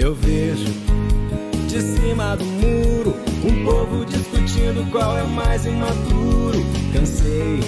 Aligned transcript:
Eu 0.00 0.14
vejo 0.14 0.64
de 1.68 1.82
cima 1.82 2.34
do 2.34 2.42
muro 2.42 3.14
um 3.44 3.64
povo 3.66 4.06
discutindo 4.06 4.90
qual 4.90 5.18
é 5.18 5.22
o 5.22 5.28
mais 5.28 5.66
imaturo. 5.66 6.58
Cansei 6.90 7.60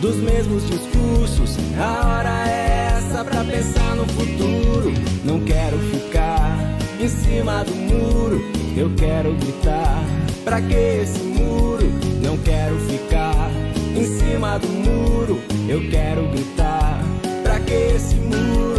dos 0.00 0.16
mesmos 0.16 0.66
discursos. 0.66 1.58
A 1.78 2.08
hora 2.08 2.48
é 2.48 2.88
essa 2.96 3.22
pra 3.22 3.44
pensar 3.44 3.96
no 3.96 4.06
futuro. 4.06 4.94
Não 5.26 5.38
quero 5.40 5.78
ficar 5.78 6.56
em 6.98 7.06
cima 7.06 7.62
do 7.64 7.74
muro. 7.74 8.42
Eu 8.74 8.90
quero 8.96 9.34
gritar. 9.34 10.02
Pra 10.42 10.62
que 10.62 10.74
esse 10.74 11.22
muro? 11.22 11.86
Não 12.22 12.38
quero 12.38 12.78
ficar 12.80 13.50
em 13.94 14.04
cima 14.06 14.58
do 14.58 14.68
muro. 14.68 15.38
Eu 15.68 15.86
quero 15.90 16.26
gritar. 16.28 16.98
Pra 17.42 17.60
que 17.60 17.74
esse 17.74 18.14
muro? 18.14 18.75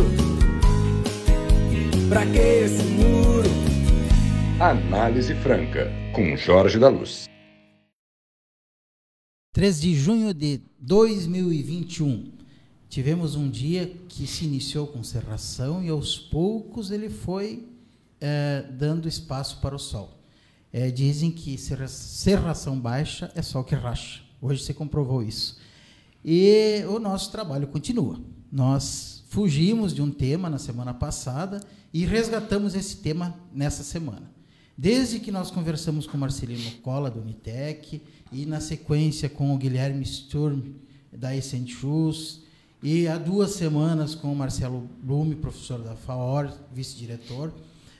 Pra 2.18 2.25
que 2.25 2.39
esse 2.39 2.84
muro? 2.84 3.47
Análise 4.59 5.35
Franca, 5.35 5.85
com 6.16 6.35
Jorge 6.35 6.80
da 6.80 6.89
Luz. 6.89 7.25
3 9.53 9.80
de 9.80 9.94
junho 9.94 10.34
de 10.34 10.59
2021. 10.80 12.31
Tivemos 12.89 13.35
um 13.35 13.48
dia 13.48 13.85
que 14.09 14.25
se 14.25 14.45
iniciou 14.45 14.88
com 14.88 15.03
serração 15.03 15.84
e 15.84 15.89
aos 15.89 16.17
poucos 16.17 16.89
ele 16.89 17.08
foi 17.08 17.67
é, 18.20 18.66
dando 18.67 19.08
espaço 19.08 19.61
para 19.61 19.75
o 19.75 19.80
sol. 19.80 20.17
É, 20.73 20.89
dizem 20.89 21.30
que 21.30 21.55
serração 21.55 22.80
baixa 22.80 23.31
é 23.36 23.44
sol 23.44 23.63
que 23.63 23.75
racha. 23.75 24.23
Hoje 24.41 24.63
se 24.63 24.73
comprovou 24.73 25.22
isso. 25.22 25.59
E 26.25 26.84
o 26.89 26.97
nosso 26.97 27.31
trabalho 27.31 27.67
continua. 27.67 28.20
Nós 28.52 29.16
fugimos 29.27 29.94
de 29.94 30.02
um 30.02 30.12
tema 30.12 30.49
na 30.49 30.58
semana 30.58 30.94
passada 30.94 31.62
e 31.94 32.05
resgatamos 32.05 32.76
esse 32.76 32.98
tema 32.98 33.36
nessa 33.53 33.84
semana. 33.84 34.31
Desde 34.77 35.20
que 35.20 35.31
nós 35.31 35.50
conversamos 35.50 36.06
com 36.06 36.17
Marcelino 36.17 36.70
Cola, 36.83 37.09
do 37.09 37.20
Unitec, 37.20 38.02
e 38.31 38.45
na 38.45 38.59
sequência 38.59 39.28
com 39.28 39.53
o 39.53 39.58
Guilherme 39.58 40.05
Sturm, 40.05 40.61
da 41.11 41.36
Essent 41.36 41.70
Shoes, 41.70 42.42
e 42.83 43.08
há 43.08 43.17
duas 43.17 43.52
semanas 43.52 44.14
com 44.14 44.31
o 44.31 44.36
Marcelo 44.36 44.88
Blume, 45.02 45.36
professor 45.36 45.81
da 45.81 45.95
FAOR, 45.95 46.53
vice-diretor, 46.72 47.52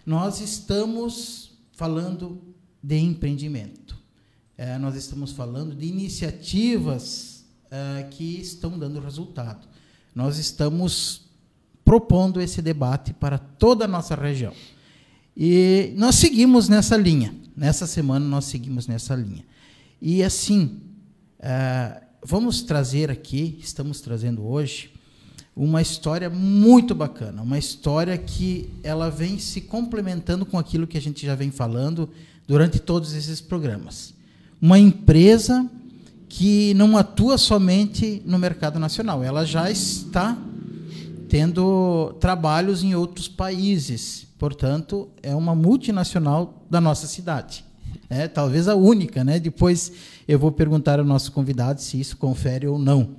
nós 0.06 0.40
estamos 0.40 1.58
falando 1.72 2.40
de 2.82 2.98
empreendimento. 2.98 3.98
É, 4.56 4.78
nós 4.78 4.96
estamos 4.96 5.32
falando 5.32 5.76
de 5.76 5.88
iniciativas 5.88 7.46
é, 7.72 8.04
que 8.04 8.40
estão 8.40 8.78
dando 8.78 9.00
resultado. 9.00 9.68
Nós 10.18 10.40
estamos 10.40 11.30
propondo 11.86 12.42
esse 12.42 12.60
debate 12.60 13.14
para 13.14 13.38
toda 13.38 13.86
a 13.86 13.88
nossa 13.88 14.16
região. 14.16 14.52
E 15.38 15.94
nós 15.96 16.16
seguimos 16.16 16.68
nessa 16.68 16.98
linha. 16.98 17.36
Nessa 17.56 17.86
semana 17.86 18.26
nós 18.26 18.46
seguimos 18.46 18.88
nessa 18.88 19.14
linha. 19.14 19.46
E 20.02 20.24
assim, 20.24 20.82
uh, 21.40 22.02
vamos 22.26 22.64
trazer 22.64 23.12
aqui, 23.12 23.60
estamos 23.62 24.02
trazendo 24.02 24.44
hoje, 24.44 24.92
uma 25.56 25.84
história 25.84 26.32
muito 26.32 26.96
bacana, 26.96 27.44
uma 27.44 27.60
história 27.60 28.18
que 28.18 28.72
ela 28.82 29.12
vem 29.12 29.38
se 29.38 29.62
complementando 29.62 30.48
com 30.48 30.58
aquilo 30.58 30.88
que 30.88 30.98
a 30.98 31.02
gente 31.02 31.24
já 31.24 31.36
vem 31.36 31.52
falando 31.52 32.10
durante 32.48 32.80
todos 32.80 33.14
esses 33.14 33.40
programas. 33.40 34.16
Uma 34.60 34.80
empresa 34.80 35.70
que 36.30 36.74
não 36.74 36.98
atua 36.98 37.38
somente 37.38 38.22
no 38.26 38.38
mercado 38.38 38.80
nacional, 38.80 39.24
ela 39.24 39.46
já 39.46 39.72
está 39.72 40.38
tendo 41.30 42.14
trabalhos 42.20 42.84
em 42.84 42.96
outros 42.96 43.28
países. 43.28 44.28
Portanto, 44.38 45.10
é 45.24 45.36
uma 45.36 45.56
multinacional 45.56 46.66
da 46.70 46.80
nossa 46.80 47.08
cidade. 47.08 47.66
É, 48.10 48.28
talvez 48.28 48.68
a 48.68 48.76
única, 48.76 49.24
né? 49.24 49.40
Depois 49.40 49.92
eu 50.28 50.38
vou 50.40 50.52
perguntar 50.52 51.00
ao 51.00 51.06
nosso 51.06 51.32
convidado 51.32 51.82
se 51.82 52.00
isso 52.00 52.18
confere 52.18 52.68
ou 52.68 52.80
não. 52.80 53.16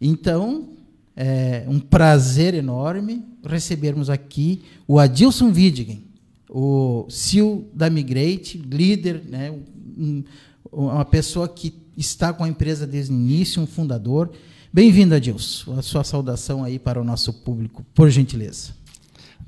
Então, 0.00 0.70
é 1.14 1.64
um 1.68 1.78
prazer 1.78 2.54
enorme 2.54 3.24
recebermos 3.44 4.10
aqui 4.10 4.62
o 4.86 4.98
Adilson 4.98 5.50
Widgen, 5.50 6.04
o 6.48 7.06
CEO 7.08 7.68
da 7.72 7.88
Migrate, 7.88 8.58
líder, 8.58 9.22
né? 9.28 9.50
Um, 9.98 10.24
uma 10.72 11.04
pessoa 11.04 11.48
que 11.48 11.85
está 11.96 12.32
com 12.32 12.44
a 12.44 12.48
empresa 12.48 12.86
desde 12.86 13.12
o 13.12 13.14
início, 13.14 13.62
um 13.62 13.66
fundador. 13.66 14.30
Bem-vindo, 14.72 15.14
Adilson. 15.14 15.78
A 15.78 15.82
sua 15.82 16.04
saudação 16.04 16.62
aí 16.62 16.78
para 16.78 17.00
o 17.00 17.04
nosso 17.04 17.32
público, 17.32 17.84
por 17.94 18.10
gentileza. 18.10 18.72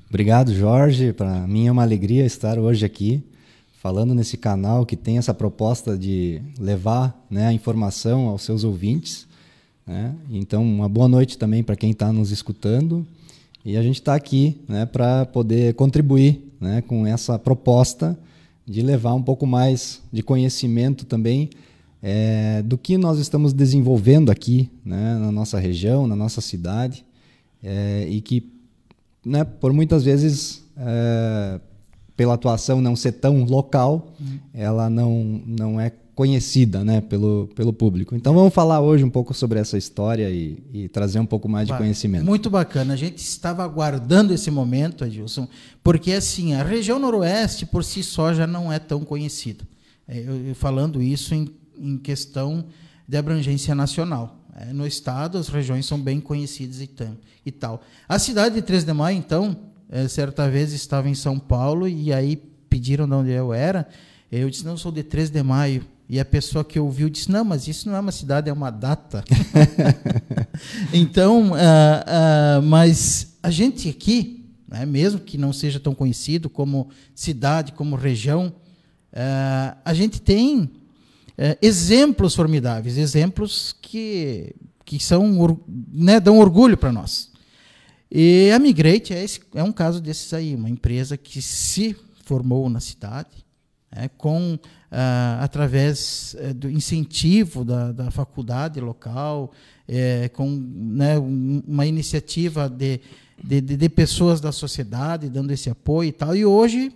Obrigado, 0.08 0.54
Jorge. 0.54 1.12
Para 1.12 1.46
mim 1.46 1.66
é 1.66 1.72
uma 1.72 1.82
alegria 1.82 2.24
estar 2.24 2.58
hoje 2.58 2.86
aqui 2.86 3.22
falando 3.82 4.14
nesse 4.14 4.36
canal 4.36 4.86
que 4.86 4.96
tem 4.96 5.18
essa 5.18 5.34
proposta 5.34 5.96
de 5.96 6.40
levar 6.58 7.26
né, 7.30 7.48
a 7.48 7.52
informação 7.52 8.28
aos 8.28 8.42
seus 8.42 8.64
ouvintes. 8.64 9.26
Né? 9.86 10.14
Então, 10.30 10.62
uma 10.62 10.88
boa 10.88 11.08
noite 11.08 11.36
também 11.36 11.62
para 11.62 11.76
quem 11.76 11.90
está 11.90 12.10
nos 12.12 12.30
escutando. 12.30 13.06
E 13.64 13.76
a 13.76 13.82
gente 13.82 13.96
está 13.96 14.14
aqui 14.14 14.56
né, 14.66 14.86
para 14.86 15.26
poder 15.26 15.74
contribuir 15.74 16.40
né, 16.58 16.80
com 16.80 17.06
essa 17.06 17.38
proposta 17.38 18.18
de 18.66 18.80
levar 18.80 19.12
um 19.14 19.22
pouco 19.22 19.46
mais 19.46 20.00
de 20.10 20.22
conhecimento 20.22 21.04
também 21.04 21.50
é, 22.02 22.62
do 22.62 22.78
que 22.78 22.96
nós 22.96 23.18
estamos 23.18 23.52
desenvolvendo 23.52 24.30
aqui 24.30 24.70
né, 24.84 25.18
na 25.18 25.32
nossa 25.32 25.58
região, 25.58 26.06
na 26.06 26.16
nossa 26.16 26.40
cidade, 26.40 27.04
é, 27.62 28.06
e 28.08 28.20
que 28.20 28.52
né, 29.24 29.44
por 29.44 29.72
muitas 29.72 30.04
vezes, 30.04 30.64
é, 30.76 31.60
pela 32.16 32.34
atuação 32.34 32.80
não 32.80 32.96
ser 32.96 33.12
tão 33.12 33.44
local, 33.44 34.12
uhum. 34.20 34.38
ela 34.54 34.88
não, 34.88 35.42
não 35.46 35.80
é 35.80 35.92
conhecida 36.14 36.84
né, 36.84 37.00
pelo, 37.00 37.48
pelo 37.54 37.72
público. 37.72 38.16
Então 38.16 38.34
vamos 38.34 38.52
falar 38.52 38.80
hoje 38.80 39.04
um 39.04 39.10
pouco 39.10 39.32
sobre 39.32 39.60
essa 39.60 39.78
história 39.78 40.28
e, 40.30 40.58
e 40.72 40.88
trazer 40.88 41.20
um 41.20 41.26
pouco 41.26 41.48
mais 41.48 41.68
de 41.68 41.76
conhecimento. 41.76 42.24
Muito 42.24 42.50
bacana. 42.50 42.94
A 42.94 42.96
gente 42.96 43.18
estava 43.18 43.62
aguardando 43.62 44.34
esse 44.34 44.50
momento, 44.50 45.04
Adilson, 45.04 45.46
porque 45.80 46.10
assim, 46.12 46.54
a 46.54 46.64
região 46.64 46.98
noroeste 46.98 47.64
por 47.66 47.84
si 47.84 48.02
só 48.02 48.34
já 48.34 48.48
não 48.48 48.72
é 48.72 48.80
tão 48.80 49.04
conhecida. 49.04 49.64
É, 50.08 50.18
eu, 50.18 50.48
eu 50.48 50.54
falando 50.56 51.00
isso 51.00 51.36
em, 51.36 51.48
em 51.80 51.96
questão 51.98 52.66
de 53.06 53.16
abrangência 53.16 53.74
nacional. 53.74 54.38
É, 54.54 54.72
no 54.72 54.86
estado, 54.86 55.38
as 55.38 55.48
regiões 55.48 55.86
são 55.86 56.00
bem 56.00 56.20
conhecidas 56.20 56.80
e, 56.80 56.86
tam, 56.86 57.16
e 57.46 57.52
tal. 57.52 57.80
A 58.08 58.18
cidade 58.18 58.56
de 58.56 58.62
3 58.62 58.84
de 58.84 58.92
Maio, 58.92 59.16
então, 59.16 59.56
é, 59.88 60.06
certa 60.08 60.50
vez 60.50 60.72
estava 60.72 61.08
em 61.08 61.14
São 61.14 61.38
Paulo 61.38 61.86
e 61.86 62.12
aí 62.12 62.36
pediram 62.68 63.06
de 63.08 63.14
onde 63.14 63.30
eu 63.30 63.54
era. 63.54 63.88
Eu 64.30 64.50
disse, 64.50 64.64
não, 64.64 64.76
sou 64.76 64.92
de 64.92 65.02
3 65.02 65.30
de 65.30 65.42
Maio. 65.42 65.86
E 66.08 66.18
a 66.18 66.24
pessoa 66.24 66.64
que 66.64 66.80
ouviu 66.80 67.08
disse, 67.08 67.30
não, 67.30 67.44
mas 67.44 67.68
isso 67.68 67.88
não 67.88 67.94
é 67.94 68.00
uma 68.00 68.12
cidade, 68.12 68.48
é 68.48 68.52
uma 68.52 68.70
data. 68.70 69.22
então, 70.92 71.50
uh, 71.50 71.54
uh, 71.54 72.62
mas 72.62 73.36
a 73.42 73.50
gente 73.50 73.90
aqui, 73.90 74.46
né, 74.66 74.86
mesmo 74.86 75.20
que 75.20 75.36
não 75.36 75.52
seja 75.52 75.78
tão 75.78 75.94
conhecido 75.94 76.48
como 76.48 76.88
cidade, 77.14 77.72
como 77.72 77.94
região, 77.94 78.46
uh, 79.12 79.76
a 79.84 79.92
gente 79.92 80.20
tem 80.20 80.70
é, 81.38 81.56
exemplos 81.62 82.34
formidáveis, 82.34 82.98
exemplos 82.98 83.74
que, 83.80 84.54
que 84.84 84.98
são, 84.98 85.56
né, 85.92 86.18
dão 86.18 86.38
orgulho 86.38 86.76
para 86.76 86.90
nós. 86.90 87.30
E 88.10 88.50
a 88.50 88.58
Migrate 88.58 89.14
é, 89.14 89.22
esse, 89.22 89.40
é 89.54 89.62
um 89.62 89.72
caso 89.72 90.00
desses 90.00 90.34
aí, 90.34 90.54
uma 90.56 90.68
empresa 90.68 91.16
que 91.16 91.40
se 91.40 91.96
formou 92.24 92.68
na 92.68 92.80
cidade, 92.80 93.46
é, 93.90 94.08
com 94.08 94.58
ah, 94.90 95.38
através 95.42 96.34
é, 96.38 96.52
do 96.52 96.70
incentivo 96.70 97.64
da, 97.64 97.92
da 97.92 98.10
faculdade 98.10 98.80
local, 98.80 99.52
é, 99.86 100.28
com 100.30 100.50
né, 100.50 101.18
uma 101.18 101.86
iniciativa 101.86 102.68
de, 102.68 103.00
de, 103.42 103.60
de, 103.60 103.88
pessoas 103.88 104.40
da 104.40 104.50
sociedade 104.50 105.28
dando 105.28 105.50
esse 105.50 105.70
apoio 105.70 106.08
e 106.08 106.12
tal. 106.12 106.34
E 106.34 106.44
hoje 106.44 106.92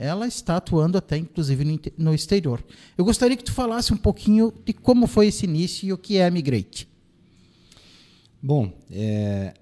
ela 0.00 0.26
está 0.26 0.56
atuando 0.56 0.96
até 0.96 1.16
inclusive 1.16 1.92
no 1.98 2.14
exterior. 2.14 2.64
Eu 2.96 3.04
gostaria 3.04 3.36
que 3.36 3.44
tu 3.44 3.52
falasse 3.52 3.92
um 3.92 3.96
pouquinho 3.96 4.52
de 4.64 4.72
como 4.72 5.06
foi 5.06 5.26
esse 5.26 5.44
início 5.44 5.86
e 5.88 5.92
o 5.92 5.98
que 5.98 6.16
é 6.16 6.26
a 6.26 6.30
Migrate. 6.30 6.88
Bom, 8.40 8.72
é, 8.90 9.52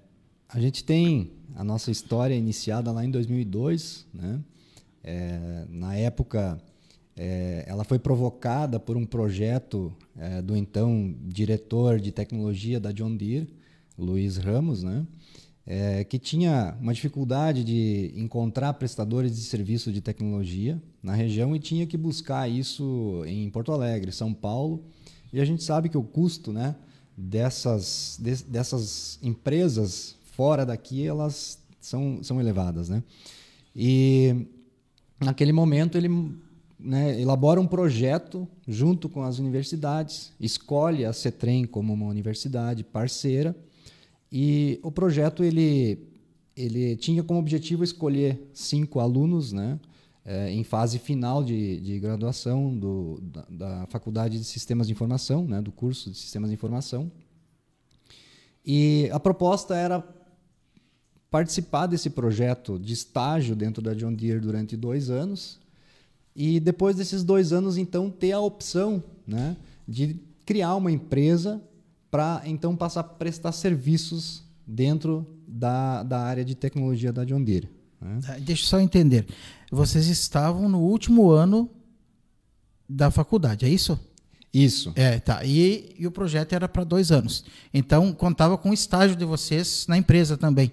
a 0.47 0.59
gente 0.59 0.83
tem 0.83 1.31
a 1.55 1.63
nossa 1.63 1.89
história 1.89 2.35
iniciada 2.35 2.91
lá 2.91 3.03
em 3.03 3.09
2002, 3.09 4.05
né? 4.13 4.39
É, 5.03 5.65
na 5.69 5.95
época, 5.95 6.61
é, 7.15 7.65
ela 7.67 7.83
foi 7.83 7.97
provocada 7.97 8.79
por 8.79 8.95
um 8.95 9.05
projeto 9.05 9.91
é, 10.15 10.41
do 10.41 10.55
então 10.55 11.15
diretor 11.23 11.99
de 11.99 12.11
tecnologia 12.11 12.79
da 12.79 12.91
John 12.91 13.15
Deere, 13.15 13.47
Luiz 13.97 14.37
Ramos, 14.37 14.83
né? 14.83 15.07
É, 15.69 16.05
que 16.05 16.17
tinha 16.17 16.77
uma 16.79 16.93
dificuldade 16.93 17.61
de 17.61 18.13
encontrar 18.15 18.73
prestadores 18.75 19.35
de 19.35 19.41
serviço 19.41 19.91
de 19.91 19.99
tecnologia 19.99 20.81
na 21.03 21.13
região 21.13 21.53
e 21.53 21.59
tinha 21.59 21.85
que 21.85 21.97
buscar 21.97 22.49
isso 22.49 23.21
em 23.27 23.49
Porto 23.49 23.73
Alegre, 23.73 24.13
São 24.13 24.33
Paulo. 24.33 24.81
E 25.33 25.41
a 25.41 25.45
gente 25.45 25.61
sabe 25.61 25.89
que 25.89 25.97
o 25.97 26.03
custo 26.03 26.53
né, 26.53 26.73
dessas, 27.17 28.17
de, 28.21 28.43
dessas 28.45 29.19
empresas 29.21 30.15
fora 30.31 30.65
daqui 30.65 31.05
elas 31.05 31.59
são, 31.81 32.19
são 32.23 32.39
elevadas. 32.39 32.87
Né? 32.87 33.03
E 33.75 34.47
naquele 35.19 35.51
momento 35.51 35.97
ele 35.97 36.31
né, 36.79 37.19
elabora 37.19 37.59
um 37.59 37.67
projeto 37.67 38.47
junto 38.65 39.09
com 39.09 39.21
as 39.21 39.37
universidades, 39.37 40.31
escolhe 40.39 41.03
a 41.03 41.11
CETREM 41.11 41.65
como 41.65 41.93
uma 41.93 42.05
universidade 42.05 42.85
parceira 42.85 43.53
e 44.31 44.79
o 44.83 44.91
projeto 44.91 45.43
ele, 45.43 45.99
ele 46.55 46.95
tinha 46.95 47.23
como 47.23 47.39
objetivo 47.39 47.83
escolher 47.83 48.49
cinco 48.53 48.99
alunos 48.99 49.53
né, 49.53 49.79
é, 50.25 50.51
em 50.51 50.63
fase 50.63 50.99
final 50.99 51.43
de, 51.43 51.79
de 51.79 51.99
graduação 51.99 52.77
do, 52.77 53.19
da, 53.21 53.45
da, 53.49 53.87
Faculdade 53.87 54.37
de 54.37 54.43
Sistemas 54.43 54.87
de 54.87 54.93
Informação, 54.93 55.45
né, 55.45 55.61
do 55.61 55.71
curso 55.71 56.11
de 56.11 56.17
Sistemas 56.17 56.49
de 56.49 56.55
Informação. 56.55 57.11
E 58.65 59.09
a 59.13 59.19
proposta 59.19 59.75
era 59.75 60.05
participar 61.31 61.87
desse 61.87 62.09
projeto 62.09 62.77
de 62.77 62.93
estágio 62.93 63.55
dentro 63.55 63.81
da 63.81 63.93
John 63.93 64.13
Deere 64.13 64.39
durante 64.39 64.75
dois 64.75 65.09
anos 65.09 65.59
e 66.35 66.59
depois 66.59 66.95
desses 66.95 67.23
dois 67.23 67.51
anos, 67.51 67.77
então, 67.77 68.11
ter 68.11 68.31
a 68.31 68.39
opção 68.39 69.03
né, 69.25 69.57
de 69.87 70.19
criar 70.45 70.75
uma 70.75 70.91
empresa 70.91 71.59
para, 72.17 72.41
então, 72.45 72.75
passar 72.75 73.01
a 73.01 73.03
prestar 73.03 73.51
serviços 73.51 74.43
dentro 74.65 75.23
da, 75.47 76.01
da 76.01 76.19
área 76.19 76.43
de 76.43 76.55
tecnologia 76.55 77.13
da 77.13 77.23
John 77.23 77.43
Deere. 77.43 77.69
Né? 78.01 78.19
Tá, 78.25 78.33
deixa 78.39 78.63
eu 78.63 78.67
só 78.69 78.79
entender. 78.79 79.27
Vocês 79.71 80.07
estavam 80.07 80.67
no 80.67 80.79
último 80.79 81.29
ano 81.29 81.69
da 82.89 83.11
faculdade, 83.11 83.67
é 83.67 83.69
isso? 83.69 83.99
Isso. 84.51 84.93
É, 84.95 85.19
tá. 85.19 85.45
E, 85.45 85.93
e 85.99 86.07
o 86.07 86.11
projeto 86.11 86.53
era 86.53 86.67
para 86.67 86.83
dois 86.83 87.11
anos. 87.11 87.45
Então, 87.71 88.11
contava 88.11 88.57
com 88.57 88.71
o 88.71 88.73
estágio 88.73 89.15
de 89.15 89.23
vocês 89.23 89.85
na 89.87 89.95
empresa 89.95 90.35
também. 90.35 90.71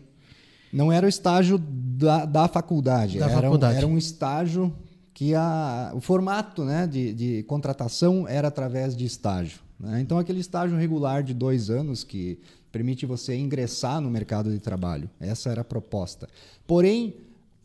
Não 0.73 0.91
era 0.91 1.05
o 1.05 1.09
estágio 1.11 1.59
da, 1.59 2.25
da 2.25 2.49
faculdade. 2.49 3.19
Da 3.19 3.27
era, 3.27 3.43
faculdade. 3.43 3.75
Um, 3.75 3.79
era 3.79 3.87
um 3.87 3.99
estágio 3.99 4.75
que 5.13 5.35
a, 5.35 5.93
o 5.95 6.01
formato 6.01 6.65
né, 6.65 6.87
de, 6.87 7.13
de 7.13 7.43
contratação 7.43 8.27
era 8.27 8.49
através 8.49 8.97
de 8.97 9.05
estágio. 9.05 9.64
Né? 9.79 10.01
Então, 10.01 10.19
aquele 10.19 10.41
estágio 10.41 10.77
regular 10.77 11.23
de 11.23 11.35
dois 11.35 11.71
anos 11.71 12.05
que 12.05 12.39
permite 12.71 13.07
você 13.07 13.37
ingressar 13.37 14.01
no 14.01 14.11
mercado 14.11 14.51
de 14.51 14.59
trabalho. 14.59 15.09
Essa 15.21 15.51
era 15.51 15.61
a 15.61 15.65
proposta. 15.65 16.29
Porém, 16.67 17.15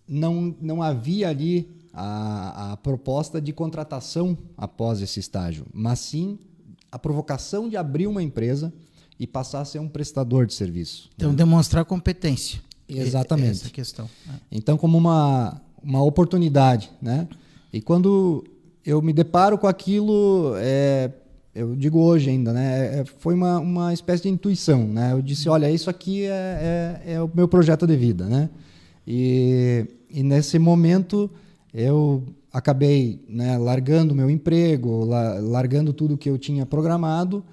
não, 0.08 0.56
não 0.62 0.82
havia 0.82 1.30
ali 1.30 1.70
a, 1.94 2.74
a 2.74 2.78
proposta 2.78 3.42
de 3.42 3.52
contratação 3.52 4.38
após 4.58 5.02
esse 5.02 5.20
estágio, 5.20 5.66
mas 5.74 6.00
sim 6.00 6.38
a 6.92 6.98
provocação 6.98 7.70
de 7.70 7.78
abrir 7.78 8.08
uma 8.08 8.22
empresa 8.22 8.74
e 9.20 9.28
passar 9.28 9.62
a 9.62 9.66
ser 9.66 9.80
um 9.80 9.88
prestador 9.88 10.46
de 10.46 10.54
serviço. 10.54 11.10
Então, 11.16 11.32
né? 11.32 11.36
demonstrar 11.36 11.86
competência. 11.86 12.62
Exatamente. 12.88 13.52
Essa 13.52 13.70
questão. 13.70 14.10
Então, 14.52 14.78
como 14.78 14.98
uma, 14.98 15.62
uma 15.84 16.04
oportunidade, 16.04 16.90
né? 17.02 17.28
E 17.72 17.82
quando 17.82 18.44
eu 18.84 19.02
me 19.02 19.14
deparo 19.14 19.58
com 19.58 19.68
aquilo, 19.68 20.54
é, 20.58 21.12
eu 21.54 21.75
digo 21.75 22.00
hoje 22.00 22.30
ainda, 22.30 22.54
né? 22.54 23.00
É, 23.00 23.06
foi 23.06 23.34
uma, 23.34 23.60
uma 23.60 23.94
espécie 23.94 24.24
de 24.24 24.30
intuição, 24.30 24.88
né? 24.88 25.13
Eu 25.13 25.22
disse, 25.22 25.50
olha, 25.50 25.69
isso 25.69 25.90
aqui 25.90 26.25
é, 26.25 27.01
é, 27.06 27.13
é 27.13 27.22
o 27.22 27.30
meu 27.34 27.48
projeto 27.48 27.88
de 27.88 27.96
vida, 27.96 28.25
né? 28.25 28.50
E, 29.06 29.86
e 30.10 30.24
nesse 30.24 30.60
momento 30.60 31.30
eu 31.74 32.24
acabei 32.51 33.24
né, 33.28 33.57
largando 33.57 34.16
meu 34.16 34.30
emprego, 34.30 35.06
la, 35.06 35.40
largando 35.40 35.94
tudo 35.94 36.18
que 36.18 36.30
eu 36.30 36.38
tinha 36.38 36.66
programado 36.66 37.44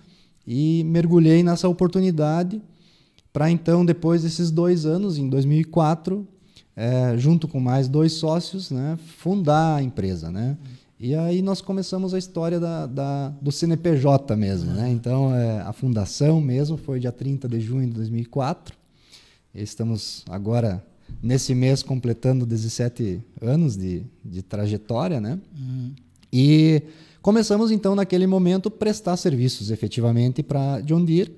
e 0.46 0.84
mergulhei 0.84 1.42
nessa 1.42 1.68
oportunidade 1.68 2.60
para 3.36 3.50
então, 3.50 3.84
depois 3.84 4.22
desses 4.22 4.50
dois 4.50 4.86
anos, 4.86 5.18
em 5.18 5.28
2004, 5.28 6.26
é, 6.74 7.18
junto 7.18 7.46
com 7.46 7.60
mais 7.60 7.86
dois 7.86 8.12
sócios, 8.14 8.70
né, 8.70 8.98
fundar 9.18 9.76
a 9.76 9.82
empresa, 9.82 10.30
né? 10.30 10.56
E 10.98 11.14
aí 11.14 11.42
nós 11.42 11.60
começamos 11.60 12.14
a 12.14 12.18
história 12.18 12.58
da, 12.58 12.86
da 12.86 13.28
do 13.40 13.52
CNPJ 13.52 14.34
mesmo, 14.34 14.72
né? 14.72 14.90
Então, 14.90 15.34
é, 15.34 15.60
a 15.60 15.72
fundação 15.72 16.40
mesmo 16.40 16.78
foi 16.78 16.98
dia 16.98 17.12
30 17.12 17.46
de 17.48 17.60
junho 17.60 17.86
de 17.86 17.92
2004. 17.92 18.74
Estamos 19.54 20.24
agora, 20.28 20.82
nesse 21.22 21.54
mês, 21.54 21.82
completando 21.82 22.46
17 22.46 23.22
anos 23.42 23.76
de, 23.76 24.04
de 24.24 24.42
trajetória, 24.42 25.20
né? 25.20 25.38
Uhum. 25.58 25.92
E 26.32 26.82
começamos, 27.20 27.70
então, 27.70 27.94
naquele 27.94 28.26
momento, 28.26 28.70
prestar 28.70 29.18
serviços 29.18 29.70
efetivamente 29.70 30.42
para 30.42 30.80
John 30.80 31.04
Deere, 31.04 31.36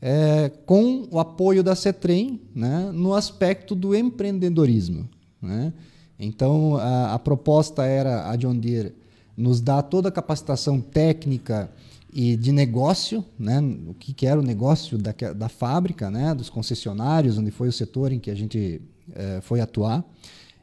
é, 0.00 0.48
com 0.64 1.08
o 1.10 1.18
apoio 1.18 1.62
da 1.62 1.74
CETREM 1.74 2.40
né, 2.54 2.90
no 2.92 3.14
aspecto 3.14 3.74
do 3.74 3.94
empreendedorismo. 3.94 5.08
Né? 5.42 5.72
Então, 6.18 6.76
a, 6.76 7.14
a, 7.14 7.18
proposta 7.18 7.84
era 7.84 8.30
a 8.30 8.36
John 8.36 8.56
Deere 8.56 8.94
nos 9.36 9.60
dar 9.60 9.82
toda 9.82 10.08
a 10.08 10.12
capacitação 10.12 10.80
técnica 10.80 11.70
e 12.12 12.36
de 12.36 12.50
negócio, 12.52 13.22
né, 13.38 13.60
o 13.86 13.92
que, 13.92 14.14
que 14.14 14.26
era 14.26 14.40
o 14.40 14.42
negócio 14.42 14.96
da, 14.96 15.12
da 15.36 15.48
fábrica, 15.48 16.10
né, 16.10 16.34
dos 16.34 16.48
concessionários, 16.48 17.36
onde 17.36 17.50
foi 17.50 17.68
o 17.68 17.72
setor 17.72 18.12
em 18.12 18.18
que 18.18 18.30
a 18.30 18.34
gente 18.34 18.80
é, 19.14 19.40
foi 19.42 19.60
atuar. 19.60 20.02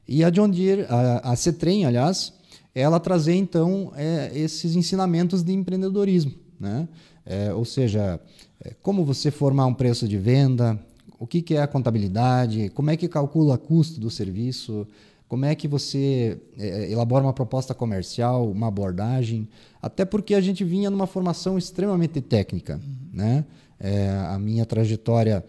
E 0.08 0.24
a 0.24 0.30
John 0.30 0.50
Deere, 0.50 0.86
a, 0.90 1.32
a 1.32 1.36
CETREM, 1.36 1.86
aliás, 1.86 2.34
ela 2.74 3.00
trazer 3.00 3.36
então 3.36 3.92
é, 3.96 4.32
esses 4.34 4.76
ensinamentos 4.76 5.44
de 5.44 5.54
empreendedorismo. 5.54 6.34
Né? 6.60 6.88
É, 7.26 7.54
ou 7.54 7.66
seja, 7.66 8.20
é, 8.60 8.74
como 8.82 9.06
você 9.06 9.30
formar 9.30 9.66
um 9.68 9.74
preço 9.74 10.08
de 10.08 10.18
venda, 10.18 10.80
o 11.20 11.28
que, 11.28 11.42
que 11.42 11.56
é 11.56 11.62
a 11.62 11.68
contabilidade, 11.68 12.70
como 12.74 12.90
é 12.90 12.98
que 12.98 13.08
calcula 13.08 13.56
o 13.56 13.58
custo 13.58 14.00
do 14.00 14.10
serviço, 14.10 14.88
como 15.28 15.46
é 15.46 15.56
que 15.56 15.68
você 15.68 16.38
é, 16.58 16.92
elabora 16.92 17.24
uma 17.24 17.34
proposta 17.34 17.74
comercial, 17.74 18.50
uma 18.50 18.68
abordagem, 18.68 19.48
até 19.82 20.06
porque 20.06 20.36
a 20.36 20.42
gente 20.42 20.64
vinha 20.64 20.90
numa 20.90 21.08
formação 21.08 21.58
extremamente 21.58 22.22
técnica. 22.22 22.76
Uhum. 22.76 23.10
Né? 23.14 23.46
É, 23.80 24.10
a 24.30 24.38
minha 24.38 24.66
trajetória, 24.66 25.44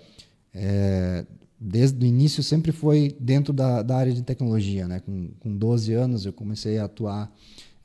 é, 0.55 1.25
desde 1.61 2.05
o 2.05 2.07
início, 2.07 2.43
sempre 2.43 2.73
foi 2.73 3.15
dentro 3.21 3.53
da, 3.53 3.83
da 3.83 3.97
área 3.97 4.13
de 4.13 4.23
tecnologia. 4.23 4.89
Né? 4.89 5.01
Com, 5.01 5.31
com 5.39 5.57
12 5.57 5.93
anos 5.93 6.27
eu 6.27 6.33
comecei 6.33 6.79
a 6.79 6.85
atuar 6.85 7.31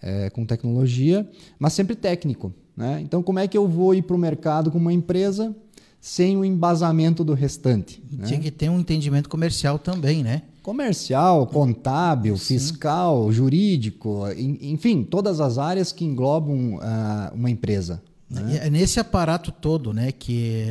é, 0.02 0.30
com 0.30 0.46
tecnologia, 0.46 1.30
mas 1.58 1.74
sempre 1.74 1.96
técnico. 1.96 2.54
Né? 2.76 3.02
Então, 3.02 3.22
como 3.22 3.40
é 3.40 3.48
que 3.48 3.58
eu 3.58 3.68
vou 3.68 3.94
ir 3.94 4.04
para 4.04 4.16
o 4.16 4.20
mercado 4.20 4.72
com 4.72 4.78
uma 4.78 4.94
empresa 4.94 5.54
sem 6.00 6.38
o 6.38 6.46
embasamento 6.46 7.24
do 7.24 7.34
restante? 7.34 8.02
Né? 8.10 8.26
Tinha 8.26 8.40
que 8.40 8.52
ter 8.52 8.70
um 8.70 8.80
entendimento 8.80 9.28
comercial 9.28 9.78
também, 9.78 10.24
né? 10.24 10.44
Comercial, 10.62 11.48
contábil, 11.48 12.38
Sim. 12.38 12.56
fiscal, 12.56 13.32
jurídico, 13.32 14.24
enfim, 14.38 15.04
todas 15.04 15.40
as 15.40 15.58
áreas 15.58 15.92
que 15.92 16.06
englobam 16.06 16.76
uh, 16.76 17.34
uma 17.34 17.50
empresa. 17.50 18.02
Né? 18.30 18.60
É 18.64 18.70
nesse 18.70 19.00
aparato 19.00 19.52
todo, 19.52 19.94
né, 19.94 20.12
que 20.12 20.64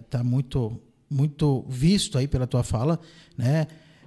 está 0.00 0.18
é, 0.18 0.22
muito, 0.22 0.80
muito 1.08 1.64
visto 1.68 2.18
aí 2.18 2.26
pela 2.26 2.46
tua 2.46 2.62
fala, 2.64 2.98
né, 3.38 3.66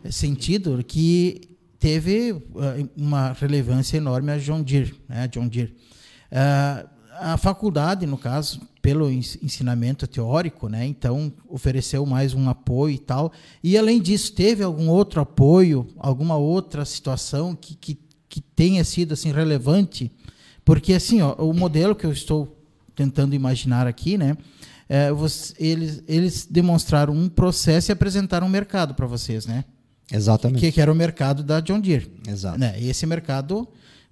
sentido 0.09 0.83
que 0.83 1.41
teve 1.79 2.31
uh, 2.31 2.43
uma 2.97 3.31
relevância 3.33 3.97
enorme 3.97 4.31
a 4.31 4.37
John 4.37 4.61
Deere, 4.61 4.93
né, 5.07 5.27
John 5.27 5.47
Deere. 5.47 5.73
Uh, 6.31 6.97
a 7.19 7.37
faculdade, 7.37 8.05
no 8.05 8.17
caso, 8.17 8.61
pelo 8.87 9.11
ensinamento 9.11 10.07
teórico, 10.07 10.69
né? 10.69 10.85
Então 10.85 11.33
ofereceu 11.49 12.05
mais 12.05 12.33
um 12.33 12.47
apoio 12.47 12.95
e 12.95 12.97
tal. 12.97 13.33
E 13.61 13.77
além 13.77 14.01
disso, 14.01 14.31
teve 14.31 14.63
algum 14.63 14.87
outro 14.87 15.19
apoio, 15.19 15.89
alguma 15.97 16.37
outra 16.37 16.85
situação 16.85 17.53
que, 17.53 17.75
que, 17.75 17.99
que 18.29 18.39
tenha 18.39 18.85
sido 18.85 19.11
assim 19.11 19.29
relevante? 19.29 20.09
Porque 20.63 20.93
assim, 20.93 21.21
ó, 21.21 21.33
o 21.33 21.53
modelo 21.53 21.93
que 21.97 22.05
eu 22.05 22.13
estou 22.13 22.57
tentando 22.95 23.35
imaginar 23.35 23.87
aqui, 23.87 24.17
né? 24.17 24.37
É, 24.87 25.11
você, 25.11 25.53
eles, 25.59 26.01
eles 26.07 26.47
demonstraram 26.49 27.13
um 27.13 27.27
processo 27.27 27.91
e 27.91 27.93
apresentaram 27.93 28.47
um 28.47 28.49
mercado 28.49 28.95
para 28.95 29.05
vocês, 29.05 29.45
né? 29.45 29.65
Exatamente. 30.09 30.61
Que, 30.61 30.71
que, 30.71 30.79
era 30.79 30.89
o 30.89 30.95
mercado 30.95 31.43
da 31.43 31.59
John 31.59 31.81
Deere. 31.81 32.09
Exato. 32.25 32.57
Né? 32.57 32.79
E 32.79 32.89
esse 32.89 33.05
mercado 33.05 33.67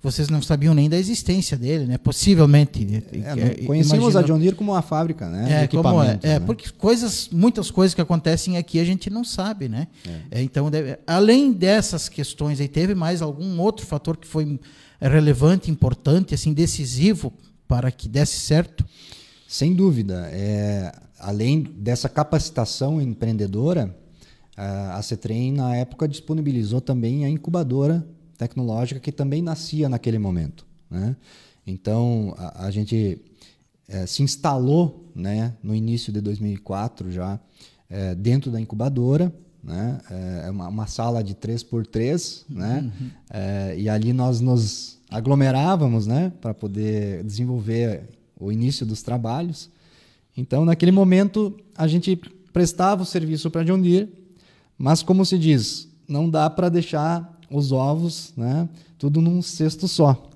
vocês 0.05 0.29
não 0.29 0.39
sabiam 0.39 0.75
nem 0.75 0.88
da 0.88 0.97
existência 0.97 1.57
dele, 1.57 1.85
né? 1.88 1.97
Possivelmente. 1.97 3.03
É, 3.12 3.63
é 3.63 3.65
conhecemos 3.65 4.15
a 4.15 4.21
John 4.21 4.38
Deere 4.38 4.55
como 4.55 4.71
uma 4.71 4.83
fábrica, 4.83 5.27
né? 5.27 5.63
É, 5.63 5.67
como 5.67 6.03
é, 6.03 6.19
é 6.21 6.39
né? 6.39 6.45
porque 6.45 6.69
coisas, 6.69 7.27
muitas 7.31 7.71
coisas 7.71 7.95
que 7.95 8.01
acontecem 8.01 8.55
aqui 8.55 8.79
a 8.79 8.85
gente 8.85 9.09
não 9.09 9.24
sabe, 9.24 9.67
né? 9.67 9.88
É. 10.31 10.39
é 10.39 10.43
então, 10.43 10.69
deve, 10.69 11.00
além 11.07 11.51
dessas 11.51 12.07
questões, 12.07 12.62
aí 12.62 12.67
teve 12.67 12.93
mais 12.93 13.21
algum 13.21 13.59
outro 13.59 13.83
fator 13.83 14.15
que 14.15 14.27
foi 14.27 14.59
relevante, 15.01 15.71
importante, 15.71 16.35
assim, 16.35 16.53
decisivo 16.53 17.33
para 17.67 17.89
que 17.89 18.07
desse 18.07 18.39
certo? 18.39 18.85
Sem 19.47 19.74
dúvida. 19.74 20.29
É, 20.31 20.93
além 21.19 21.63
dessa 21.63 22.07
capacitação 22.07 23.01
empreendedora, 23.01 23.95
a 24.55 25.01
Cetrem 25.01 25.51
na 25.51 25.75
época 25.75 26.07
disponibilizou 26.07 26.79
também 26.79 27.25
a 27.25 27.29
incubadora 27.29 28.05
tecnológica 28.37 28.99
que 28.99 29.11
também 29.11 29.41
nascia 29.41 29.89
naquele 29.89 30.19
momento. 30.19 30.65
Né? 30.89 31.15
Então, 31.65 32.33
a, 32.37 32.65
a 32.65 32.71
gente 32.71 33.21
é, 33.87 34.05
se 34.05 34.23
instalou 34.23 35.11
né, 35.15 35.53
no 35.63 35.73
início 35.73 36.11
de 36.11 36.21
2004 36.21 37.11
já 37.11 37.39
é, 37.89 38.15
dentro 38.15 38.51
da 38.51 38.59
incubadora, 38.59 39.33
né? 39.63 39.99
É 40.45 40.51
uma, 40.51 40.67
uma 40.67 40.85
sala 40.85 41.23
de 41.23 41.33
3 41.33 41.63
por 41.63 41.87
3 41.87 42.45
né? 42.47 42.91
É, 43.31 43.75
e 43.75 43.89
ali 43.89 44.13
nós 44.13 44.39
nos 44.39 44.99
aglomerávamos, 45.09 46.05
né? 46.05 46.31
Para 46.39 46.53
poder 46.53 47.23
desenvolver 47.23 48.03
o 48.39 48.51
início 48.51 48.85
dos 48.85 49.01
trabalhos. 49.01 49.71
Então, 50.37 50.65
naquele 50.65 50.91
momento, 50.91 51.57
a 51.75 51.87
gente 51.87 52.15
prestava 52.53 53.01
o 53.01 53.05
serviço 53.05 53.49
para 53.49 53.63
John 53.63 53.81
Deere, 53.81 54.13
mas 54.77 55.01
como 55.01 55.25
se 55.25 55.37
diz, 55.39 55.87
não 56.07 56.29
dá 56.29 56.49
para 56.49 56.69
deixar 56.69 57.34
os 57.57 57.71
ovos, 57.71 58.33
né? 58.35 58.67
Tudo 58.97 59.21
num 59.21 59.41
cesto 59.41 59.88
só. 59.88 60.29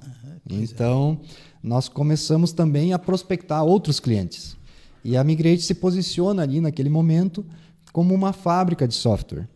Uhum, 0.49 0.61
então, 0.61 1.19
nós 1.61 1.89
começamos 1.89 2.51
também 2.51 2.93
a 2.93 2.99
prospectar 2.99 3.63
outros 3.63 3.99
clientes. 3.99 4.57
E 5.03 5.15
a 5.15 5.23
Migrate 5.23 5.61
se 5.61 5.73
posiciona 5.73 6.43
ali 6.43 6.59
naquele 6.59 6.89
momento 6.89 7.45
como 7.91 8.13
uma 8.13 8.33
fábrica 8.33 8.87
de 8.87 8.93
software, 8.93 9.47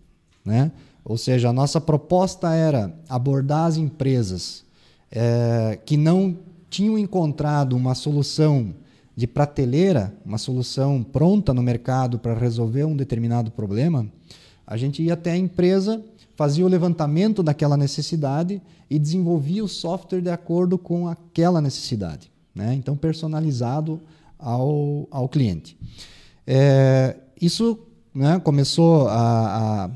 né? 0.44 0.72
Ou 1.06 1.18
seja, 1.18 1.50
a 1.50 1.54
nossa 1.54 1.82
proposta 1.82 2.54
era 2.54 2.98
abordar 3.10 3.66
as 3.66 3.78
empresas 3.78 4.64
é, 5.12 5.80
que 5.86 5.98
não 5.98 6.38
tinham 6.70 6.98
encontrado 6.98 7.76
uma 7.76 7.94
solução 7.94 8.74
de 9.16 9.28
prateleira, 9.28 10.16
uma 10.26 10.38
solução 10.38 11.04
pronta 11.04 11.54
no 11.54 11.62
mercado 11.62 12.18
para 12.18 12.34
resolver 12.34 12.86
um 12.86 12.96
determinado 12.96 13.52
problema, 13.52 14.08
a 14.66 14.78
gente 14.78 15.04
ia 15.04 15.14
até 15.14 15.32
a 15.32 15.38
empresa, 15.38 16.04
fazia 16.36 16.66
o 16.66 16.70
levantamento 16.70 17.44
daquela 17.44 17.78
necessidade 17.78 18.62
e 18.90 18.98
desenvolvia 18.98 19.64
o 19.64 19.68
software 19.68 20.22
de 20.22 20.30
acordo 20.30 20.78
com 20.78 21.08
aquela 21.08 21.62
necessidade. 21.62 22.32
Né? 22.54 22.74
Então, 22.74 22.96
personalizado 22.96 24.00
ao, 24.38 25.08
ao 25.10 25.30
cliente. 25.30 25.78
É, 26.46 27.16
isso 27.40 27.80
né, 28.14 28.40
começou 28.40 29.08
a, 29.08 29.90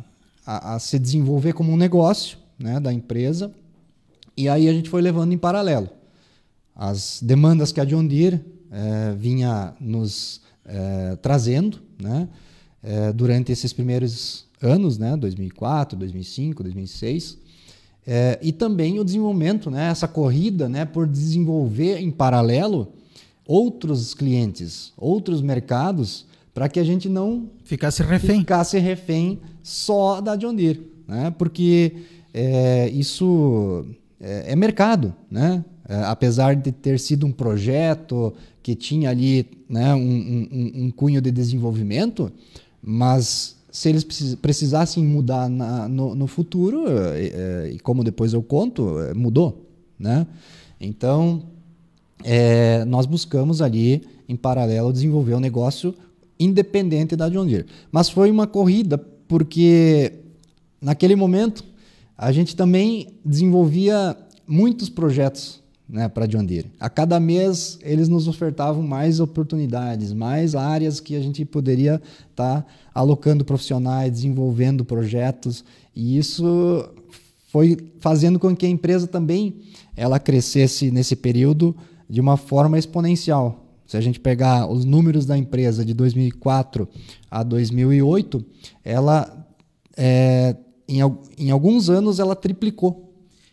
a, 0.46 0.76
a, 0.76 0.80
se 0.80 0.98
desenvolver 0.98 1.54
como 1.54 1.72
um 1.72 1.78
negócio 1.78 2.38
né, 2.58 2.80
da 2.80 2.92
empresa, 2.92 3.52
e 4.36 4.48
aí 4.48 4.68
a 4.70 4.74
gente 4.74 4.90
foi 4.90 5.02
levando 5.02 5.34
em 5.34 5.38
paralelo. 5.38 5.90
As 6.76 7.20
demandas 7.22 7.72
que 7.72 7.82
a 7.82 7.86
John 7.86 8.06
Deere 8.06 8.44
é, 8.72 9.14
vinha 9.14 9.74
nos 9.80 10.42
é, 10.66 11.16
trazendo 11.22 11.82
né, 12.00 12.28
é, 12.88 13.12
durante 13.12 13.52
esses 13.52 13.74
primeiros 13.74 14.46
anos, 14.62 14.98
né, 14.98 15.18
2004, 15.18 15.98
2005, 16.00 16.64
2006, 16.64 17.38
e 18.42 18.54
também 18.54 19.00
o 19.02 19.04
desenvolvimento, 19.04 19.70
né, 19.70 19.90
essa 19.90 20.08
corrida 20.08 20.70
né, 20.70 20.86
por 20.86 21.06
desenvolver 21.06 21.98
em 21.98 22.10
paralelo 22.10 22.88
outros 23.46 24.14
clientes, 24.14 24.94
outros 24.98 25.42
mercados, 25.42 26.26
para 26.54 26.68
que 26.68 26.80
a 26.80 26.84
gente 26.84 27.08
não 27.08 27.50
ficasse 27.64 28.02
refém, 28.02 28.40
ficasse 28.40 28.80
refém 28.80 29.40
só 29.62 30.20
da 30.20 30.36
John 30.36 30.56
Deere, 30.56 30.90
né? 31.08 31.34
porque 31.38 31.94
é, 32.34 32.90
isso 32.90 33.86
é, 34.20 34.52
é, 34.52 34.56
mercado, 34.56 35.14
né? 35.30 35.64
É, 35.90 36.04
apesar 36.04 36.56
de 36.56 36.72
ter 36.72 37.00
sido 37.00 37.26
um 37.26 37.32
projeto 37.32 38.34
que 38.62 38.76
tinha 38.76 39.10
ali 39.10 39.46
né, 39.70 39.96
um, 39.96 40.00
um, 40.00 40.72
um 40.84 40.92
cunho 40.92 41.22
de 41.22 41.32
desenvolvimento, 41.32 42.30
mas 42.90 43.58
se 43.70 43.90
eles 43.90 44.06
precisassem 44.42 45.04
mudar 45.04 45.50
na, 45.50 45.90
no, 45.90 46.16
no, 46.16 46.26
futuro, 46.26 46.86
é, 46.88 47.66
é, 47.68 47.72
e 47.74 47.80
como 47.80 48.02
depois 48.02 48.32
eu 48.32 48.42
conto, 48.42 48.98
é, 49.00 49.14
mudou. 49.14 49.68
Né? 50.00 50.26
Então, 50.80 51.44
é, 52.24 52.86
nós 52.86 53.06
buscamos 53.06 53.62
ali, 53.62 54.08
em 54.30 54.38
paralelo, 54.38 54.94
desenvolver 54.94 55.36
um 55.36 55.40
negócio 55.42 55.94
independente 56.40 57.14
da 57.14 57.28
John 57.28 57.46
Deere. 57.46 57.66
Mas 57.92 58.10
foi 58.10 58.32
uma 58.32 58.48
corrida, 58.48 58.98
porque 59.28 60.14
naquele 60.82 61.16
momento 61.18 61.66
a 62.18 62.32
gente 62.32 62.56
também 62.56 63.10
desenvolvia 63.26 64.16
muitos 64.48 64.88
projetos 64.88 65.62
né, 65.90 66.10
para 66.10 66.26
John 66.26 66.44
Deere. 66.44 66.72
A 66.80 66.90
cada 66.90 67.20
mês 67.20 67.80
eles 67.82 68.10
nos 68.10 68.28
ofertavam 68.28 68.84
mais 68.84 69.20
oportunidades, 69.20 70.12
mais 70.14 70.56
áreas 70.56 71.00
que 71.00 71.16
a 71.16 71.22
gente 71.22 71.46
poderia 71.46 72.02
estar 72.30 72.62
tá 72.62 72.66
alocando 72.94 73.46
profissionais, 73.46 74.12
desenvolvendo 74.12 74.84
projetos, 74.84 75.64
e 75.96 76.18
isso 76.18 76.90
foi 77.48 77.78
fazendo 78.00 78.38
com 78.38 78.56
que 78.56 78.66
a 78.66 78.70
empresa 78.70 79.08
também 79.08 79.62
ela 79.96 80.20
crescesse 80.20 80.92
nesse 80.92 81.16
período 81.16 81.76
de 82.10 82.20
uma 82.20 82.38
forma 82.38 82.78
exponencial. 82.78 83.64
Se 83.86 83.96
a 83.96 84.02
gente 84.02 84.20
pegar 84.20 84.68
os 84.68 84.84
números 84.84 85.26
da 85.26 85.38
empresa 85.38 85.86
de 85.86 85.94
2004 85.94 86.88
a 87.32 87.42
2008, 87.42 88.46
ela 88.84 89.48
é, 89.96 90.56
em, 90.88 91.00
em 91.38 91.50
alguns 91.50 91.90
anos 91.90 92.20
ela 92.20 92.36
triplicou 92.36 93.07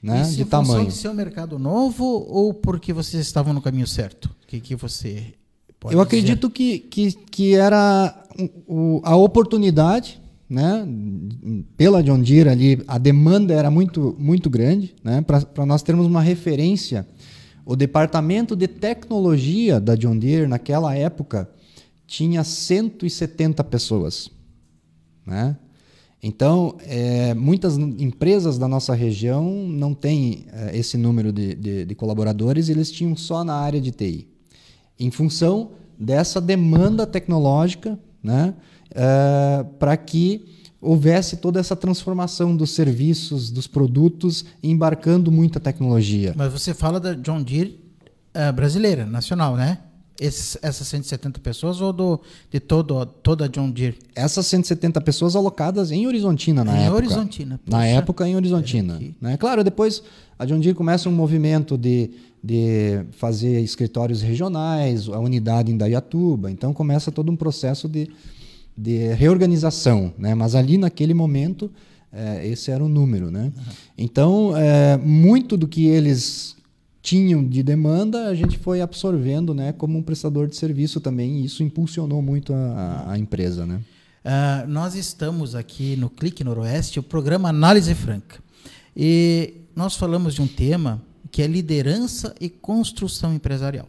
né, 0.04 0.20
Isso 0.20 0.36
de 0.36 0.44
tamanho. 0.44 0.82
Isso 0.82 0.96
de 0.96 1.02
ser 1.02 1.08
um 1.08 1.14
mercado 1.14 1.58
novo 1.58 2.04
ou 2.04 2.52
porque 2.52 2.92
vocês 2.92 3.26
estavam 3.26 3.54
no 3.54 3.62
caminho 3.62 3.86
certo? 3.86 4.26
O 4.26 4.46
que, 4.46 4.60
que 4.60 4.76
você 4.76 5.32
pode 5.80 5.94
Eu 5.94 6.00
acredito 6.00 6.50
que, 6.50 6.78
que, 6.78 7.12
que 7.12 7.54
era 7.54 8.14
o, 8.68 9.00
a 9.02 9.16
oportunidade, 9.16 10.20
né, 10.48 10.86
pela 11.74 12.02
John 12.02 12.20
Deere 12.20 12.50
ali, 12.50 12.84
a 12.86 12.98
demanda 12.98 13.54
era 13.54 13.70
muito, 13.70 14.14
muito 14.18 14.50
grande, 14.50 14.94
né, 15.02 15.22
para 15.22 15.64
nós 15.64 15.82
termos 15.82 16.06
uma 16.06 16.20
referência. 16.20 17.06
O 17.64 17.74
departamento 17.74 18.54
de 18.54 18.68
tecnologia 18.68 19.80
da 19.80 19.96
John 19.96 20.18
Deere 20.18 20.46
naquela 20.46 20.94
época 20.94 21.48
tinha 22.06 22.44
170 22.44 23.64
pessoas, 23.64 24.30
né? 25.24 25.56
Então, 26.26 26.78
é, 26.86 27.34
muitas 27.34 27.76
empresas 27.76 28.56
da 28.56 28.66
nossa 28.66 28.94
região 28.94 29.44
não 29.68 29.92
têm 29.92 30.46
é, 30.50 30.74
esse 30.74 30.96
número 30.96 31.30
de, 31.30 31.54
de, 31.54 31.84
de, 31.84 31.94
colaboradores, 31.94 32.70
eles 32.70 32.90
tinham 32.90 33.14
só 33.14 33.44
na 33.44 33.56
área 33.56 33.78
de 33.78 33.90
TI. 33.90 34.26
Em 34.98 35.10
função 35.10 35.72
dessa 35.98 36.40
demanda 36.40 37.06
tecnológica, 37.06 37.98
né, 38.22 38.54
é, 38.94 39.66
para 39.78 39.98
que 39.98 40.46
houvesse 40.80 41.36
toda 41.36 41.60
essa 41.60 41.76
transformação 41.76 42.56
dos 42.56 42.70
serviços, 42.70 43.50
dos 43.50 43.66
produtos, 43.66 44.46
embarcando 44.62 45.30
muita 45.30 45.60
tecnologia. 45.60 46.32
Mas 46.34 46.50
você 46.50 46.72
fala 46.72 46.98
da 46.98 47.12
John 47.12 47.42
Deere 47.42 47.78
é, 48.32 48.50
brasileira, 48.50 49.04
nacional, 49.04 49.56
né? 49.56 49.78
Esses, 50.20 50.56
essas 50.62 50.86
170 50.88 51.40
pessoas 51.40 51.80
ou 51.80 51.92
do, 51.92 52.20
de 52.50 52.60
todo, 52.60 53.04
toda 53.04 53.46
a 53.46 53.48
John 53.48 53.70
Deere? 53.70 53.98
Essas 54.14 54.46
170 54.46 55.00
pessoas 55.00 55.34
alocadas 55.34 55.90
em 55.90 56.06
Horizontina 56.06 56.64
na 56.64 56.76
em 56.76 56.82
época. 56.84 56.96
Horizontina. 56.96 57.60
Poxa. 57.64 57.76
Na 57.76 57.86
época 57.86 58.28
em 58.28 58.36
Horizontina. 58.36 59.00
Né? 59.20 59.36
Claro, 59.36 59.64
depois 59.64 60.02
a 60.38 60.44
John 60.44 60.60
Deere 60.60 60.74
começa 60.74 61.08
um 61.08 61.12
movimento 61.12 61.76
de, 61.76 62.10
de 62.42 63.04
fazer 63.12 63.60
escritórios 63.60 64.22
regionais, 64.22 65.08
a 65.08 65.18
unidade 65.18 65.72
em 65.72 65.76
Dayatuba. 65.76 66.50
Então 66.50 66.72
começa 66.72 67.10
todo 67.10 67.30
um 67.32 67.36
processo 67.36 67.88
de, 67.88 68.08
de 68.76 69.12
reorganização. 69.14 70.12
Né? 70.16 70.34
Mas 70.34 70.54
ali 70.54 70.78
naquele 70.78 71.14
momento, 71.14 71.70
é, 72.12 72.46
esse 72.46 72.70
era 72.70 72.84
o 72.84 72.88
número. 72.88 73.32
Né? 73.32 73.44
Uhum. 73.44 73.72
Então, 73.98 74.56
é, 74.56 74.96
muito 74.96 75.56
do 75.56 75.66
que 75.66 75.86
eles 75.86 76.54
tinham 77.04 77.46
de 77.46 77.62
demanda, 77.62 78.28
a 78.28 78.34
gente 78.34 78.56
foi 78.56 78.80
absorvendo 78.80 79.52
né, 79.52 79.74
como 79.74 79.98
um 79.98 80.02
prestador 80.02 80.48
de 80.48 80.56
serviço 80.56 81.02
também, 81.02 81.40
e 81.40 81.44
isso 81.44 81.62
impulsionou 81.62 82.22
muito 82.22 82.54
a, 82.54 83.12
a 83.12 83.18
empresa. 83.18 83.66
Né? 83.66 83.82
Uh, 84.24 84.66
nós 84.66 84.94
estamos 84.94 85.54
aqui 85.54 85.96
no 85.96 86.08
Clique 86.08 86.42
Noroeste, 86.42 86.98
o 86.98 87.02
programa 87.02 87.50
Análise 87.50 87.94
Franca. 87.94 88.42
E 88.96 89.52
nós 89.76 89.96
falamos 89.96 90.34
de 90.34 90.40
um 90.40 90.46
tema 90.46 91.02
que 91.30 91.42
é 91.42 91.46
liderança 91.46 92.34
e 92.40 92.48
construção 92.48 93.34
empresarial. 93.34 93.86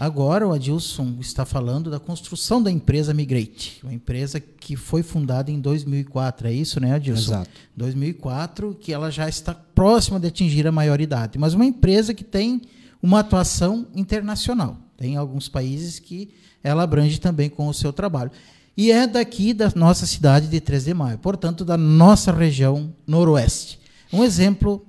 Agora 0.00 0.48
o 0.48 0.52
Adilson 0.54 1.18
está 1.20 1.44
falando 1.44 1.90
da 1.90 2.00
construção 2.00 2.62
da 2.62 2.70
empresa 2.70 3.12
Migrate, 3.12 3.80
uma 3.82 3.92
empresa 3.92 4.40
que 4.40 4.74
foi 4.74 5.02
fundada 5.02 5.50
em 5.50 5.60
2004, 5.60 6.48
é 6.48 6.52
isso, 6.54 6.80
né, 6.80 6.94
Adilson? 6.94 7.32
Exato. 7.32 7.50
2004, 7.76 8.78
que 8.80 8.94
ela 8.94 9.10
já 9.10 9.28
está 9.28 9.52
próxima 9.52 10.18
de 10.18 10.28
atingir 10.28 10.66
a 10.66 10.72
maioridade, 10.72 11.38
mas 11.38 11.52
uma 11.52 11.66
empresa 11.66 12.14
que 12.14 12.24
tem 12.24 12.62
uma 13.02 13.20
atuação 13.20 13.88
internacional. 13.94 14.78
Tem 14.96 15.18
alguns 15.18 15.50
países 15.50 15.98
que 15.98 16.30
ela 16.64 16.82
abrange 16.82 17.20
também 17.20 17.50
com 17.50 17.68
o 17.68 17.74
seu 17.74 17.92
trabalho. 17.92 18.30
E 18.74 18.90
é 18.90 19.06
daqui 19.06 19.52
da 19.52 19.70
nossa 19.76 20.06
cidade 20.06 20.48
de 20.48 20.62
3 20.62 20.84
de 20.86 20.94
maio, 20.94 21.18
portanto, 21.18 21.62
da 21.62 21.76
nossa 21.76 22.32
região 22.32 22.90
noroeste. 23.06 23.78
Um 24.10 24.24
exemplo 24.24 24.82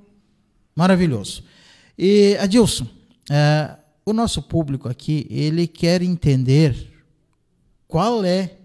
maravilhoso. 0.74 1.44
E, 1.98 2.38
Adilson, 2.40 2.88
é, 3.30 3.76
o 4.06 4.14
nosso 4.14 4.42
público 4.42 4.90
aqui, 4.90 5.28
ele 5.30 5.68
quer 5.68 6.02
entender 6.02 6.92
qual 7.88 8.24
é, 8.24 8.58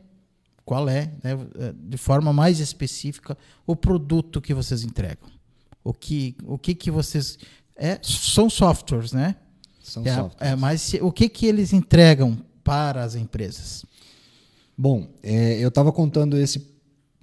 qual 0.64 0.88
é, 0.88 1.12
né, 1.22 1.36
de 1.74 1.96
forma 1.96 2.32
mais 2.32 2.60
específica, 2.60 3.36
o 3.66 3.76
produto 3.76 4.40
que 4.40 4.54
vocês 4.54 4.82
entregam. 4.82 5.28
O 5.84 5.92
que, 5.92 6.36
o 6.44 6.58
que 6.58 6.74
que 6.74 6.90
vocês 6.90 7.38
é, 7.76 7.98
são 8.02 8.48
softwares, 8.48 9.12
né? 9.12 9.36
São 9.82 10.02
é, 10.04 10.14
softwares. 10.14 10.52
É, 10.52 10.56
mas 10.56 10.94
o 11.00 11.12
que 11.12 11.28
que 11.28 11.46
eles 11.46 11.72
entregam 11.72 12.38
para 12.64 13.04
as 13.04 13.14
empresas? 13.14 13.84
Bom, 14.76 15.08
é, 15.22 15.58
eu 15.58 15.68
estava 15.68 15.92
contando 15.92 16.36
esse 16.36 16.58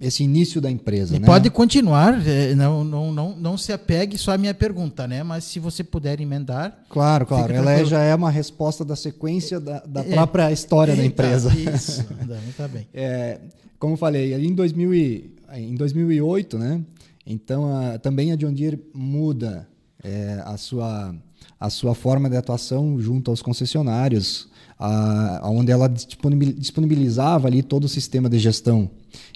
esse 0.06 0.22
início 0.22 0.60
da 0.60 0.70
empresa. 0.70 1.16
E 1.16 1.18
né? 1.18 1.26
pode 1.26 1.48
continuar, 1.50 2.26
é, 2.26 2.54
não, 2.54 2.84
não, 2.84 3.12
não, 3.12 3.36
não 3.36 3.56
se 3.58 3.72
apegue 3.72 4.18
só 4.18 4.32
à 4.32 4.38
minha 4.38 4.54
pergunta, 4.54 5.06
né? 5.06 5.22
Mas 5.22 5.44
se 5.44 5.58
você 5.58 5.82
puder 5.84 6.20
emendar. 6.20 6.78
Claro, 6.88 7.26
claro. 7.26 7.52
Ela 7.52 7.70
é- 7.72 7.74
tranquilo. 7.76 7.90
já 7.90 8.00
é 8.02 8.14
uma 8.14 8.30
resposta 8.30 8.84
da 8.84 8.96
sequência 8.96 9.58
da, 9.60 9.80
da 9.80 10.00
É. 10.00 10.04
própria 10.14 10.52
história 10.52 10.94
da 10.94 11.04
empresa. 11.04 11.52
Isso, 11.54 12.04
tá 12.56 12.68
bem. 12.68 12.86
É, 12.92 13.38
como 13.78 13.96
falei, 13.96 14.34
ali 14.34 14.46
em, 14.48 14.54
2000 14.54 14.94
e- 14.94 15.30
em 15.54 15.74
2008, 15.74 16.58
né? 16.58 16.80
Então, 17.26 17.74
a- 17.74 17.98
também 17.98 18.32
a 18.32 18.36
John 18.36 18.52
Deere 18.52 18.82
muda 18.94 19.66
é, 20.02 20.42
a, 20.44 20.56
sua, 20.58 21.14
a 21.58 21.70
sua 21.70 21.94
forma 21.94 22.28
de 22.28 22.36
atuação 22.36 23.00
junto 23.00 23.30
aos 23.30 23.40
concessionários, 23.40 24.48
a, 24.78 25.40
onde 25.44 25.72
ela 25.72 25.88
disponibil- 25.88 26.52
disponibilizava 26.52 27.48
ali 27.48 27.62
todo 27.62 27.84
o 27.84 27.88
sistema 27.88 28.28
de 28.28 28.38
gestão. 28.38 28.90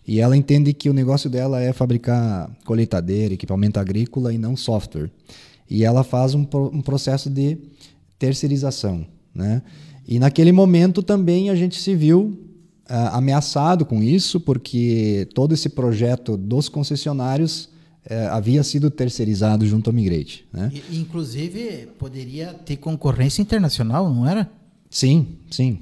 E 0.07 0.21
ela 0.21 0.37
entende 0.37 0.73
que 0.73 0.89
o 0.89 0.95
negócio 0.95 1.29
dela 1.29 1.61
é 1.61 1.73
fabricar 1.73 2.51
colheitadeira, 2.65 3.35
equipamento 3.35 3.79
agrícola 3.79 4.33
e 4.33 4.39
não 4.39 4.57
software. 4.57 5.11
E 5.69 5.85
ela 5.85 6.03
faz 6.03 6.35
um, 6.35 6.47
um 6.73 6.81
processo 6.81 7.29
de 7.29 7.59
terceirização. 8.19 9.07
Né? 9.35 9.63
E 10.07 10.19
naquele 10.19 10.53
momento 10.53 11.03
também 11.03 11.51
a 11.51 11.55
gente 11.55 11.79
se 11.81 11.95
viu 11.95 12.39
ah, 12.89 13.19
ameaçado 13.19 13.85
com 13.85 14.03
isso, 14.03 14.41
porque 14.41 15.29
todo 15.35 15.53
esse 15.53 15.69
projeto 15.69 16.37
dos 16.37 16.69
concessionários 16.69 17.69
eh, 18.11 18.27
havia 18.29 18.63
sido 18.63 18.91
terceirizado 18.91 19.67
junto 19.67 19.91
ao 19.91 19.95
Migrate. 19.95 20.47
Né? 20.51 20.73
E, 20.73 20.99
inclusive, 20.99 21.89
poderia 21.99 22.55
ter 22.55 22.77
concorrência 22.77 23.43
internacional, 23.43 24.09
não 24.13 24.27
era? 24.27 24.51
Sim, 24.89 25.37
sim. 25.51 25.81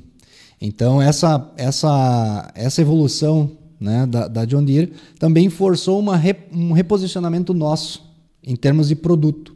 Então 0.61 1.01
essa 1.01 1.53
essa 1.57 2.51
essa 2.55 2.81
evolução 2.81 3.53
né, 3.81 4.07
da, 4.07 4.29
da 4.29 4.45
John 4.45 4.65
Deere 4.65 4.93
também 5.19 5.49
forçou 5.51 5.99
uma 5.99 6.17
re- 6.17 6.47
um 6.53 6.73
reposicionamento 6.73 7.53
nosso 7.53 8.05
em 8.43 8.57
termos 8.57 8.89
de 8.89 8.97
produto. 8.97 9.55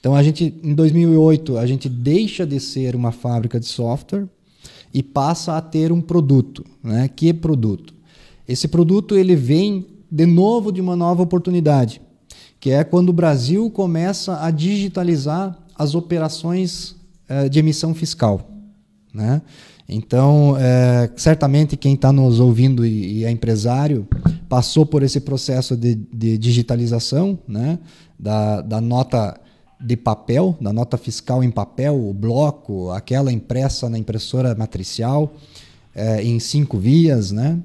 Então 0.00 0.14
a 0.14 0.22
gente 0.22 0.54
em 0.62 0.74
2008 0.74 1.58
a 1.58 1.66
gente 1.66 1.88
deixa 1.88 2.46
de 2.46 2.60
ser 2.60 2.94
uma 2.94 3.10
fábrica 3.12 3.58
de 3.58 3.66
software 3.66 4.26
e 4.92 5.02
passa 5.02 5.56
a 5.56 5.60
ter 5.60 5.92
um 5.92 6.00
produto, 6.00 6.64
né? 6.82 7.08
Que 7.08 7.32
produto? 7.32 7.94
Esse 8.46 8.68
produto 8.68 9.16
ele 9.16 9.36
vem 9.36 9.86
de 10.10 10.24
novo 10.24 10.72
de 10.72 10.80
uma 10.80 10.96
nova 10.96 11.22
oportunidade, 11.22 12.00
que 12.58 12.70
é 12.70 12.82
quando 12.82 13.10
o 13.10 13.12
Brasil 13.12 13.70
começa 13.70 14.42
a 14.42 14.50
digitalizar 14.50 15.58
as 15.74 15.94
operações 15.94 16.96
eh, 17.28 17.48
de 17.48 17.58
emissão 17.58 17.94
fiscal. 17.94 18.50
Né? 19.12 19.42
Então, 19.88 20.54
eh, 20.58 21.10
certamente 21.16 21.74
quem 21.74 21.94
está 21.94 22.12
nos 22.12 22.40
ouvindo 22.40 22.84
e, 22.84 23.20
e 23.20 23.24
é 23.24 23.30
empresário 23.30 24.06
passou 24.46 24.84
por 24.84 25.02
esse 25.02 25.18
processo 25.18 25.74
de, 25.74 25.94
de 25.94 26.36
digitalização 26.36 27.38
né? 27.48 27.78
da, 28.18 28.60
da 28.60 28.80
nota 28.82 29.40
de 29.80 29.96
papel, 29.96 30.56
da 30.60 30.72
nota 30.72 30.98
fiscal 30.98 31.42
em 31.42 31.50
papel, 31.50 31.94
o 31.94 32.12
bloco, 32.12 32.90
aquela 32.90 33.32
impressa 33.32 33.88
na 33.88 33.96
impressora 33.96 34.54
matricial, 34.54 35.34
eh, 35.94 36.22
em 36.22 36.38
cinco 36.38 36.78
vias, 36.78 37.30
né? 37.30 37.58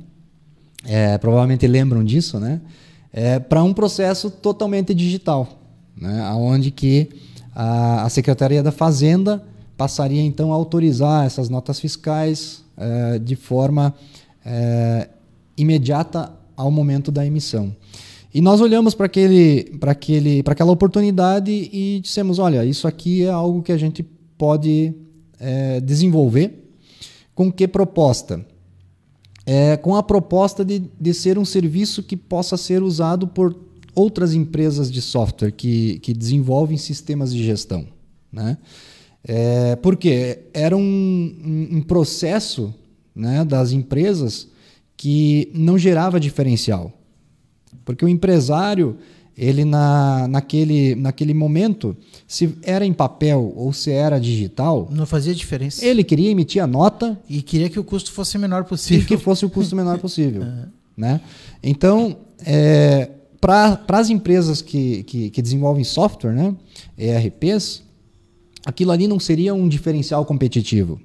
É, 0.85 1.17
provavelmente 1.17 1.65
lembram 1.65 2.03
disso, 2.03 2.39
né? 2.39 2.61
É, 3.11 3.39
para 3.39 3.63
um 3.63 3.73
processo 3.73 4.29
totalmente 4.29 4.93
digital, 4.93 5.59
né? 5.99 6.31
Onde 6.35 6.71
que 6.71 7.09
a, 7.55 8.03
a 8.03 8.09
Secretaria 8.09 8.61
da 8.61 8.71
Fazenda 8.71 9.43
passaria 9.83 10.21
então 10.21 10.53
a 10.53 10.55
autorizar 10.55 11.25
essas 11.25 11.49
notas 11.49 11.77
fiscais 11.77 12.63
é, 12.77 13.19
de 13.19 13.35
forma 13.35 13.93
é, 14.45 15.09
imediata 15.57 16.31
ao 16.55 16.71
momento 16.71 17.11
da 17.11 17.25
emissão. 17.25 17.75
E 18.33 18.39
nós 18.39 18.61
olhamos 18.61 18.95
para 18.95 19.07
aquele, 19.07 19.65
para 19.79 19.91
aquele, 19.91 20.41
para 20.41 20.53
aquela 20.53 20.71
oportunidade 20.71 21.51
e 21.51 21.99
dissemos, 22.01 22.39
olha, 22.39 22.63
isso 22.63 22.87
aqui 22.87 23.23
é 23.23 23.29
algo 23.29 23.61
que 23.61 23.73
a 23.73 23.77
gente 23.77 24.03
pode 24.37 24.93
é, 25.37 25.81
desenvolver. 25.81 26.61
Com 27.35 27.51
que 27.51 27.67
proposta? 27.67 28.45
é, 29.45 29.75
com 29.77 29.95
a 29.95 30.03
proposta 30.03 30.63
de, 30.63 30.83
de 30.99 31.13
ser 31.13 31.37
um 31.37 31.45
serviço 31.45 32.01
que 32.01 32.15
possa 32.15 32.55
ser 32.57 32.81
usado 32.81 33.27
por 33.27 33.55
outras 33.93 34.33
empresas 34.33 34.91
de 34.91 35.01
software 35.01 35.51
que, 35.51 35.99
que 35.99 36.13
desenvolvem 36.13 36.77
sistemas 36.77 37.33
de 37.33 37.43
gestão. 37.43 37.85
Né? 38.31 38.57
É, 39.25 39.75
porque 39.77 40.39
era 40.53 40.75
um, 40.75 40.81
um, 40.81 41.77
um 41.77 41.81
processo 41.81 42.73
né, 43.15 43.45
das 43.45 43.71
empresas 43.71 44.47
que 44.97 45.49
não 45.53 45.77
gerava 45.77 46.19
diferencial. 46.19 46.91
Porque 47.85 48.03
o 48.03 48.07
empresário, 48.09 48.97
ele 49.37 49.65
na, 49.65 50.27
naquele, 50.27 50.95
naquele 50.95 51.33
momento, 51.33 51.95
se 52.27 52.53
era 52.63 52.85
em 52.85 52.93
papel 52.93 53.53
ou 53.55 53.71
se 53.73 53.91
era 53.91 54.19
digital, 54.19 54.87
Não 54.91 55.05
fazia 55.05 55.33
diferença. 55.33 55.85
ele 55.85 56.03
queria 56.03 56.29
emitir 56.29 56.61
a 56.63 56.67
nota 56.67 57.19
E 57.29 57.41
queria 57.41 57.69
que 57.69 57.79
o 57.79 57.83
custo 57.83 58.11
fosse 58.11 58.37
o 58.37 58.39
menor 58.39 58.63
e 58.63 58.65
possível. 58.69 59.07
que 59.07 59.17
fosse 59.17 59.45
o 59.45 59.49
custo 59.49 59.75
menor 59.75 59.99
possível. 59.99 60.43
né? 60.95 61.19
Então, 61.61 62.17
é, 62.45 63.09
para 63.39 63.79
as 63.89 64.09
empresas 64.09 64.61
que, 64.61 65.03
que, 65.03 65.29
que 65.29 65.41
desenvolvem 65.41 65.83
software, 65.83 66.31
né, 66.33 66.55
ERPs, 66.97 67.83
aquilo 68.65 68.91
ali 68.91 69.07
não 69.07 69.19
seria 69.19 69.53
um 69.53 69.67
diferencial 69.67 70.25
competitivo. 70.25 70.99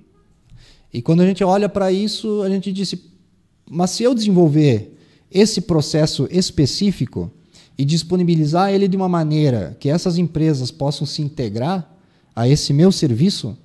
E 0.92 1.03
quando 1.03 1.21
a 1.21 1.27
gente 1.27 1.44
olha 1.44 1.68
para 1.68 1.92
isso, 1.92 2.42
a 2.42 2.49
gente 2.49 2.73
disse, 2.73 3.05
mas 3.71 3.90
se 3.90 4.03
eu 4.03 4.14
desenvolver 4.14 4.97
esse 5.31 5.61
processo 5.61 6.27
específico 6.31 7.31
e 7.77 7.85
disponibilizar 7.85 8.73
ele 8.73 8.88
de 8.88 8.97
uma 8.97 9.09
maneira 9.09 9.77
que 9.79 9.88
essas 9.88 10.16
empresas 10.16 10.71
possam 10.71 11.07
se 11.07 11.21
integrar 11.21 11.94
a 12.35 12.49
esse 12.49 12.73
meu 12.73 12.90
serviço, 12.90 13.57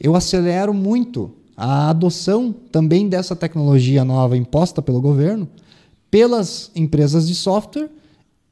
eu 0.00 0.14
acelero 0.14 0.72
muito 0.72 1.32
a 1.56 1.90
adoção 1.90 2.52
também 2.52 3.08
dessa 3.08 3.34
tecnologia 3.34 4.04
nova 4.04 4.36
imposta 4.36 4.82
pelo 4.82 5.00
governo 5.00 5.48
pelas 6.10 6.70
empresas 6.74 7.26
de 7.26 7.34
software 7.34 7.90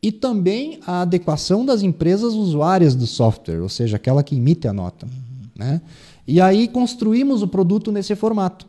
e 0.05 0.13
também 0.13 0.81
a 0.87 1.01
adequação 1.01 1.65
das 1.65 1.83
empresas 1.83 2.35
usuárias 2.35 2.95
do 2.95 3.07
software, 3.07 3.63
ou 3.63 3.71
seja, 3.71 3.97
aquela 3.97 4.23
que 4.23 4.37
emite 4.37 4.69
a 4.69 4.73
nota. 4.75 5.09
Né? 5.57 5.81
E 6.29 6.43
aí 6.43 6.69
construímos 6.69 7.41
o 7.41 7.49
produto 7.49 7.91
nesse 7.91 8.15
formato, 8.15 8.67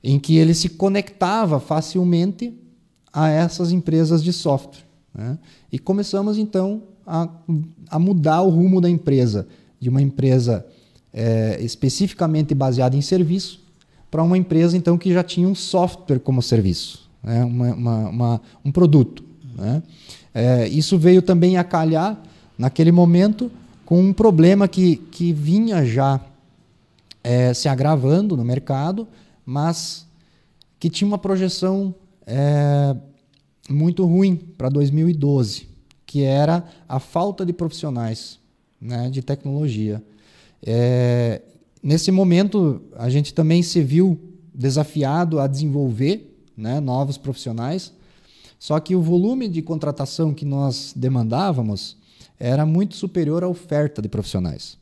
em 0.00 0.16
que 0.16 0.36
ele 0.36 0.54
se 0.54 0.68
conectava 0.68 1.58
facilmente 1.58 2.54
a 3.12 3.28
essas 3.28 3.72
empresas 3.72 4.22
de 4.22 4.32
software. 4.32 4.84
Né? 5.12 5.36
E 5.72 5.78
começamos 5.78 6.38
então 6.38 6.84
a, 7.04 7.28
a 7.88 7.98
mudar 7.98 8.42
o 8.42 8.48
rumo 8.48 8.80
da 8.80 8.88
empresa, 8.88 9.48
de 9.80 9.88
uma 9.88 10.00
empresa 10.00 10.64
é, 11.12 11.58
especificamente 11.60 12.54
baseada 12.54 12.96
em 12.96 13.02
serviço, 13.02 13.60
para 14.08 14.22
uma 14.22 14.38
empresa 14.38 14.76
então 14.76 14.96
que 14.96 15.12
já 15.12 15.24
tinha 15.24 15.48
um 15.48 15.54
software 15.56 16.20
como 16.20 16.40
serviço, 16.40 17.10
né? 17.24 17.44
uma, 17.44 17.74
uma, 17.74 18.08
uma, 18.08 18.42
um 18.64 18.70
produto. 18.70 19.24
Né? 19.56 19.82
É, 20.34 20.68
isso 20.68 20.98
veio 20.98 21.22
também 21.22 21.56
a 21.56 21.64
calhar, 21.64 22.20
naquele 22.56 22.92
momento, 22.92 23.50
com 23.84 24.00
um 24.00 24.12
problema 24.12 24.68
que, 24.68 24.96
que 24.96 25.32
vinha 25.32 25.84
já 25.84 26.20
é, 27.22 27.52
se 27.52 27.68
agravando 27.68 28.36
no 28.36 28.44
mercado, 28.44 29.06
mas 29.44 30.06
que 30.78 30.88
tinha 30.88 31.08
uma 31.08 31.18
projeção 31.18 31.94
é, 32.26 32.96
muito 33.68 34.04
ruim 34.04 34.36
para 34.36 34.68
2012, 34.68 35.68
que 36.06 36.22
era 36.22 36.64
a 36.88 36.98
falta 36.98 37.44
de 37.44 37.52
profissionais 37.52 38.38
né, 38.80 39.10
de 39.10 39.22
tecnologia. 39.22 40.02
É, 40.64 41.42
nesse 41.82 42.10
momento, 42.10 42.82
a 42.96 43.10
gente 43.10 43.34
também 43.34 43.62
se 43.62 43.82
viu 43.82 44.18
desafiado 44.54 45.38
a 45.38 45.46
desenvolver 45.46 46.36
né, 46.56 46.80
novos 46.80 47.16
profissionais, 47.18 47.92
só 48.60 48.78
que 48.78 48.94
o 48.94 49.00
volume 49.02 49.48
de 49.48 49.62
contratação 49.62 50.32
que 50.34 50.44
nós 50.44 50.92
demandávamos 50.94 51.96
era 52.38 52.64
muito 52.66 52.94
superior 52.94 53.42
à 53.42 53.48
oferta 53.48 54.00
de 54.02 54.08
profissionais, 54.08 54.76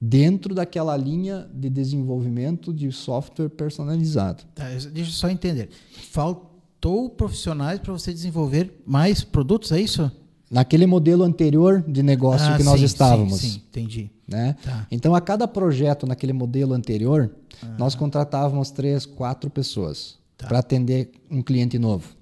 dentro 0.00 0.54
daquela 0.54 0.96
linha 0.96 1.46
de 1.52 1.68
desenvolvimento 1.68 2.72
de 2.72 2.90
software 2.92 3.48
personalizado. 3.48 4.44
Tá, 4.54 4.68
deixa 4.68 5.10
eu 5.10 5.14
só 5.14 5.28
entender. 5.28 5.68
Faltou 6.10 7.10
profissionais 7.10 7.80
para 7.80 7.92
você 7.92 8.12
desenvolver 8.12 8.80
mais 8.86 9.22
produtos, 9.24 9.72
é 9.72 9.80
isso? 9.80 10.10
Naquele 10.48 10.86
modelo 10.86 11.24
anterior 11.24 11.82
de 11.86 12.02
negócio 12.04 12.46
Ah, 12.52 12.56
que 12.56 12.62
nós 12.62 12.78
sim, 12.78 12.86
estávamos. 12.86 13.40
Sim, 13.40 13.48
sim, 13.50 13.62
entendi. 13.68 14.10
né? 14.28 14.54
Tá. 14.62 14.86
Então, 14.92 15.12
a 15.14 15.20
cada 15.20 15.48
projeto 15.48 16.06
naquele 16.06 16.32
modelo 16.32 16.72
anterior, 16.72 17.30
nós 17.76 17.96
contratávamos 17.96 18.70
três, 18.70 19.04
quatro 19.04 19.50
pessoas 19.50 20.16
Tá. 20.38 20.46
para 20.46 20.58
atender 20.60 21.10
um 21.30 21.42
cliente 21.42 21.78
novo. 21.78 22.14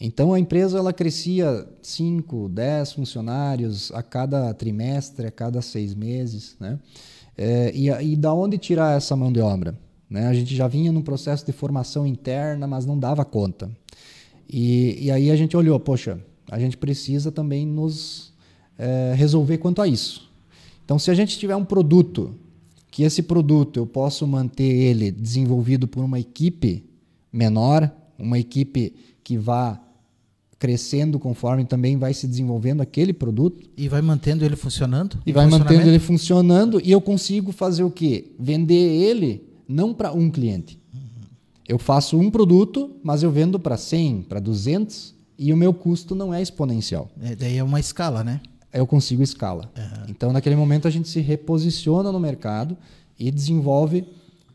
Então, 0.00 0.34
a 0.34 0.40
empresa 0.40 0.78
ela 0.78 0.92
crescia 0.92 1.66
5, 1.80 2.48
10 2.48 2.92
funcionários 2.92 3.92
a 3.92 4.02
cada 4.02 4.52
trimestre, 4.52 5.26
a 5.26 5.30
cada 5.30 5.62
seis 5.62 5.94
meses. 5.94 6.56
Né? 6.58 6.78
É, 7.36 7.72
e, 7.74 7.88
e 7.88 8.16
da 8.16 8.34
onde 8.34 8.58
tirar 8.58 8.96
essa 8.96 9.14
mão 9.14 9.32
de 9.32 9.40
obra? 9.40 9.78
Né? 10.10 10.26
A 10.26 10.34
gente 10.34 10.54
já 10.54 10.66
vinha 10.66 10.92
num 10.92 11.02
processo 11.02 11.46
de 11.46 11.52
formação 11.52 12.06
interna, 12.06 12.66
mas 12.66 12.84
não 12.84 12.98
dava 12.98 13.24
conta. 13.24 13.70
E, 14.48 15.06
e 15.06 15.10
aí 15.10 15.30
a 15.30 15.36
gente 15.36 15.56
olhou, 15.56 15.78
poxa, 15.80 16.20
a 16.50 16.58
gente 16.58 16.76
precisa 16.76 17.32
também 17.32 17.66
nos 17.66 18.32
é, 18.78 19.14
resolver 19.16 19.58
quanto 19.58 19.80
a 19.80 19.88
isso. 19.88 20.30
Então, 20.84 20.98
se 20.98 21.10
a 21.10 21.14
gente 21.14 21.38
tiver 21.38 21.56
um 21.56 21.64
produto, 21.64 22.34
que 22.90 23.02
esse 23.02 23.22
produto 23.22 23.78
eu 23.78 23.86
posso 23.86 24.26
manter 24.26 24.64
ele 24.64 25.10
desenvolvido 25.10 25.88
por 25.88 26.04
uma 26.04 26.20
equipe 26.20 26.84
menor, 27.32 27.90
uma 28.18 28.38
equipe 28.38 28.94
que 29.24 29.38
vá 29.38 29.80
crescendo 30.64 31.18
conforme 31.18 31.66
também 31.66 31.98
vai 31.98 32.14
se 32.14 32.26
desenvolvendo 32.26 32.80
aquele 32.80 33.12
produto. 33.12 33.68
E 33.76 33.86
vai 33.86 34.00
mantendo 34.00 34.46
ele 34.46 34.56
funcionando? 34.56 35.18
E 35.26 35.30
vai 35.30 35.46
mantendo 35.46 35.86
ele 35.86 35.98
funcionando 35.98 36.80
e 36.82 36.90
eu 36.90 37.02
consigo 37.02 37.52
fazer 37.52 37.84
o 37.84 37.90
quê? 37.90 38.32
Vender 38.40 38.74
ele 38.74 39.46
não 39.68 39.92
para 39.92 40.10
um 40.14 40.30
cliente. 40.30 40.80
Eu 41.68 41.78
faço 41.78 42.18
um 42.18 42.30
produto, 42.30 42.96
mas 43.02 43.22
eu 43.22 43.30
vendo 43.30 43.58
para 43.58 43.76
100, 43.76 44.22
para 44.22 44.40
200 44.40 45.14
e 45.38 45.52
o 45.52 45.56
meu 45.56 45.74
custo 45.74 46.14
não 46.14 46.32
é 46.32 46.40
exponencial. 46.40 47.10
É, 47.20 47.36
daí 47.36 47.58
é 47.58 47.62
uma 47.62 47.78
escala, 47.78 48.24
né? 48.24 48.40
Eu 48.72 48.86
consigo 48.86 49.22
escala. 49.22 49.70
Uhum. 49.76 50.06
Então, 50.08 50.32
naquele 50.32 50.56
momento, 50.56 50.88
a 50.88 50.90
gente 50.90 51.10
se 51.10 51.20
reposiciona 51.20 52.10
no 52.10 52.18
mercado 52.18 52.74
e 53.18 53.30
desenvolve 53.30 54.06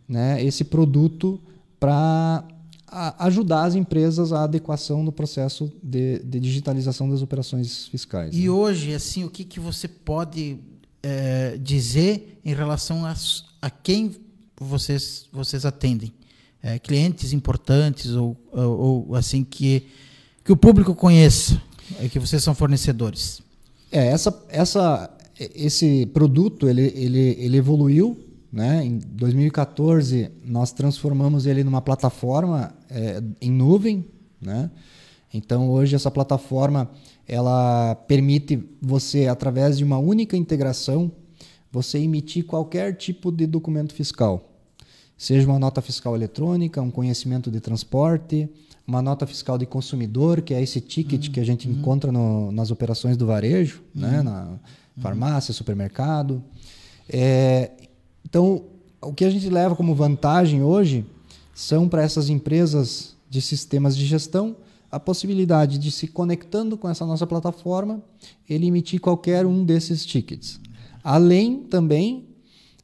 né, 0.07 0.43
esse 0.43 0.63
produto 0.63 1.39
para 1.79 2.43
ajudar 3.19 3.65
as 3.65 3.75
empresas 3.75 4.33
à 4.33 4.43
adequação 4.43 5.03
no 5.03 5.11
processo 5.11 5.71
de, 5.81 6.19
de, 6.19 6.39
digitalização 6.39 7.09
das 7.09 7.21
operações 7.21 7.87
fiscais. 7.87 8.35
E 8.35 8.43
né? 8.43 8.49
hoje, 8.49 8.93
assim, 8.93 9.23
o 9.23 9.29
que, 9.29 9.43
que 9.43 9.59
você 9.59 9.87
pode 9.87 10.57
é, 11.03 11.57
dizer 11.57 12.39
em 12.43 12.53
relação 12.53 13.05
a, 13.05 13.15
a 13.61 13.69
quem 13.69 14.15
vocês, 14.59 15.27
vocês 15.31 15.65
atendem? 15.65 16.13
É, 16.61 16.77
clientes 16.77 17.31
importantes 17.31 18.11
ou, 18.11 18.35
ou, 18.51 19.07
ou, 19.07 19.15
assim 19.15 19.45
que, 19.45 19.87
que 20.43 20.51
o 20.51 20.57
público 20.57 20.93
conheça, 20.93 21.61
é, 21.99 22.09
que 22.09 22.19
vocês 22.19 22.43
são 22.43 22.53
fornecedores? 22.53 23.41
É, 23.89 24.07
essa, 24.07 24.45
essa, 24.49 25.09
esse 25.39 26.05
produto 26.07 26.67
ele, 26.67 26.91
ele, 26.95 27.37
ele 27.39 27.57
evoluiu 27.57 28.28
né? 28.51 28.83
Em 28.83 28.97
2014, 28.97 30.31
nós 30.43 30.71
transformamos 30.71 31.45
ele 31.45 31.63
numa 31.63 31.81
plataforma 31.81 32.73
é, 32.89 33.21
em 33.39 33.51
nuvem. 33.51 34.05
Né? 34.41 34.69
Então, 35.33 35.69
hoje, 35.69 35.95
essa 35.95 36.09
plataforma 36.09 36.89
ela 37.27 37.93
permite 37.93 38.59
você, 38.81 39.27
através 39.27 39.77
de 39.77 39.83
uma 39.83 39.99
única 39.99 40.35
integração, 40.35 41.11
você 41.71 41.99
emitir 41.99 42.43
qualquer 42.43 42.95
tipo 42.95 43.31
de 43.31 43.45
documento 43.45 43.93
fiscal. 43.93 44.49
Seja 45.15 45.47
uma 45.47 45.59
nota 45.59 45.79
fiscal 45.79 46.15
eletrônica, 46.15 46.81
um 46.81 46.89
conhecimento 46.89 47.51
de 47.51 47.59
transporte, 47.59 48.49
uma 48.87 49.01
nota 49.03 49.27
fiscal 49.27 49.59
de 49.59 49.67
consumidor, 49.67 50.41
que 50.41 50.55
é 50.55 50.61
esse 50.63 50.81
ticket 50.81 51.27
uhum. 51.27 51.31
que 51.33 51.39
a 51.39 51.43
gente 51.43 51.67
uhum. 51.67 51.75
encontra 51.75 52.11
no, 52.11 52.51
nas 52.51 52.71
operações 52.71 53.15
do 53.15 53.27
varejo, 53.27 53.83
né? 53.93 54.07
uhum. 54.07 54.13
né? 54.15 54.23
na 54.23 54.59
farmácia, 54.99 55.53
supermercado. 55.53 56.43
É, 57.07 57.71
então, 58.25 58.63
o 59.01 59.13
que 59.13 59.25
a 59.25 59.29
gente 59.29 59.49
leva 59.49 59.75
como 59.75 59.95
vantagem 59.95 60.63
hoje 60.63 61.05
são 61.53 61.87
para 61.87 62.01
essas 62.01 62.29
empresas 62.29 63.15
de 63.29 63.41
sistemas 63.41 63.95
de 63.95 64.05
gestão 64.05 64.55
a 64.91 64.99
possibilidade 64.99 65.77
de 65.77 65.91
se 65.91 66.07
conectando 66.07 66.75
com 66.75 66.89
essa 66.89 67.05
nossa 67.05 67.27
plataforma, 67.27 68.01
ele 68.49 68.67
emitir 68.67 68.99
qualquer 68.99 69.45
um 69.45 69.63
desses 69.63 70.05
tickets. 70.05 70.59
Além 71.03 71.59
também 71.59 72.25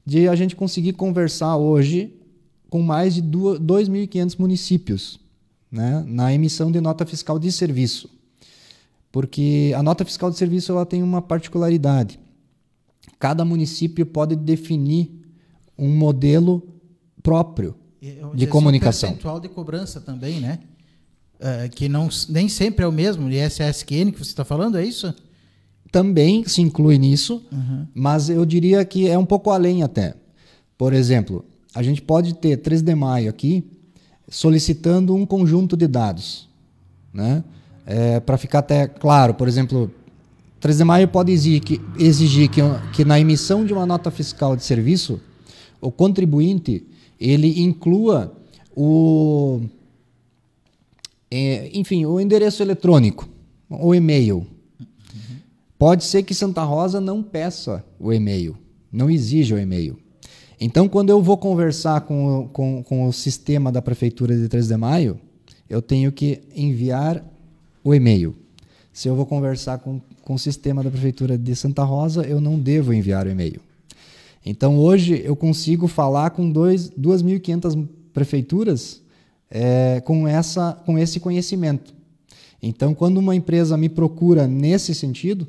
de 0.06 0.28
a 0.28 0.36
gente 0.36 0.56
conseguir 0.56 0.93
conversar 0.93 1.58
hoje 1.58 2.13
com 2.69 2.82
mais 2.82 3.15
de 3.15 3.24
2.500 3.24 4.36
municípios 4.38 5.19
né, 5.71 6.04
na 6.08 6.32
emissão 6.34 6.71
de 6.71 6.80
nota 6.80 7.06
fiscal 7.06 7.39
de 7.39 7.52
serviço. 7.52 8.10
Porque 9.12 9.74
a 9.76 9.82
nota 9.82 10.06
fiscal 10.06 10.30
de 10.30 10.38
serviço 10.38 10.71
ela 10.71 10.86
tem 10.86 11.02
uma 11.02 11.21
particularidade. 11.21 12.19
Cada 13.17 13.43
município 13.43 14.06
pode 14.06 14.36
definir 14.36 15.24
um 15.77 15.89
modelo 15.95 16.61
próprio 17.21 17.75
de 18.33 18.47
comunicação. 18.47 19.09
Um 19.09 19.13
percentual 19.13 19.39
de 19.39 19.49
cobrança 19.49 19.99
também, 19.99 20.39
né? 20.39 20.59
É, 21.39 21.67
que 21.67 21.89
não, 21.89 22.07
nem 22.29 22.47
sempre 22.47 22.85
é 22.85 22.88
o 22.88 22.91
mesmo, 22.91 23.29
ISSQN 23.29 24.11
que 24.11 24.19
você 24.19 24.31
está 24.31 24.45
falando, 24.45 24.77
é 24.77 24.85
isso? 24.85 25.13
Também 25.91 26.45
se 26.45 26.61
inclui 26.61 26.97
nisso, 26.97 27.43
uhum. 27.51 27.85
mas 27.93 28.29
eu 28.29 28.45
diria 28.45 28.85
que 28.85 29.09
é 29.09 29.17
um 29.17 29.25
pouco 29.25 29.49
além 29.49 29.83
até. 29.83 30.15
Por 30.77 30.93
exemplo, 30.93 31.43
a 31.73 31.83
gente 31.83 32.01
pode 32.01 32.35
ter 32.35 32.57
3 32.57 32.81
de 32.81 32.95
maio 32.95 33.29
aqui 33.29 33.63
solicitando 34.29 35.13
um 35.13 35.25
conjunto 35.25 35.75
de 35.75 35.88
dados. 35.88 36.47
Né? 37.13 37.43
É, 37.85 38.19
Para 38.19 38.38
ficar 38.38 38.59
até 38.59 38.88
claro, 38.88 39.33
por 39.33 39.47
exemplo, 39.47 39.91
3 40.59 40.77
de 40.77 40.83
maio 40.83 41.07
pode 41.07 41.31
exigir, 41.31 41.61
que, 41.61 41.81
exigir 41.97 42.49
que, 42.49 42.61
que 42.93 43.05
na 43.05 43.19
emissão 43.19 43.65
de 43.65 43.73
uma 43.73 43.85
nota 43.85 44.09
fiscal 44.09 44.55
de 44.55 44.63
serviço 44.63 45.19
o 45.81 45.91
contribuinte 45.91 46.85
ele 47.19 47.61
inclua 47.61 48.35
o 48.75 49.61
é, 51.31 51.69
enfim 51.73 52.05
o 52.05 52.19
endereço 52.19 52.61
eletrônico 52.61 53.27
o 53.69 53.95
e-mail. 53.95 54.38
Uhum. 54.38 55.38
pode 55.77 56.03
ser 56.03 56.23
que 56.23 56.33
Santa 56.33 56.63
Rosa 56.63 56.99
não 57.01 57.23
peça 57.23 57.83
o 57.99 58.11
e-mail 58.13 58.57
não 58.91 59.09
exija 59.09 59.55
o 59.55 59.59
e-mail. 59.59 59.97
Então 60.59 60.88
quando 60.88 61.09
eu 61.09 61.21
vou 61.21 61.38
conversar 61.38 62.01
com, 62.01 62.49
com, 62.53 62.81
com 62.83 63.07
o 63.07 63.13
sistema 63.13 63.71
da 63.71 63.81
prefeitura 63.81 64.38
de 64.38 64.47
3 64.47 64.67
de 64.67 64.77
maio 64.77 65.19
eu 65.69 65.81
tenho 65.81 66.11
que 66.11 66.41
enviar 66.55 67.23
o 67.83 67.93
e-mail. 67.93 68.35
Se 68.93 69.07
eu 69.07 69.15
vou 69.15 69.25
conversar 69.25 69.79
com, 69.79 69.99
com 70.21 70.35
o 70.35 70.39
sistema 70.39 70.81
da 70.81 70.89
prefeitura 70.89 71.38
de 71.38 71.55
Santa 71.55 71.83
Rosa 71.83 72.23
eu 72.23 72.39
não 72.39 72.57
devo 72.57 72.93
enviar 72.93 73.27
o 73.27 73.29
e-mail 73.29 73.59
então 74.45 74.77
hoje 74.77 75.21
eu 75.25 75.36
consigo 75.36 75.88
falar 75.88 76.29
com 76.29 76.51
2.500 76.51 77.88
prefeituras 78.13 79.01
é, 79.49 80.01
com, 80.01 80.27
essa, 80.27 80.73
com 80.86 80.97
esse 80.97 81.19
conhecimento. 81.19 81.93
Então, 82.62 82.93
quando 82.93 83.17
uma 83.17 83.36
empresa 83.36 83.77
me 83.77 83.89
procura 83.89 84.47
nesse 84.47 84.95
sentido, 84.95 85.47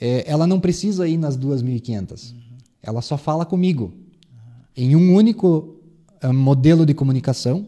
é, 0.00 0.24
ela 0.26 0.46
não 0.46 0.58
precisa 0.58 1.06
ir 1.06 1.16
nas 1.16 1.36
2.500. 1.36 2.32
Uhum. 2.32 2.38
Ela 2.82 3.02
só 3.02 3.16
fala 3.16 3.44
comigo 3.44 3.92
uhum. 3.92 4.40
em 4.76 4.96
um 4.96 5.14
único 5.14 5.76
é, 6.20 6.28
modelo 6.28 6.86
de 6.86 6.94
comunicação. 6.94 7.66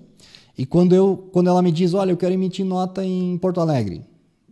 E 0.56 0.64
quando, 0.64 0.94
eu, 0.94 1.28
quando 1.32 1.48
ela 1.48 1.60
me 1.62 1.72
diz, 1.72 1.94
olha, 1.94 2.12
eu 2.12 2.16
quero 2.16 2.32
emitir 2.32 2.64
nota 2.64 3.04
em 3.04 3.36
Porto 3.38 3.60
Alegre, 3.60 4.02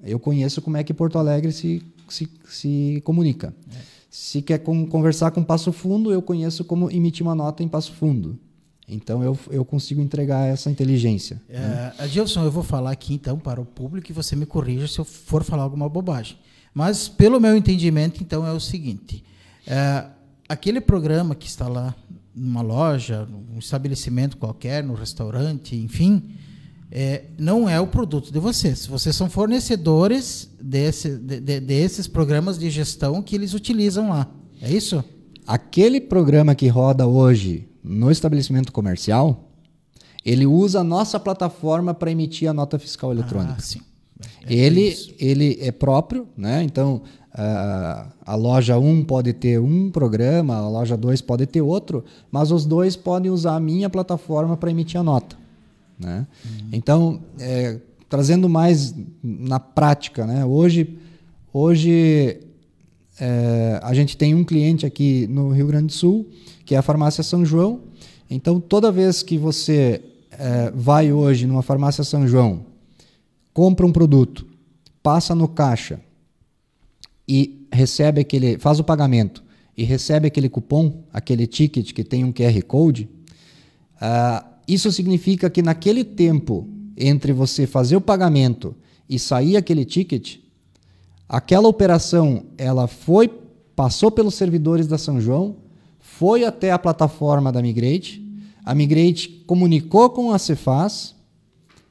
eu 0.03 0.19
conheço 0.19 0.61
como 0.61 0.77
é 0.77 0.83
que 0.83 0.93
Porto 0.93 1.17
Alegre 1.17 1.53
se, 1.53 1.83
se, 2.09 2.29
se 2.49 3.01
comunica. 3.05 3.55
É. 3.73 3.92
Se 4.13 4.43
quer 4.43 4.59
conversar 4.59 5.31
com 5.31 5.43
Passo 5.43 5.73
Fundo, 5.73 6.13
eu 6.13 6.21
conheço 6.21 6.67
como 6.67 6.91
emitir 6.91 7.27
uma 7.27 7.35
nota 7.35 7.63
em 7.63 7.69
Passo 7.69 7.95
Fundo. 7.95 8.39
Então 8.87 9.25
eu, 9.25 9.39
eu 9.51 9.65
consigo 9.65 10.03
entregar 10.03 10.47
essa 10.47 10.71
inteligência. 10.71 11.41
É, 11.49 11.59
né? 11.59 11.93
Adilson, 11.99 12.45
eu 12.45 12.51
vou 12.51 12.63
falar 12.63 12.91
aqui 12.91 13.15
então 13.15 13.39
para 13.39 13.59
o 13.59 13.65
público 13.65 14.11
e 14.11 14.13
você 14.13 14.37
me 14.37 14.45
corrija 14.45 14.87
se 14.87 14.99
eu 14.99 15.05
for 15.07 15.43
falar 15.43 15.63
alguma 15.63 15.89
bobagem. 15.89 16.37
Mas 16.75 17.09
pelo 17.09 17.41
meu 17.41 17.57
entendimento, 17.57 18.23
então 18.23 18.47
é 18.47 18.53
o 18.53 18.61
seguinte: 18.61 19.25
é, 19.67 20.05
aquele 20.47 20.83
programa 20.83 21.35
que 21.35 21.47
está 21.47 21.67
lá 21.67 21.95
numa 22.35 22.61
loja, 22.61 23.25
num 23.25 23.59
estabelecimento 23.59 24.37
qualquer, 24.37 24.85
no 24.85 24.93
restaurante, 24.93 25.75
enfim, 25.75 26.35
é, 26.95 27.25
não 27.39 27.67
é 27.67 27.81
o 27.81 27.87
produto 27.87 28.31
de 28.31 28.39
vocês. 28.39 28.87
Vocês 28.87 29.17
são 29.17 29.31
fornecedores 29.31 30.51
desse, 30.61 31.17
de, 31.17 31.41
de, 31.41 31.59
desses 31.59 32.07
programas 32.07 32.59
de 32.59 32.69
gestão 32.69 33.23
que 33.23 33.35
eles 33.35 33.55
utilizam 33.55 34.11
lá. 34.11 34.31
É 34.61 34.71
isso? 34.71 35.03
Aquele 35.47 36.03
programa 36.03 36.55
que 36.55 36.69
roda 36.69 37.07
hoje 37.07 37.67
no 37.83 38.11
estabelecimento 38.11 38.71
comercial, 38.71 39.49
ele 40.23 40.45
usa 40.45 40.81
a 40.81 40.85
nossa 40.85 41.19
plataforma 41.19 41.95
para 41.95 42.11
emitir 42.11 42.49
a 42.49 42.53
nota 42.53 42.79
fiscal 42.79 43.11
ah, 43.11 43.15
eletrônica. 43.15 43.55
Ah, 43.57 43.63
sim. 43.63 43.81
É 44.47 44.55
ele, 44.55 44.95
ele 45.19 45.59
é 45.63 45.73
próprio, 45.73 46.29
né? 46.37 46.63
Então, 46.63 47.03
a, 47.33 48.09
a 48.25 48.35
loja 48.35 48.79
1 48.79 49.05
pode 49.05 49.33
ter 49.33 49.59
um 49.59 49.91
programa, 49.91 50.57
a 50.57 50.69
loja 50.69 50.97
2 50.97 51.23
pode 51.23 51.47
ter 51.47 51.63
outro, 51.63 52.05
mas 52.31 52.53
os 52.53 52.67
dois 52.67 52.97
podem 52.97 53.31
usar 53.31 53.57
a 53.57 53.61
minha 53.61 53.89
plataforma 53.89 54.59
para 54.59 54.71
emitir 54.71 55.01
a 55.01 55.03
nota. 55.03 55.42
Né? 56.03 56.27
Uhum. 56.45 56.69
Então, 56.73 57.21
é, 57.39 57.79
trazendo 58.09 58.49
mais 58.49 58.95
na 59.23 59.61
prática, 59.61 60.27
né? 60.27 60.45
hoje, 60.45 60.99
hoje 61.53 62.41
é, 63.19 63.81
a 63.83 63.95
gente 63.95 64.17
tem 64.17 64.35
um 64.35 64.45
cliente 64.45 64.85
aqui 64.85 65.27
no 65.29 65.51
Rio 65.51 65.67
Grande 65.67 65.87
do 65.87 65.93
Sul, 65.93 66.29
que 66.65 66.75
é 66.75 66.79
a 66.79 66.83
farmácia 66.83 67.23
São 67.23 67.45
João. 67.45 67.81
Então, 68.29 68.61
toda 68.61 68.91
vez 68.91 69.23
que 69.23 69.39
você 69.39 70.03
é, 70.31 70.71
vai 70.75 71.13
hoje 71.13 71.47
numa 71.47 71.63
farmácia 71.63 72.03
São 72.05 72.27
João, 72.27 72.67
compra 73.53 73.87
um 73.87 73.93
produto, 73.93 74.47
passa 75.03 75.35
no 75.35 75.47
caixa 75.47 76.01
e 77.29 77.67
recebe 77.73 78.21
aquele, 78.21 78.59
faz 78.59 78.81
o 78.81 78.85
pagamento 78.85 79.43
e 79.77 79.85
recebe 79.85 80.27
aquele 80.27 80.49
cupom, 80.49 81.05
aquele 81.13 81.47
ticket 81.47 81.93
que 81.93 82.05
tem 82.05 82.25
um 82.25 82.33
QR 82.33 82.63
Code, 82.65 83.09
uh, 83.97 84.52
isso 84.73 84.91
significa 84.93 85.51
que 85.51 85.63
naquele 85.63 86.05
tempo 86.05 86.69
entre 86.97 87.33
você 87.33 87.67
fazer 87.67 87.97
o 87.97 88.01
pagamento 88.01 88.75
e 89.09 89.19
sair 89.19 89.57
aquele 89.57 89.85
ticket, 89.85 90.39
aquela 91.29 91.69
operação 91.69 92.45
ela 92.57 92.87
foi 92.87 93.29
passou 93.75 94.11
pelos 94.11 94.35
servidores 94.35 94.87
da 94.87 94.99
São 94.99 95.21
João, 95.21 95.57
foi 95.99 96.45
até 96.45 96.71
a 96.71 96.79
plataforma 96.79 97.51
da 97.51 97.63
Migrate, 97.63 98.23
a 98.65 98.75
Migrate 98.75 99.43
comunicou 99.47 100.11
com 100.11 100.33
a 100.33 100.39
Cefaz, 100.39 101.15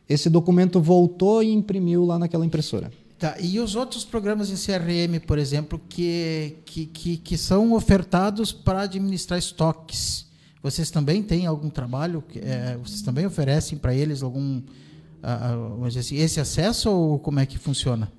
esse 0.08 0.30
documento 0.30 0.80
voltou 0.80 1.42
e 1.42 1.52
imprimiu 1.52 2.06
lá 2.06 2.20
naquela 2.20 2.46
impressora. 2.46 2.92
Tá, 3.18 3.36
e 3.40 3.60
os 3.60 3.76
outros 3.76 4.04
programas 4.04 4.50
em 4.50 4.56
CRM, 4.56 5.20
por 5.26 5.38
exemplo, 5.38 5.80
que, 5.88 6.58
que, 6.66 6.86
que, 6.88 7.18
que 7.18 7.38
são 7.38 7.74
ofertados 7.74 8.52
para 8.52 8.82
administrar 8.82 9.38
estoques, 9.38 10.26
vocês 10.62 10.92
também 10.92 11.24
têm 11.24 11.46
algum 11.46 11.70
trabalho? 11.70 12.24
É, 12.36 12.78
vocês 12.78 13.02
também 13.02 13.26
oferecem 13.26 13.78
para 13.78 13.96
eles 13.96 14.22
algum 14.22 14.60
uh, 14.60 15.86
assim, 15.86 16.18
esse 16.18 16.40
acesso 16.40 16.90
ou 16.90 17.20
como 17.20 17.40
é 17.40 17.46
que 17.46 17.58
funciona? 17.58 18.12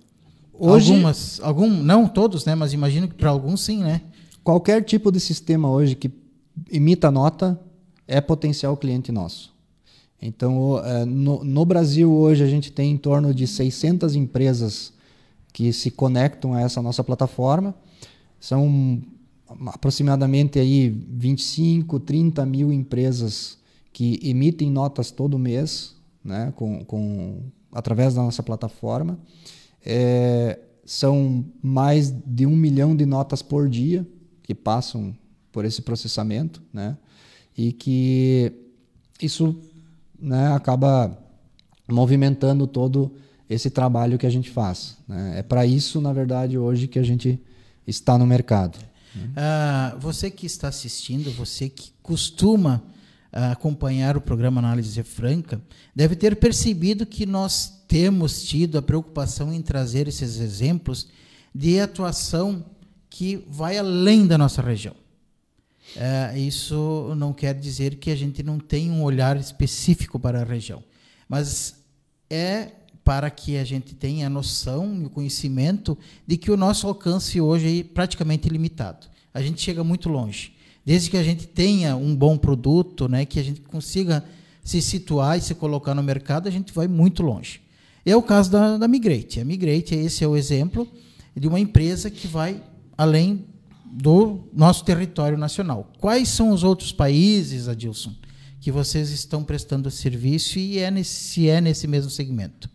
Hoje, 0.52 0.92
Algumas, 0.92 1.40
algum, 1.40 1.70
não 1.70 2.07
todos, 2.07 2.44
né? 2.44 2.55
Mas 2.55 2.72
imagino 2.72 3.09
que 3.09 3.14
para 3.14 3.31
alguns 3.31 3.62
sim, 3.64 3.78
né? 3.78 4.02
Qualquer 4.44 4.83
tipo 4.85 5.11
de 5.11 5.20
sistema 5.20 5.70
hoje 5.70 5.94
que 5.94 6.11
imita 6.70 7.11
nota 7.11 7.61
é 8.07 8.20
potencial 8.20 8.76
cliente 8.76 9.11
nosso. 9.11 9.52
Então, 10.20 10.81
é, 10.85 11.05
no, 11.05 11.42
no, 11.42 11.64
Brasil 11.64 12.12
hoje 12.12 12.44
a 12.44 12.46
gente 12.46 12.70
tem 12.70 12.92
em 12.92 12.96
torno 12.96 13.35
de 13.35 13.46
600 13.46 14.14
empresas 14.14 14.92
que 15.52 15.72
se 15.72 15.90
conectam 15.90 16.55
a 16.55 16.61
essa 16.61 16.81
nossa 16.81 17.02
plataforma. 17.02 17.74
São 18.38 19.02
aproximadamente 19.67 20.59
aí 20.59 20.88
25, 20.88 22.01
30 22.01 22.45
mil 22.47 22.73
empresas 22.73 23.59
que 23.93 24.19
emitem 24.23 24.71
notas 24.71 25.11
todo 25.11 25.38
mês, 25.38 25.95
né, 26.25 26.53
com, 26.57 26.85
com, 26.85 27.41
através 27.71 28.15
da 28.15 28.23
nossa 28.23 28.43
plataforma. 28.43 29.19
É, 29.85 30.59
são 30.85 31.45
mais 31.62 32.11
de 32.11 32.47
um 32.47 32.57
milhão 32.57 32.97
de 32.97 33.07
notas 33.07 33.43
por 33.43 33.69
dia 33.69 34.07
que 34.43 34.55
passam 34.55 35.15
por 35.51 35.65
esse 35.65 35.83
processamento, 35.83 36.62
né, 36.73 36.97
e 37.57 37.73
que 37.73 38.53
isso 39.21 39.57
né, 40.19 40.53
acaba 40.53 41.19
movimentando 41.88 42.67
todo 42.67 43.12
esse 43.49 43.71
trabalho 43.71 44.19
que 44.19 44.27
a 44.27 44.31
gente 44.31 44.51
faz. 44.51 44.97
Né? 45.07 45.41
É 45.41 45.43
para 45.43 45.67
isso, 45.67 46.01
na 46.01 46.12
verdade, 46.12 46.57
hoje 46.57 46.88
que 46.88 46.99
a 46.99 47.03
gente 47.03 47.38
está 47.87 48.17
no 48.17 48.27
mercado. 48.27 48.79
Uh, 49.14 49.98
você 49.98 50.31
que 50.31 50.46
está 50.46 50.68
assistindo, 50.68 51.31
você 51.33 51.68
que 51.68 51.92
costuma 52.03 52.77
uh, 53.33 53.53
acompanhar 53.53 54.16
o 54.16 54.20
programa 54.20 54.61
Análise 54.61 55.03
Franca, 55.03 55.61
deve 55.94 56.16
ter 56.16 56.37
percebido 56.37 57.05
que 57.05 57.27
nós 57.27 57.85
temos 57.87 58.42
tido 58.42 58.79
a 58.79 58.83
preocupação 58.83 59.53
em 59.53 59.61
trazer 59.61 60.09
esses 60.09 60.38
exemplos 60.38 61.09
de 61.55 61.79
atuação 61.79 62.64
que 63.11 63.44
vai 63.48 63.77
além 63.77 64.27
da 64.27 64.38
nossa 64.38 64.62
região. 64.62 64.96
É, 65.94 66.38
isso 66.38 67.12
não 67.16 67.33
quer 67.35 67.55
dizer 67.55 67.96
que 67.96 68.11
a 68.11 68.16
gente 68.16 68.42
não 68.42 68.59
tem 68.59 68.90
um 68.90 69.03
olhar 69.03 69.37
específico 69.37 70.18
para 70.18 70.40
a 70.40 70.44
região, 70.44 70.83
mas 71.29 71.85
é 72.31 72.70
para 73.05 73.31
que 73.31 73.57
a 73.57 73.65
gente 73.65 73.95
tenha 73.95 74.27
a 74.27 74.31
noção 74.31 75.01
e 75.01 75.07
o 75.07 75.11
conhecimento 75.11 75.99
de 76.27 76.37
que 76.37 76.51
o 76.51 76.57
nosso 76.57 76.87
alcance 76.87 77.41
hoje 77.41 77.81
é 77.81 77.85
praticamente 77.85 78.47
ilimitado. 78.47 79.07
A 79.35 79.43
gente 79.43 79.61
chega 79.61 79.83
muito 79.83 80.09
longe. 80.09 80.53
Desde 80.85 81.11
que 81.11 81.17
a 81.17 81.23
gente 81.23 81.47
tenha 81.47 81.97
um 81.97 82.15
bom 82.15 82.37
produto, 82.37 83.09
né, 83.09 83.25
que 83.25 83.38
a 83.38 83.43
gente 83.43 83.61
consiga 83.61 84.25
se 84.65 84.81
situar 84.81 85.38
e 85.38 85.41
se 85.41 85.55
colocar 85.55 85.95
no 85.95 86.03
mercado, 86.03 86.49
a 86.49 86.51
gente 86.51 86.73
vai 86.73 86.87
muito 86.87 87.23
longe. 87.23 87.61
É 88.05 88.17
o 88.17 88.23
caso 88.23 88.51
da, 88.51 88.79
da 88.79 88.88
Migrate. 88.88 89.41
A 89.41 89.45
Migrate, 89.45 89.95
esse 89.95 90.25
é 90.25 90.29
o 90.29 90.37
exemplo 90.37 90.88
de 91.37 91.49
uma 91.49 91.59
empresa 91.59 92.11
que 92.11 92.27
vai 92.27 92.62
além 92.97 93.45
do 93.93 94.41
nosso 94.53 94.85
território 94.85 95.37
nacional. 95.37 95.93
Quais 95.99 96.29
são 96.29 96.51
os 96.51 96.65
outros 96.65 96.93
países, 96.93 97.69
Adilson, 97.69 98.12
que 98.61 98.73
vocês 98.73 99.11
estão 99.11 99.45
prestando 99.45 99.91
serviço 99.91 100.59
e 100.59 100.79
é 100.79 100.91
nesse, 100.91 101.15
se 101.15 101.49
é 101.49 101.61
nesse 101.61 101.87
mesmo 101.87 102.11
segmento? 102.11 102.71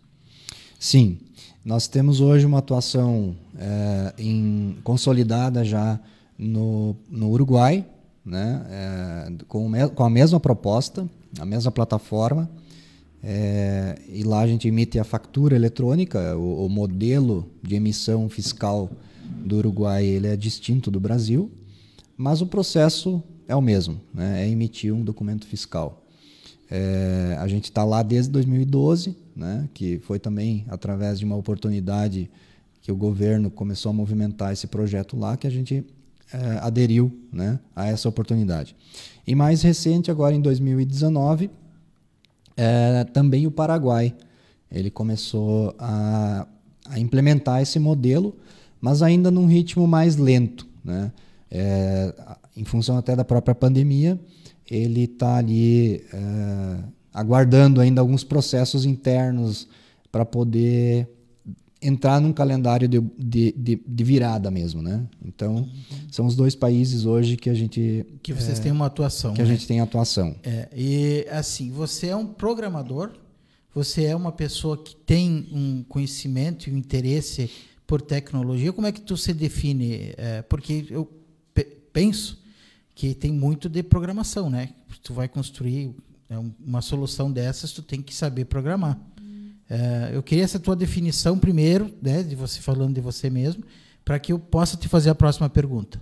Sim, 0.78 1.18
nós 1.64 1.88
temos 1.88 2.20
hoje 2.20 2.46
uma 2.46 2.58
atuação 2.58 3.34
é, 3.58 4.14
em, 4.16 4.76
consolidada 4.84 5.64
já 5.64 5.98
no, 6.38 6.94
no 7.10 7.30
Uruguai, 7.30 7.84
né, 8.24 8.64
é, 8.70 9.32
com, 9.48 9.72
com 9.92 10.04
a 10.04 10.10
mesma 10.10 10.38
proposta, 10.38 11.08
a 11.40 11.44
mesma 11.44 11.72
plataforma. 11.72 12.48
É, 13.20 13.98
e 14.08 14.22
lá 14.22 14.42
a 14.42 14.46
gente 14.46 14.68
emite 14.68 15.00
a 15.00 15.04
factura 15.04 15.56
eletrônica, 15.56 16.36
o, 16.36 16.66
o 16.66 16.68
modelo 16.68 17.50
de 17.60 17.74
emissão 17.74 18.28
fiscal 18.28 18.88
do 19.44 19.56
Uruguai 19.56 20.04
ele 20.04 20.28
é 20.28 20.36
distinto 20.36 20.92
do 20.92 21.00
Brasil, 21.00 21.50
mas 22.16 22.40
o 22.40 22.46
processo 22.46 23.20
é 23.48 23.56
o 23.56 23.60
mesmo, 23.60 24.00
né? 24.14 24.44
é 24.44 24.48
emitir 24.48 24.94
um 24.94 25.02
documento 25.02 25.44
fiscal. 25.44 26.04
A 27.40 27.48
gente 27.48 27.64
está 27.64 27.82
lá 27.82 28.02
desde 28.02 28.30
2012, 28.30 29.16
né? 29.38 29.68
que 29.72 29.98
foi 30.00 30.18
também 30.18 30.66
através 30.68 31.18
de 31.18 31.24
uma 31.24 31.36
oportunidade 31.36 32.28
que 32.82 32.92
o 32.92 32.96
governo 32.96 33.50
começou 33.50 33.90
a 33.90 33.92
movimentar 33.92 34.52
esse 34.52 34.66
projeto 34.66 35.16
lá, 35.16 35.36
que 35.36 35.46
a 35.46 35.50
gente 35.50 35.84
é, 36.32 36.58
aderiu 36.60 37.10
né? 37.32 37.58
a 37.74 37.86
essa 37.86 38.08
oportunidade. 38.08 38.76
E 39.26 39.34
mais 39.34 39.62
recente, 39.62 40.10
agora 40.10 40.34
em 40.34 40.40
2019, 40.40 41.50
é, 42.56 43.04
também 43.04 43.46
o 43.46 43.50
Paraguai. 43.50 44.14
Ele 44.70 44.90
começou 44.90 45.74
a, 45.78 46.46
a 46.86 46.98
implementar 46.98 47.62
esse 47.62 47.78
modelo 47.78 48.36
mas 48.80 49.02
ainda 49.02 49.30
num 49.30 49.46
ritmo 49.46 49.86
mais 49.86 50.16
lento. 50.16 50.66
Né? 50.84 51.12
É, 51.50 52.14
em 52.56 52.64
função 52.64 52.96
até 52.96 53.14
da 53.16 53.24
própria 53.24 53.54
pandemia, 53.54 54.18
ele 54.70 55.04
está 55.04 55.36
ali 55.36 56.04
aguardando 57.18 57.80
ainda 57.80 58.00
alguns 58.00 58.22
processos 58.22 58.84
internos 58.84 59.66
para 60.12 60.24
poder 60.24 61.08
entrar 61.80 62.20
num 62.20 62.32
calendário 62.32 62.88
de, 62.88 63.00
de, 63.16 63.52
de, 63.52 63.82
de, 63.86 64.04
virada 64.04 64.50
mesmo, 64.50 64.82
né? 64.82 65.04
Então, 65.24 65.68
são 66.10 66.26
os 66.26 66.34
dois 66.34 66.54
países 66.54 67.04
hoje 67.04 67.36
que 67.36 67.50
a 67.50 67.54
gente... 67.54 68.04
Que 68.22 68.32
vocês 68.32 68.58
é, 68.58 68.62
têm 68.62 68.72
uma 68.72 68.86
atuação. 68.86 69.32
Que 69.32 69.42
né? 69.42 69.48
a 69.48 69.50
gente 69.50 69.66
tem 69.66 69.80
atuação. 69.80 70.34
É, 70.42 70.68
e, 70.74 71.26
assim, 71.30 71.70
você 71.70 72.08
é 72.08 72.16
um 72.16 72.26
programador, 72.26 73.12
você 73.74 74.04
é 74.04 74.16
uma 74.16 74.32
pessoa 74.32 74.76
que 74.76 74.96
tem 74.96 75.48
um 75.52 75.84
conhecimento 75.88 76.68
e 76.68 76.72
um 76.72 76.76
interesse 76.76 77.50
por 77.86 78.00
tecnologia, 78.00 78.72
como 78.72 78.86
é 78.86 78.92
que 78.92 79.00
tu 79.00 79.16
se 79.16 79.32
define? 79.32 80.12
É, 80.16 80.42
porque 80.42 80.86
eu 80.90 81.08
pe 81.54 81.64
penso 81.92 82.38
que 82.94 83.14
tem 83.14 83.32
muito 83.32 83.68
de 83.68 83.82
programação, 83.82 84.50
né? 84.50 84.70
Tu 85.02 85.14
vai 85.14 85.28
construir 85.28 85.94
é, 86.30 86.38
uma 86.64 86.82
solução 86.82 87.30
dessas, 87.30 87.72
tu 87.72 87.82
tem 87.82 88.02
que 88.02 88.14
saber 88.14 88.44
programar. 88.44 88.98
É, 89.68 90.10
eu 90.14 90.22
queria 90.22 90.44
essa 90.44 90.58
tua 90.58 90.74
definição 90.74 91.38
primeiro, 91.38 91.92
né, 92.00 92.22
de 92.22 92.34
você 92.34 92.60
falando 92.60 92.94
de 92.94 93.00
você 93.00 93.28
mesmo, 93.28 93.62
para 94.04 94.18
que 94.18 94.32
eu 94.32 94.38
possa 94.38 94.76
te 94.76 94.88
fazer 94.88 95.10
a 95.10 95.14
próxima 95.14 95.48
pergunta. 95.48 96.00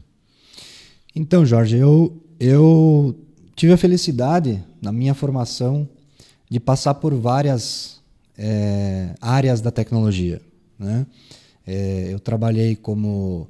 Então, 1.15 1.45
Jorge, 1.45 1.77
eu, 1.77 2.23
eu 2.39 3.19
tive 3.57 3.73
a 3.73 3.77
felicidade 3.77 4.63
na 4.81 4.93
minha 4.93 5.15
formação 5.15 5.89
de 6.49 6.61
passar 6.61 6.95
por 6.95 7.15
várias 7.15 8.01
é, 8.39 9.15
áreas 9.21 9.61
da 9.61 9.71
tecnologia, 9.71 10.41
né? 10.79 11.07
É, 11.67 12.13
eu 12.13 12.21
trabalhei 12.21 12.77
como 12.77 13.49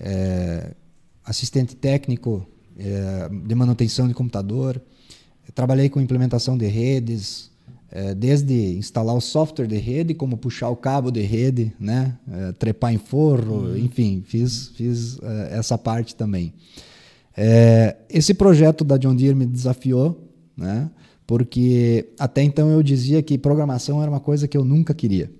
é, 0.00 0.74
assistente 1.24 1.76
técnico 1.76 2.44
é, 2.76 3.28
de 3.28 3.54
manutenção 3.54 4.08
de 4.08 4.14
computador, 4.14 4.82
trabalhei 5.54 5.88
com 5.88 6.00
implementação 6.00 6.56
de 6.56 6.66
redes, 6.66 7.50
é, 7.90 8.14
desde 8.14 8.76
instalar 8.76 9.14
o 9.14 9.20
software 9.20 9.66
de 9.66 9.76
rede, 9.76 10.14
como 10.14 10.36
puxar 10.36 10.70
o 10.70 10.76
cabo 10.76 11.10
de 11.10 11.20
rede, 11.22 11.72
né, 11.78 12.16
é, 12.30 12.52
trepar 12.52 12.92
em 12.92 12.98
forro, 12.98 13.66
uhum. 13.66 13.76
enfim, 13.76 14.22
fiz, 14.26 14.68
fiz 14.74 15.18
é, 15.22 15.58
essa 15.58 15.76
parte 15.76 16.14
também. 16.14 16.52
esse 18.08 18.34
projeto 18.34 18.84
da 18.84 18.96
John 18.96 19.14
Deere 19.14 19.34
me 19.34 19.46
desafiou, 19.46 20.28
né, 20.56 20.90
porque 21.26 22.10
até 22.18 22.42
então 22.42 22.70
eu 22.70 22.82
dizia 22.82 23.22
que 23.22 23.38
programação 23.38 24.02
era 24.02 24.10
uma 24.10 24.20
coisa 24.20 24.48
que 24.48 24.56
eu 24.56 24.64
nunca 24.64 24.92
queria 24.92 25.30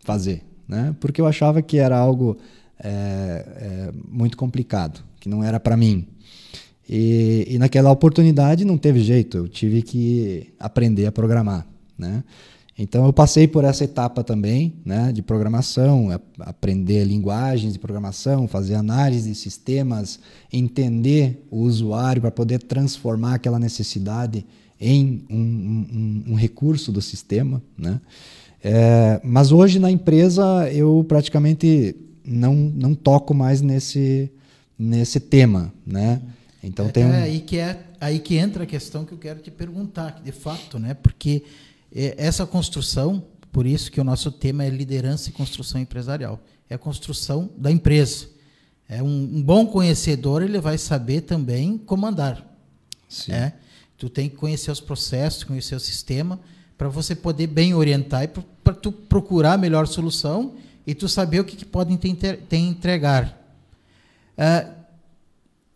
fazer 0.00 0.44
né? 0.70 0.94
porque 1.00 1.20
eu 1.20 1.26
achava 1.26 1.60
que 1.60 1.78
era 1.78 1.98
algo 1.98 2.38
é, 2.78 2.88
é, 2.88 3.92
muito 4.08 4.36
complicado, 4.36 5.02
que 5.18 5.28
não 5.28 5.42
era 5.42 5.58
para 5.58 5.76
mim. 5.76 6.06
E, 6.92 7.46
e, 7.48 7.56
naquela 7.56 7.88
oportunidade 7.92 8.64
não 8.64 8.76
teve 8.76 9.00
jeito, 9.00 9.36
eu 9.36 9.48
tive 9.48 9.80
que 9.80 10.52
aprender 10.58 11.06
a 11.06 11.12
programar. 11.12 11.64
Né? 11.96 12.24
Então 12.76 13.06
eu 13.06 13.12
passei 13.12 13.46
por 13.46 13.62
essa 13.62 13.84
etapa 13.84 14.24
também 14.24 14.74
né, 14.84 15.12
de 15.12 15.22
programação, 15.22 16.08
aprender 16.40 17.04
linguagens 17.04 17.74
de 17.74 17.78
programação, 17.78 18.48
fazer 18.48 18.74
análise 18.74 19.30
de 19.30 19.36
sistemas, 19.36 20.18
entender 20.52 21.46
o 21.48 21.58
usuário 21.58 22.20
para 22.20 22.32
poder 22.32 22.60
transformar 22.60 23.34
aquela 23.34 23.60
necessidade 23.60 24.44
em 24.80 25.24
um, 25.30 25.36
um, 25.36 26.24
um 26.32 26.34
recurso 26.34 26.90
do 26.90 27.00
sistema. 27.00 27.62
Né? 27.78 28.00
É, 28.64 29.20
mas 29.22 29.52
hoje 29.52 29.78
na 29.78 29.92
empresa 29.92 30.68
eu 30.72 31.04
praticamente 31.06 31.94
não, 32.24 32.52
não 32.52 32.96
toco 32.96 33.32
mais 33.32 33.60
nesse, 33.60 34.28
nesse 34.76 35.20
tema. 35.20 35.72
Né? 35.86 36.20
Então 36.62 36.86
é, 36.86 36.88
tem 36.90 37.04
um... 37.04 37.12
é 37.12 37.22
aí 37.22 37.40
que 37.40 37.58
é 37.58 37.84
aí 38.00 38.18
que 38.18 38.36
entra 38.36 38.64
a 38.64 38.66
questão 38.66 39.04
que 39.04 39.12
eu 39.12 39.18
quero 39.18 39.40
te 39.40 39.50
perguntar, 39.50 40.20
de 40.22 40.32
fato, 40.32 40.78
né? 40.78 40.94
Porque 40.94 41.44
é, 41.94 42.14
essa 42.16 42.46
construção, 42.46 43.24
por 43.52 43.66
isso 43.66 43.90
que 43.90 44.00
o 44.00 44.04
nosso 44.04 44.30
tema 44.30 44.64
é 44.64 44.70
liderança 44.70 45.28
e 45.28 45.32
construção 45.32 45.80
empresarial, 45.80 46.40
é 46.68 46.74
a 46.74 46.78
construção 46.78 47.50
da 47.56 47.70
empresa. 47.70 48.28
É 48.88 49.02
um, 49.02 49.06
um 49.06 49.42
bom 49.42 49.66
conhecedor, 49.66 50.42
ele 50.42 50.60
vai 50.60 50.76
saber 50.76 51.22
também 51.22 51.78
comandar. 51.78 52.44
Sim. 53.08 53.32
É? 53.32 53.52
Tu 53.96 54.08
tem 54.08 54.28
que 54.28 54.36
conhecer 54.36 54.70
os 54.70 54.80
processos, 54.80 55.44
conhecer 55.44 55.74
o 55.74 55.80
sistema, 55.80 56.40
para 56.76 56.88
você 56.88 57.14
poder 57.14 57.46
bem 57.46 57.74
orientar 57.74 58.24
e 58.24 58.28
para 58.28 58.72
tu 58.72 58.90
procurar 58.90 59.54
a 59.54 59.58
melhor 59.58 59.86
solução 59.86 60.54
e 60.86 60.94
tu 60.94 61.08
saber 61.08 61.40
o 61.40 61.44
que, 61.44 61.54
que 61.54 61.66
podem 61.66 61.96
te, 61.96 62.14
te 62.14 62.56
entregar. 62.56 63.38
É, 64.36 64.66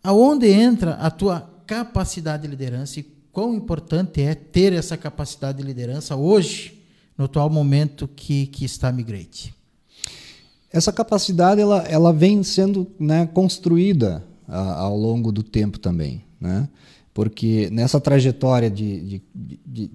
aonde 0.05 0.47
entra 0.47 0.91
a 0.93 1.09
tua 1.09 1.41
capacidade 1.65 2.43
de 2.43 2.47
liderança 2.47 2.99
e 2.99 3.03
quão 3.31 3.55
importante 3.55 4.21
é 4.21 4.35
ter 4.35 4.71
essa 4.71 4.95
capacidade 4.95 5.57
de 5.57 5.63
liderança 5.63 6.15
hoje, 6.15 6.79
no 7.17 7.25
atual 7.25 7.49
momento 7.49 8.07
que, 8.07 8.45
que 8.45 8.63
está 8.63 8.89
a 8.89 8.91
Migrate? 8.91 9.55
Essa 10.71 10.93
capacidade 10.93 11.59
ela, 11.59 11.79
ela 11.87 12.13
vem 12.13 12.43
sendo 12.43 12.85
né, 12.99 13.25
construída 13.25 14.23
a, 14.47 14.81
ao 14.81 14.95
longo 14.95 15.31
do 15.31 15.41
tempo 15.41 15.79
também. 15.79 16.23
Né? 16.39 16.69
Porque 17.11 17.67
nessa 17.71 17.99
trajetória 17.99 18.69
de, 18.69 19.01
de, 19.01 19.21
de, 19.33 19.59
de 19.65 19.91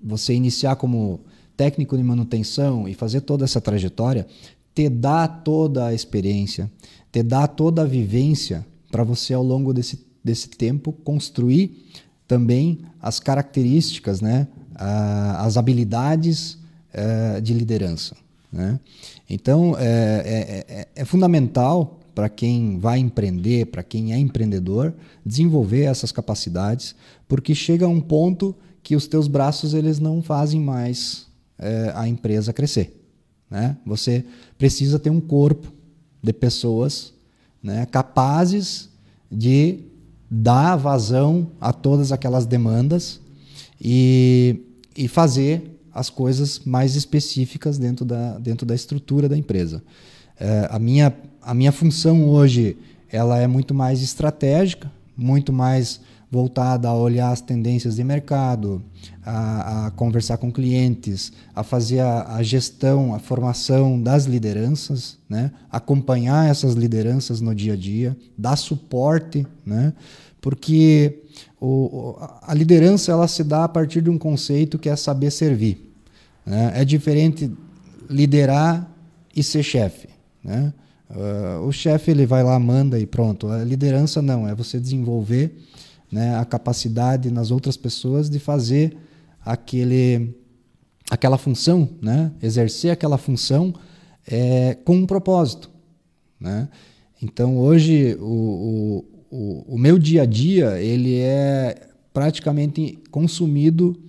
você 0.00 0.34
iniciar 0.34 0.76
como 0.76 1.20
técnico 1.56 1.96
de 1.96 2.04
manutenção 2.04 2.86
e 2.86 2.94
fazer 2.94 3.22
toda 3.22 3.44
essa 3.44 3.60
trajetória, 3.60 4.24
te 4.72 4.88
dá 4.88 5.26
toda 5.26 5.86
a 5.86 5.94
experiência, 5.94 6.70
te 7.10 7.24
dá 7.24 7.48
toda 7.48 7.82
a 7.82 7.86
vivência 7.86 8.64
para 8.90 9.04
você 9.04 9.34
ao 9.34 9.42
longo 9.42 9.72
desse, 9.72 10.04
desse 10.22 10.48
tempo 10.48 10.92
construir 10.92 11.86
também 12.26 12.80
as 13.00 13.18
características, 13.18 14.20
né, 14.20 14.46
as 14.74 15.56
habilidades 15.56 16.58
eh, 16.92 17.40
de 17.40 17.54
liderança. 17.54 18.16
Né? 18.52 18.80
Então, 19.28 19.76
é, 19.78 20.64
é, 20.66 20.88
é, 20.94 21.04
fundamental 21.04 22.00
para 22.14 22.28
quem 22.28 22.78
vai 22.78 22.98
empreender, 22.98 23.66
para 23.66 23.82
quem 23.82 24.12
é 24.12 24.18
empreendedor, 24.18 24.94
desenvolver 25.24 25.82
essas 25.82 26.10
capacidades, 26.10 26.94
porque 27.28 27.54
chega 27.54 27.86
um 27.86 28.00
ponto 28.00 28.56
que 28.82 28.96
os 28.96 29.06
teus 29.06 29.28
braços 29.28 29.74
eles 29.74 29.98
não 29.98 30.22
fazem 30.22 30.60
mais 30.60 31.26
é, 31.58 31.92
a 31.94 32.08
empresa 32.08 32.52
crescer. 32.52 32.98
Né? 33.50 33.76
Você 33.84 34.24
precisa 34.56 34.98
ter 34.98 35.10
um 35.10 35.20
corpo 35.20 35.72
de 36.22 36.32
pessoas 36.32 37.12
né, 37.62 37.86
capazes 37.86 38.88
de 39.30 39.80
dar 40.30 40.76
vazão 40.76 41.50
a 41.60 41.72
todas 41.72 42.12
aquelas 42.12 42.46
demandas 42.46 43.20
e, 43.80 44.60
e 44.96 45.08
fazer 45.08 45.78
as 45.92 46.10
coisas 46.10 46.60
mais 46.60 46.94
específicas 46.94 47.78
dentro 47.78 48.04
da, 48.04 48.38
dentro 48.38 48.66
da 48.66 48.74
estrutura 48.74 49.28
da 49.28 49.36
empresa. 49.36 49.82
É, 50.38 50.68
a, 50.70 50.78
minha, 50.78 51.14
a 51.42 51.52
minha 51.54 51.72
função 51.72 52.28
hoje 52.28 52.76
ela 53.10 53.38
é 53.38 53.46
muito 53.46 53.74
mais 53.74 54.02
estratégica, 54.02 54.90
muito 55.16 55.52
mais 55.52 56.00
voltada 56.30 56.88
a 56.88 56.94
olhar 56.94 57.30
as 57.30 57.40
tendências 57.40 57.96
de 57.96 58.04
mercado, 58.04 58.82
a, 59.24 59.86
a 59.86 59.90
conversar 59.92 60.36
com 60.36 60.52
clientes, 60.52 61.32
a 61.54 61.62
fazer 61.62 62.00
a, 62.00 62.34
a, 62.34 62.42
gestão, 62.42 63.14
a 63.14 63.18
formação 63.18 64.00
das 64.00 64.26
lideranças, 64.26 65.18
né? 65.28 65.50
acompanhar 65.70 66.50
essas 66.50 66.74
lideranças 66.74 67.40
no 67.40 67.54
dia 67.54 67.72
a 67.72 67.76
dia, 67.76 68.16
dar 68.36 68.56
suporte, 68.56 69.46
né? 69.64 69.94
porque 70.40 71.22
o, 71.60 72.16
a 72.42 72.52
liderança 72.52 73.10
ela 73.10 73.26
se 73.26 73.42
dá 73.42 73.64
a 73.64 73.68
partir 73.68 74.02
de 74.02 74.10
um 74.10 74.18
conceito 74.18 74.78
que 74.78 74.88
é 74.88 74.96
saber 74.96 75.30
servir. 75.30 75.92
Né? 76.44 76.72
É 76.74 76.84
diferente 76.84 77.50
liderar 78.08 78.90
e 79.34 79.42
ser 79.42 79.62
chefe. 79.62 80.08
Né? 80.44 80.72
Uh, 81.10 81.66
o 81.66 81.72
chefe 81.72 82.10
ele 82.10 82.26
vai 82.26 82.44
lá, 82.44 82.58
manda 82.58 82.98
e 82.98 83.06
pronto. 83.06 83.48
A 83.48 83.64
liderança 83.64 84.20
não, 84.20 84.46
é 84.46 84.54
você 84.54 84.78
desenvolver 84.78 85.56
né, 86.10 86.36
a 86.36 86.44
capacidade 86.44 87.30
nas 87.30 87.50
outras 87.50 87.76
pessoas 87.76 88.30
de 88.30 88.38
fazer 88.38 88.96
aquele, 89.44 90.34
aquela 91.10 91.38
função, 91.38 91.88
né? 92.00 92.32
exercer 92.42 92.90
aquela 92.90 93.18
função 93.18 93.74
é, 94.26 94.74
com 94.84 94.96
um 94.96 95.06
propósito. 95.06 95.70
Né? 96.40 96.68
Então 97.22 97.58
hoje 97.58 98.16
o, 98.20 98.24
o, 99.30 99.36
o, 99.36 99.74
o, 99.74 99.78
meu 99.78 99.98
dia 99.98 100.22
a 100.22 100.26
dia 100.26 100.80
ele 100.80 101.18
é 101.18 101.88
praticamente 102.12 102.98
consumido 103.10 104.00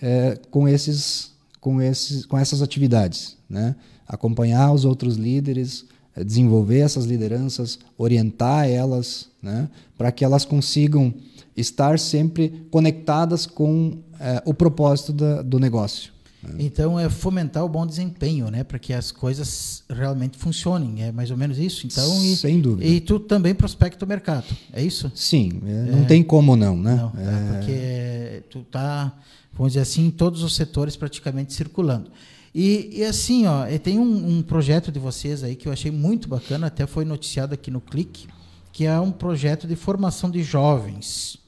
é, 0.00 0.38
com 0.50 0.68
esses 0.68 1.32
com, 1.62 1.80
esses, 1.80 2.26
com 2.26 2.36
essas 2.36 2.60
atividades. 2.60 3.36
Né? 3.48 3.76
Acompanhar 4.06 4.72
os 4.72 4.84
outros 4.84 5.16
líderes, 5.16 5.86
desenvolver 6.16 6.80
essas 6.80 7.04
lideranças, 7.04 7.78
orientar 7.96 8.68
elas, 8.68 9.28
né? 9.42 9.68
para 9.96 10.12
que 10.12 10.24
elas 10.24 10.44
consigam 10.44 11.14
estar 11.56 11.98
sempre 11.98 12.66
conectadas 12.70 13.46
com 13.46 13.98
é, 14.18 14.42
o 14.44 14.52
propósito 14.52 15.12
da, 15.12 15.42
do 15.42 15.58
negócio. 15.58 16.12
Né? 16.42 16.56
Então 16.60 16.98
é 16.98 17.08
fomentar 17.08 17.64
o 17.64 17.68
bom 17.68 17.86
desempenho, 17.86 18.50
né, 18.50 18.64
para 18.64 18.78
que 18.78 18.92
as 18.92 19.12
coisas 19.12 19.84
realmente 19.88 20.36
funcionem. 20.36 21.04
É 21.04 21.12
mais 21.12 21.30
ou 21.30 21.36
menos 21.36 21.58
isso. 21.58 21.86
Então 21.86 22.24
e, 22.24 22.36
sem 22.36 22.60
dúvida. 22.60 22.86
E 22.88 23.00
tu 23.00 23.20
também 23.20 23.54
prospecta 23.54 24.04
o 24.04 24.08
mercado, 24.08 24.46
é 24.72 24.82
isso? 24.82 25.10
Sim, 25.14 25.60
é, 25.64 25.90
não 25.92 26.02
é, 26.02 26.04
tem 26.04 26.22
como 26.22 26.56
não, 26.56 26.76
né? 26.76 26.96
Não, 26.96 27.12
é, 27.20 27.24
é 27.24 27.52
porque 27.52 28.42
tu 28.50 28.64
tá 28.64 29.16
vamos 29.52 29.74
dizer 29.74 29.82
assim, 29.82 30.06
em 30.06 30.10
todos 30.10 30.42
os 30.42 30.54
setores 30.56 30.96
praticamente 30.96 31.52
circulando. 31.52 32.10
E, 32.54 32.98
e 32.98 33.04
assim, 33.04 33.46
ó, 33.46 33.66
tem 33.82 33.98
um, 33.98 34.38
um, 34.38 34.42
projeto 34.42 34.92
de 34.92 34.98
vocês 34.98 35.42
aí 35.42 35.56
que 35.56 35.66
eu 35.66 35.72
achei 35.72 35.90
muito 35.90 36.28
bacana, 36.28 36.66
até 36.66 36.86
foi 36.86 37.04
noticiado 37.04 37.54
aqui 37.54 37.70
no 37.70 37.80
Clique, 37.80 38.26
que 38.72 38.84
é 38.84 38.98
um 39.00 39.10
projeto 39.10 39.66
de 39.66 39.74
formação 39.74 40.30
de 40.30 40.42
jovens. 40.42 41.38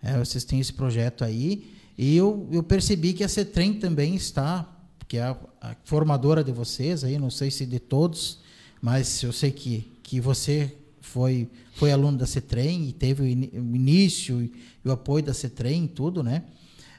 É, 0.00 0.18
vocês 0.18 0.44
têm 0.44 0.60
esse 0.60 0.72
projeto 0.72 1.24
aí, 1.24 1.66
e 1.98 2.16
eu, 2.16 2.48
eu 2.50 2.62
percebi 2.62 3.12
que 3.12 3.24
a 3.24 3.28
CETREM 3.28 3.74
também 3.74 4.14
está, 4.14 4.68
que 5.08 5.16
é 5.16 5.22
a, 5.22 5.36
a 5.60 5.76
formadora 5.84 6.44
de 6.44 6.52
vocês 6.52 7.02
aí, 7.02 7.18
não 7.18 7.30
sei 7.30 7.50
se 7.50 7.66
de 7.66 7.78
todos, 7.78 8.38
mas 8.80 9.22
eu 9.22 9.32
sei 9.32 9.50
que, 9.50 9.92
que 10.02 10.20
você 10.20 10.74
foi, 11.00 11.48
foi 11.74 11.90
aluno 11.90 12.18
da 12.18 12.26
CETREM 12.26 12.88
e 12.88 12.92
teve 12.92 13.22
o, 13.22 13.26
in, 13.26 13.50
o 13.52 13.76
início 13.76 14.40
e 14.42 14.52
o 14.88 14.92
apoio 14.92 15.24
da 15.24 15.34
CETREM 15.34 15.84
e 15.84 15.88
tudo, 15.88 16.22
né? 16.22 16.44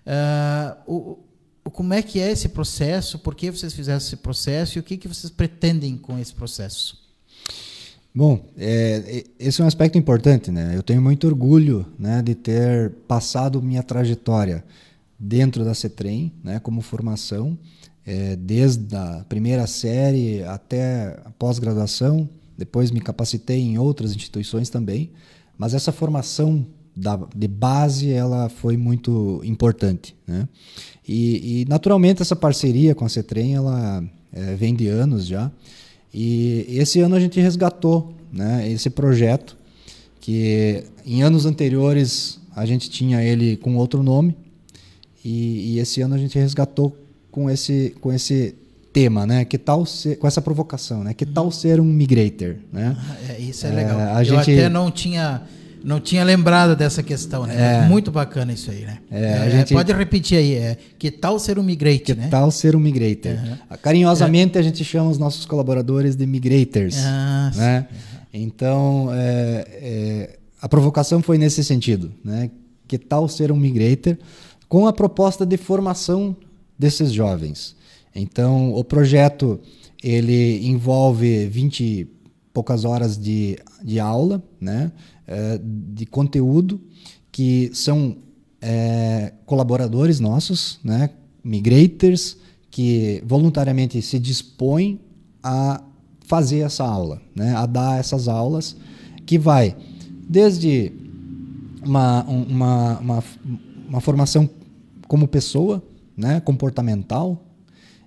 Uh, 0.05 0.93
o, 0.93 1.19
como 1.71 1.93
é 1.93 2.01
que 2.01 2.19
é 2.19 2.31
esse 2.31 2.49
processo? 2.49 3.17
Por 3.19 3.35
que 3.35 3.49
vocês 3.51 3.73
fizeram 3.73 3.97
esse 3.97 4.17
processo 4.17 4.77
e 4.77 4.79
o 4.79 4.83
que, 4.83 4.97
que 4.97 5.07
vocês 5.07 5.31
pretendem 5.31 5.97
com 5.97 6.19
esse 6.19 6.33
processo? 6.33 7.01
Bom, 8.13 8.45
é, 8.55 9.23
esse 9.39 9.59
é 9.59 9.63
um 9.63 9.67
aspecto 9.67 9.97
importante, 9.97 10.51
né? 10.51 10.73
Eu 10.75 10.83
tenho 10.83 11.01
muito 11.01 11.25
orgulho, 11.25 11.85
né, 11.97 12.21
de 12.21 12.35
ter 12.35 12.91
passado 13.07 13.59
minha 13.59 13.81
trajetória 13.81 14.63
dentro 15.17 15.65
da 15.65 15.73
CETREM, 15.73 16.31
né, 16.43 16.59
como 16.59 16.81
formação, 16.81 17.57
é, 18.05 18.35
desde 18.35 18.95
a 18.95 19.25
primeira 19.27 19.65
série 19.65 20.43
até 20.43 21.19
a 21.25 21.31
pós-graduação. 21.31 22.29
Depois 22.55 22.91
me 22.91 23.01
capacitei 23.01 23.59
em 23.61 23.79
outras 23.79 24.15
instituições 24.15 24.69
também, 24.69 25.11
mas 25.57 25.73
essa 25.73 25.91
formação 25.91 26.67
da, 26.95 27.19
de 27.35 27.47
base 27.47 28.11
ela 28.11 28.47
foi 28.47 28.77
muito 28.77 29.41
importante. 29.43 30.15
Né? 30.27 30.47
E, 31.07 31.61
e, 31.61 31.65
naturalmente 31.67 32.21
essa 32.21 32.35
parceria 32.35 32.95
com 32.95 33.05
a 33.05 33.09
Cetrem 33.09 33.55
ela 33.55 34.03
é, 34.31 34.55
vem 34.55 34.73
de 34.73 34.87
anos 34.87 35.25
já. 35.25 35.51
E 36.13 36.65
esse 36.69 36.99
ano 36.99 37.15
a 37.15 37.19
gente 37.19 37.39
resgatou 37.39 38.13
né, 38.31 38.69
esse 38.71 38.89
projeto 38.89 39.57
que 40.21 40.83
em 41.05 41.21
anos 41.21 41.45
anteriores 41.45 42.39
a 42.55 42.65
gente 42.65 42.89
tinha 42.89 43.21
ele 43.21 43.57
com 43.57 43.75
outro 43.75 44.01
nome 44.03 44.35
e, 45.25 45.73
e 45.73 45.79
esse 45.79 46.01
ano 46.01 46.15
a 46.15 46.17
gente 46.17 46.37
resgatou 46.37 46.95
com 47.31 47.49
esse 47.49 47.95
com 47.99 48.13
esse 48.13 48.55
tema, 48.93 49.25
né? 49.25 49.43
Que 49.43 49.57
tal 49.57 49.85
ser, 49.85 50.17
com 50.17 50.27
essa 50.27 50.41
provocação, 50.41 51.03
né? 51.03 51.13
Que 51.13 51.25
tal 51.25 51.51
ser 51.51 51.81
um 51.81 51.85
migrator, 51.85 52.55
né? 52.71 52.95
Ah, 52.97 53.17
é, 53.31 53.39
isso 53.41 53.65
é 53.65 53.71
legal. 53.71 53.99
É, 53.99 54.21
Eu 54.21 54.25
gente... 54.25 54.51
até 54.51 54.69
não 54.69 54.91
tinha 54.91 55.41
não 55.83 55.99
tinha 55.99 56.23
lembrado 56.23 56.75
dessa 56.75 57.03
questão, 57.03 57.45
né? 57.45 57.83
É. 57.83 57.87
Muito 57.87 58.11
bacana 58.11 58.53
isso 58.53 58.71
aí, 58.71 58.85
né? 58.85 58.99
É, 59.11 59.47
é, 59.47 59.51
gente... 59.51 59.73
Pode 59.73 59.91
repetir 59.91 60.37
aí, 60.37 60.53
é, 60.53 60.77
que 60.97 61.11
tal 61.11 61.37
ser 61.37 61.59
um 61.59 61.63
migrator, 61.63 62.03
que 62.03 62.13
né? 62.15 62.27
tal 62.29 62.49
ser 62.49 62.75
um 62.75 62.79
migrator. 62.79 63.33
Uhum. 63.33 63.77
Carinhosamente 63.81 64.57
a 64.57 64.61
gente 64.61 64.83
chama 64.83 65.09
os 65.09 65.17
nossos 65.17 65.45
colaboradores 65.45 66.15
de 66.15 66.25
migrators, 66.25 66.95
ah, 66.99 67.51
né? 67.55 67.87
Então, 68.33 69.09
é, 69.13 69.67
é, 69.69 70.39
a 70.61 70.69
provocação 70.69 71.21
foi 71.21 71.37
nesse 71.37 71.63
sentido, 71.63 72.13
né? 72.23 72.49
Que 72.87 72.97
tal 72.97 73.27
ser 73.27 73.51
um 73.51 73.57
migrator 73.57 74.17
com 74.69 74.87
a 74.87 74.93
proposta 74.93 75.45
de 75.45 75.57
formação 75.57 76.35
desses 76.79 77.11
jovens. 77.11 77.75
Então, 78.15 78.73
o 78.73 78.83
projeto 78.83 79.59
ele 80.03 80.67
envolve 80.67 81.47
20 81.47 81.83
e 81.83 82.07
poucas 82.53 82.85
horas 82.85 83.17
de, 83.17 83.57
de 83.83 83.99
aula, 83.99 84.43
né, 84.61 84.91
é, 85.27 85.59
de 85.63 86.05
conteúdo, 86.05 86.79
que 87.31 87.71
são 87.73 88.17
é, 88.61 89.33
colaboradores 89.45 90.19
nossos, 90.19 90.79
né, 90.83 91.09
migrators, 91.43 92.37
que 92.69 93.23
voluntariamente 93.25 94.01
se 94.01 94.19
dispõem 94.19 94.99
a 95.41 95.83
fazer 96.25 96.59
essa 96.59 96.83
aula, 96.83 97.21
né, 97.35 97.55
a 97.55 97.65
dar 97.65 97.99
essas 97.99 98.27
aulas, 98.27 98.75
que 99.25 99.39
vai 99.39 99.75
desde 100.29 100.93
uma, 101.83 102.23
uma, 102.23 102.99
uma, 102.99 103.23
uma 103.89 104.01
formação 104.01 104.49
como 105.07 105.27
pessoa, 105.27 105.83
né, 106.15 106.39
comportamental, 106.39 107.43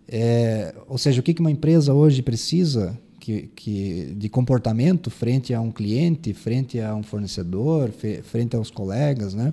é, 0.09 0.73
ou 0.89 0.97
seja, 0.99 1.21
o 1.21 1.23
que 1.23 1.39
uma 1.41 1.51
empresa 1.51 1.93
hoje 1.93 2.23
precisa 2.23 2.97
que, 3.27 3.51
que, 3.57 4.15
de 4.17 4.29
comportamento 4.29 5.11
frente 5.11 5.53
a 5.53 5.61
um 5.61 5.73
cliente, 5.73 6.33
frente 6.33 6.81
a 6.81 6.95
um 6.95 7.03
fornecedor, 7.03 7.91
frente 8.23 8.55
aos 8.55 8.71
colegas, 8.71 9.35
né? 9.35 9.53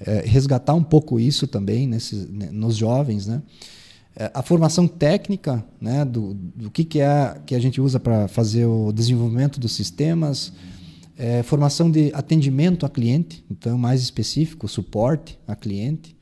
É, 0.00 0.22
resgatar 0.24 0.74
um 0.74 0.84
pouco 0.84 1.18
isso 1.18 1.48
também 1.48 1.88
nesses, 1.88 2.30
né, 2.30 2.48
nos 2.52 2.76
jovens, 2.76 3.26
né? 3.26 3.42
É, 4.14 4.30
a 4.32 4.40
formação 4.40 4.86
técnica, 4.86 5.64
né, 5.80 6.04
do, 6.04 6.32
do 6.32 6.70
que, 6.70 6.84
que 6.84 7.00
é 7.00 7.40
que 7.44 7.56
a 7.56 7.58
gente 7.58 7.80
usa 7.80 7.98
para 7.98 8.28
fazer 8.28 8.66
o 8.66 8.92
desenvolvimento 8.92 9.58
dos 9.58 9.72
sistemas, 9.72 10.52
é, 11.16 11.42
formação 11.42 11.90
de 11.90 12.12
atendimento 12.14 12.86
a 12.86 12.88
cliente, 12.88 13.44
então 13.50 13.76
mais 13.76 14.00
específico, 14.00 14.68
suporte 14.68 15.36
a 15.44 15.56
cliente. 15.56 16.16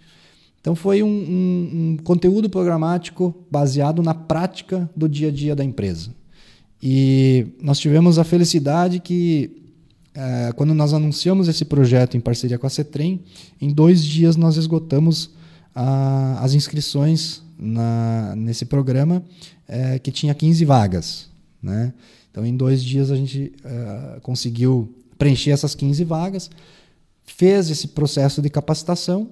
Então 0.63 0.75
foi 0.75 1.03
um, 1.03 1.07
um, 1.09 1.71
um 1.75 1.97
conteúdo 2.03 2.49
programático 2.49 3.35
baseado 3.51 4.03
na 4.03 4.15
prática 4.15 4.89
do 4.97 5.07
dia 5.07 5.29
a 5.29 5.31
dia 5.31 5.55
da 5.55 5.63
empresa. 5.63 6.16
E 6.89 7.49
nós 7.61 7.80
tivemos 7.80 8.16
a 8.16 8.22
felicidade 8.22 9.01
que, 9.01 9.51
é, 10.14 10.53
quando 10.55 10.72
nós 10.72 10.93
anunciamos 10.93 11.49
esse 11.49 11.64
projeto 11.64 12.16
em 12.16 12.20
parceria 12.20 12.61
com 12.61 12.66
a 12.68 12.70
CETREM, 12.70 13.24
em 13.61 13.70
dois 13.74 14.05
dias 14.05 14.37
nós 14.37 14.57
esgotamos 14.57 15.30
a, 15.74 16.39
as 16.45 16.55
inscrições 16.55 17.43
na, 17.59 18.37
nesse 18.37 18.66
programa, 18.66 19.24
é, 19.66 19.99
que 19.99 20.12
tinha 20.12 20.32
15 20.32 20.64
vagas. 20.64 21.28
Né? 21.61 21.93
Então, 22.30 22.47
em 22.47 22.57
dois 22.57 22.84
dias, 22.84 23.11
a 23.11 23.16
gente 23.16 23.53
é, 23.64 24.20
conseguiu 24.20 24.95
preencher 25.18 25.51
essas 25.51 25.74
15 25.74 26.05
vagas, 26.05 26.49
fez 27.24 27.68
esse 27.68 27.89
processo 27.89 28.41
de 28.41 28.49
capacitação 28.49 29.30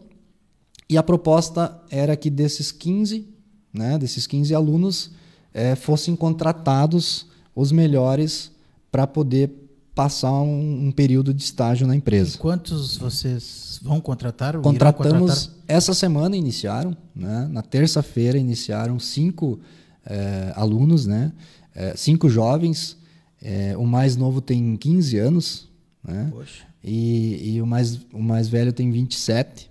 e 0.90 0.98
a 0.98 1.04
proposta 1.04 1.80
era 1.88 2.16
que 2.16 2.30
desses 2.30 2.72
15, 2.72 3.28
né, 3.72 3.96
desses 3.96 4.26
15 4.26 4.52
alunos, 4.56 5.12
é, 5.52 5.76
fossem 5.76 6.16
contratados 6.16 7.32
os 7.54 7.72
melhores 7.72 8.50
para 8.90 9.06
poder 9.06 9.50
passar 9.94 10.32
um, 10.32 10.86
um, 10.86 10.92
período 10.92 11.32
de 11.32 11.42
estágio 11.42 11.86
na 11.86 11.94
empresa. 11.94 12.34
E 12.34 12.38
quantos 12.38 12.96
vocês 12.96 13.78
vão 13.82 14.00
contratar? 14.00 14.58
Contratamos 14.60 15.44
contratar? 15.44 15.64
essa 15.68 15.94
semana 15.94 16.36
iniciaram, 16.36 16.96
né? 17.14 17.48
na 17.50 17.62
terça-feira 17.62 18.36
iniciaram 18.36 18.98
cinco 18.98 19.60
é, 20.04 20.52
alunos, 20.56 21.06
né? 21.06 21.32
É, 21.74 21.94
cinco 21.96 22.28
jovens. 22.28 22.96
É, 23.40 23.76
o 23.76 23.86
mais 23.86 24.16
novo 24.16 24.40
tem 24.40 24.76
15 24.76 25.18
anos, 25.18 25.68
né? 26.02 26.28
Poxa. 26.32 26.64
E, 26.82 27.54
e 27.54 27.62
o, 27.62 27.66
mais, 27.66 28.00
o 28.12 28.22
mais 28.22 28.48
velho 28.48 28.72
tem 28.72 28.90
27. 28.90 29.70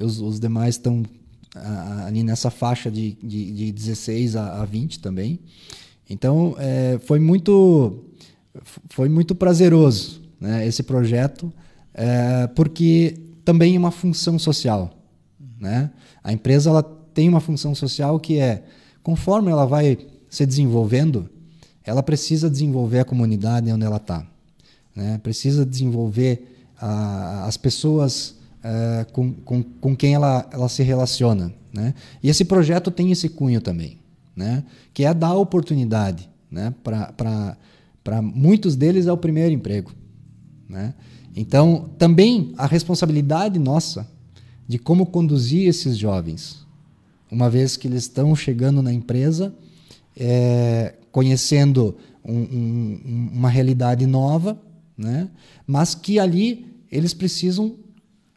Os, 0.00 0.20
os 0.20 0.38
demais 0.38 0.76
estão 0.76 1.02
ali 2.06 2.22
nessa 2.22 2.50
faixa 2.50 2.90
de, 2.90 3.16
de, 3.22 3.52
de 3.52 3.72
16 3.72 4.36
a, 4.36 4.62
a 4.62 4.64
20 4.64 5.00
também. 5.00 5.38
Então, 6.08 6.54
é, 6.58 6.98
foi 7.04 7.18
muito 7.18 8.04
foi 8.90 9.08
muito 9.08 9.34
prazeroso 9.34 10.20
né, 10.40 10.66
esse 10.66 10.82
projeto, 10.82 11.52
é, 11.94 12.46
porque 12.48 13.18
também 13.44 13.76
é 13.76 13.78
uma 13.78 13.90
função 13.90 14.38
social. 14.38 14.90
Né? 15.58 15.90
A 16.22 16.32
empresa 16.32 16.70
ela 16.70 16.82
tem 16.82 17.28
uma 17.28 17.40
função 17.40 17.74
social 17.74 18.18
que 18.18 18.38
é, 18.38 18.64
conforme 19.02 19.50
ela 19.50 19.64
vai 19.64 19.98
se 20.28 20.44
desenvolvendo, 20.46 21.28
ela 21.84 22.02
precisa 22.02 22.48
desenvolver 22.48 23.00
a 23.00 23.04
comunidade 23.04 23.70
onde 23.70 23.84
ela 23.84 23.96
está. 23.96 24.26
Né? 24.94 25.18
Precisa 25.22 25.64
desenvolver 25.64 26.56
a, 26.78 27.46
as 27.46 27.56
pessoas 27.56 28.36
é, 28.62 29.06
com, 29.12 29.32
com, 29.32 29.62
com 29.62 29.96
quem 29.96 30.14
ela, 30.14 30.48
ela 30.52 30.68
se 30.68 30.82
relaciona. 30.82 31.52
Né? 31.72 31.94
E 32.22 32.28
esse 32.28 32.44
projeto 32.44 32.90
tem 32.90 33.10
esse 33.10 33.28
cunho 33.28 33.60
também 33.60 34.01
né? 34.34 34.64
que 34.92 35.04
é 35.04 35.12
dar 35.12 35.34
oportunidade. 35.34 36.28
Né? 36.50 36.74
Para 36.82 38.22
muitos 38.22 38.76
deles 38.76 39.06
é 39.06 39.12
o 39.12 39.16
primeiro 39.16 39.52
emprego. 39.52 39.92
Né? 40.68 40.94
Então, 41.34 41.90
também 41.98 42.52
a 42.56 42.66
responsabilidade 42.66 43.58
nossa 43.58 44.08
de 44.66 44.78
como 44.78 45.06
conduzir 45.06 45.68
esses 45.68 45.96
jovens, 45.96 46.66
uma 47.30 47.48
vez 47.48 47.76
que 47.76 47.88
eles 47.88 48.02
estão 48.04 48.34
chegando 48.36 48.82
na 48.82 48.92
empresa, 48.92 49.54
é, 50.16 50.94
conhecendo 51.10 51.96
um, 52.24 52.38
um, 52.38 53.30
uma 53.34 53.48
realidade 53.48 54.06
nova, 54.06 54.60
né? 54.96 55.28
mas 55.66 55.94
que 55.94 56.18
ali 56.18 56.66
eles 56.90 57.14
precisam 57.14 57.76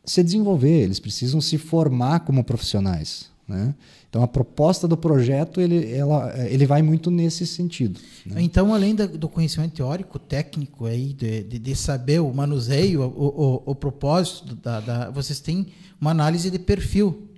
se 0.05 0.23
desenvolver, 0.23 0.83
eles 0.83 0.99
precisam 0.99 1.41
se 1.41 1.57
formar 1.57 2.21
como 2.21 2.43
profissionais. 2.43 3.29
Né? 3.47 3.75
Então 4.09 4.23
a 4.23 4.27
proposta 4.27 4.87
do 4.87 4.97
projeto 4.97 5.61
ele, 5.61 5.93
ela, 5.93 6.33
ele 6.47 6.65
vai 6.65 6.81
muito 6.81 7.11
nesse 7.11 7.45
sentido. 7.45 7.99
Né? 8.25 8.41
Então 8.41 8.73
além 8.73 8.95
da, 8.95 9.05
do 9.05 9.29
conhecimento 9.29 9.75
teórico, 9.75 10.17
técnico 10.17 10.85
aí 10.85 11.13
de, 11.13 11.43
de, 11.43 11.59
de 11.59 11.75
saber 11.75 12.21
o 12.21 12.33
manuseio, 12.33 13.03
o, 13.03 13.63
o, 13.65 13.71
o 13.71 13.75
propósito 13.75 14.55
da, 14.55 14.79
da, 14.79 15.09
vocês 15.11 15.39
têm 15.39 15.67
uma 16.01 16.11
análise 16.11 16.49
de 16.49 16.57
perfil. 16.57 17.29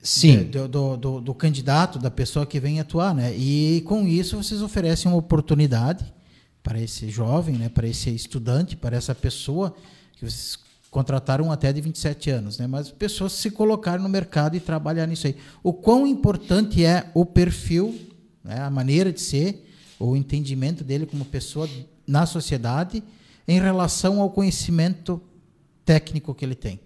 Sim. 0.00 0.44
Do, 0.44 0.68
do, 0.68 0.96
do, 0.96 1.20
do, 1.20 1.34
candidato, 1.34 1.98
da 1.98 2.10
pessoa 2.10 2.44
que 2.44 2.58
vem 2.58 2.80
atuar, 2.80 3.14
né? 3.14 3.32
E 3.36 3.82
com 3.86 4.06
isso 4.06 4.36
vocês 4.36 4.60
oferecem 4.60 5.10
uma 5.10 5.16
oportunidade 5.16 6.12
para 6.60 6.80
esse 6.80 7.08
jovem, 7.08 7.56
né? 7.56 7.68
Para 7.68 7.86
esse 7.86 8.10
estudante, 8.10 8.76
para 8.76 8.96
essa 8.96 9.14
pessoa 9.14 9.72
que 10.14 10.28
vocês 10.28 10.58
contrataram 10.92 11.50
até 11.50 11.72
de 11.72 11.80
27 11.80 12.28
anos, 12.28 12.58
né? 12.58 12.66
mas 12.66 12.90
pessoas 12.90 13.32
se 13.32 13.50
colocaram 13.50 14.02
no 14.02 14.10
mercado 14.10 14.58
e 14.58 14.60
trabalhar 14.60 15.06
nisso 15.06 15.26
aí. 15.26 15.34
O 15.62 15.72
quão 15.72 16.06
importante 16.06 16.84
é 16.84 17.10
o 17.14 17.24
perfil, 17.24 17.98
né? 18.44 18.60
a 18.60 18.68
maneira 18.68 19.10
de 19.10 19.18
ser, 19.18 19.66
o 19.98 20.14
entendimento 20.14 20.84
dele 20.84 21.06
como 21.06 21.24
pessoa 21.24 21.66
na 22.06 22.26
sociedade 22.26 23.02
em 23.48 23.58
relação 23.58 24.20
ao 24.20 24.28
conhecimento 24.28 25.18
técnico 25.82 26.34
que 26.34 26.44
ele 26.44 26.54
tem? 26.54 26.78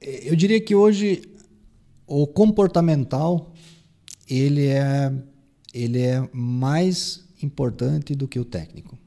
Eu 0.00 0.34
diria 0.34 0.60
que 0.60 0.74
hoje 0.74 1.22
o 2.04 2.26
comportamental 2.26 3.54
ele 4.28 4.66
é, 4.66 5.12
ele 5.72 6.02
é 6.02 6.28
mais 6.32 7.24
importante 7.40 8.16
do 8.16 8.26
que 8.26 8.40
o 8.40 8.44
técnico. 8.44 8.98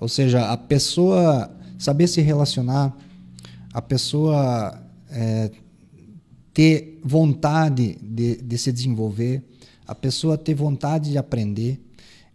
Ou 0.00 0.08
seja, 0.08 0.50
a 0.50 0.56
pessoa 0.56 1.54
saber 1.78 2.06
se 2.06 2.20
relacionar, 2.20 2.96
a 3.72 3.82
pessoa 3.82 4.82
é, 5.10 5.50
ter 6.52 6.98
vontade 7.04 7.98
de, 8.00 8.36
de, 8.36 8.58
se 8.58 8.72
desenvolver, 8.72 9.42
a 9.86 9.94
pessoa 9.94 10.38
ter 10.38 10.54
vontade 10.54 11.10
de 11.10 11.18
aprender, 11.18 11.78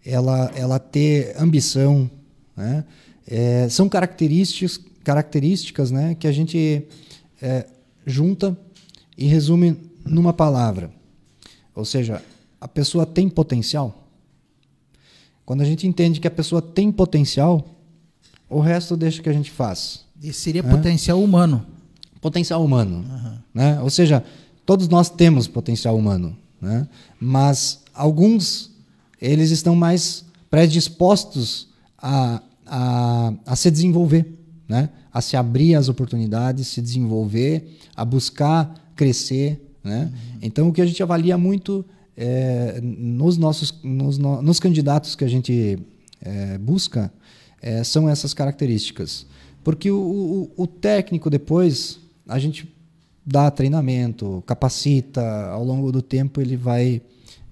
ela, 0.05 0.51
ela 0.55 0.79
ter 0.79 1.35
ambição, 1.39 2.09
né? 2.55 2.85
É, 3.27 3.69
são 3.69 3.87
características, 3.87 4.79
características 5.03 5.89
né, 5.89 6.15
que 6.15 6.27
a 6.27 6.31
gente 6.31 6.85
é, 7.41 7.65
junta 8.05 8.57
e 9.17 9.25
resume 9.25 9.77
numa 10.05 10.33
palavra. 10.33 10.91
Ou 11.73 11.85
seja, 11.85 12.21
a 12.59 12.67
pessoa 12.67 13.05
tem 13.05 13.29
potencial. 13.29 14.07
Quando 15.45 15.61
a 15.61 15.65
gente 15.65 15.87
entende 15.87 16.19
que 16.19 16.27
a 16.27 16.31
pessoa 16.31 16.61
tem 16.61 16.91
potencial, 16.91 17.65
o 18.51 18.59
resto 18.59 18.97
deixa 18.97 19.23
que 19.23 19.29
a 19.29 19.33
gente 19.33 19.49
faz. 19.49 20.01
E 20.21 20.33
seria 20.33 20.61
potencial 20.61 21.23
humano. 21.23 21.65
Potencial 22.19 22.63
humano. 22.63 22.97
Uhum. 22.97 23.37
Né? 23.53 23.79
Ou 23.81 23.89
seja, 23.89 24.23
todos 24.65 24.87
nós 24.87 25.09
temos 25.09 25.47
potencial 25.47 25.97
humano. 25.97 26.37
Né? 26.61 26.87
Mas 27.19 27.81
alguns, 27.93 28.69
eles 29.19 29.49
estão 29.51 29.75
mais 29.75 30.25
predispostos 30.49 31.69
a, 31.97 32.41
a, 32.67 33.33
a 33.45 33.55
se 33.55 33.71
desenvolver, 33.71 34.37
né? 34.67 34.89
a 35.13 35.21
se 35.21 35.37
abrir 35.37 35.75
às 35.75 35.87
oportunidades, 35.87 36.67
se 36.67 36.81
desenvolver, 36.81 37.79
a 37.95 38.03
buscar 38.03 38.73
crescer. 38.95 39.75
Né? 39.83 40.11
Uhum. 40.11 40.39
Então, 40.41 40.69
o 40.69 40.73
que 40.73 40.81
a 40.81 40.85
gente 40.85 41.01
avalia 41.01 41.37
muito 41.37 41.85
é, 42.17 42.79
nos 42.83 43.37
nossos 43.37 43.73
nos, 43.81 44.17
nos 44.17 44.59
candidatos 44.59 45.15
que 45.15 45.23
a 45.23 45.29
gente 45.29 45.79
é, 46.21 46.57
busca 46.57 47.11
é, 47.61 47.83
são 47.83 48.09
essas 48.09 48.33
características. 48.33 49.25
Porque 49.63 49.91
o, 49.91 49.97
o, 50.57 50.63
o, 50.63 50.67
técnico 50.67 51.29
depois, 51.29 51.99
a 52.27 52.39
gente 52.39 52.67
dá 53.25 53.51
treinamento, 53.51 54.43
capacita, 54.47 55.21
ao 55.47 55.63
longo 55.63 55.91
do 55.91 56.01
tempo 56.01 56.41
ele 56.41 56.57
vai, 56.57 57.01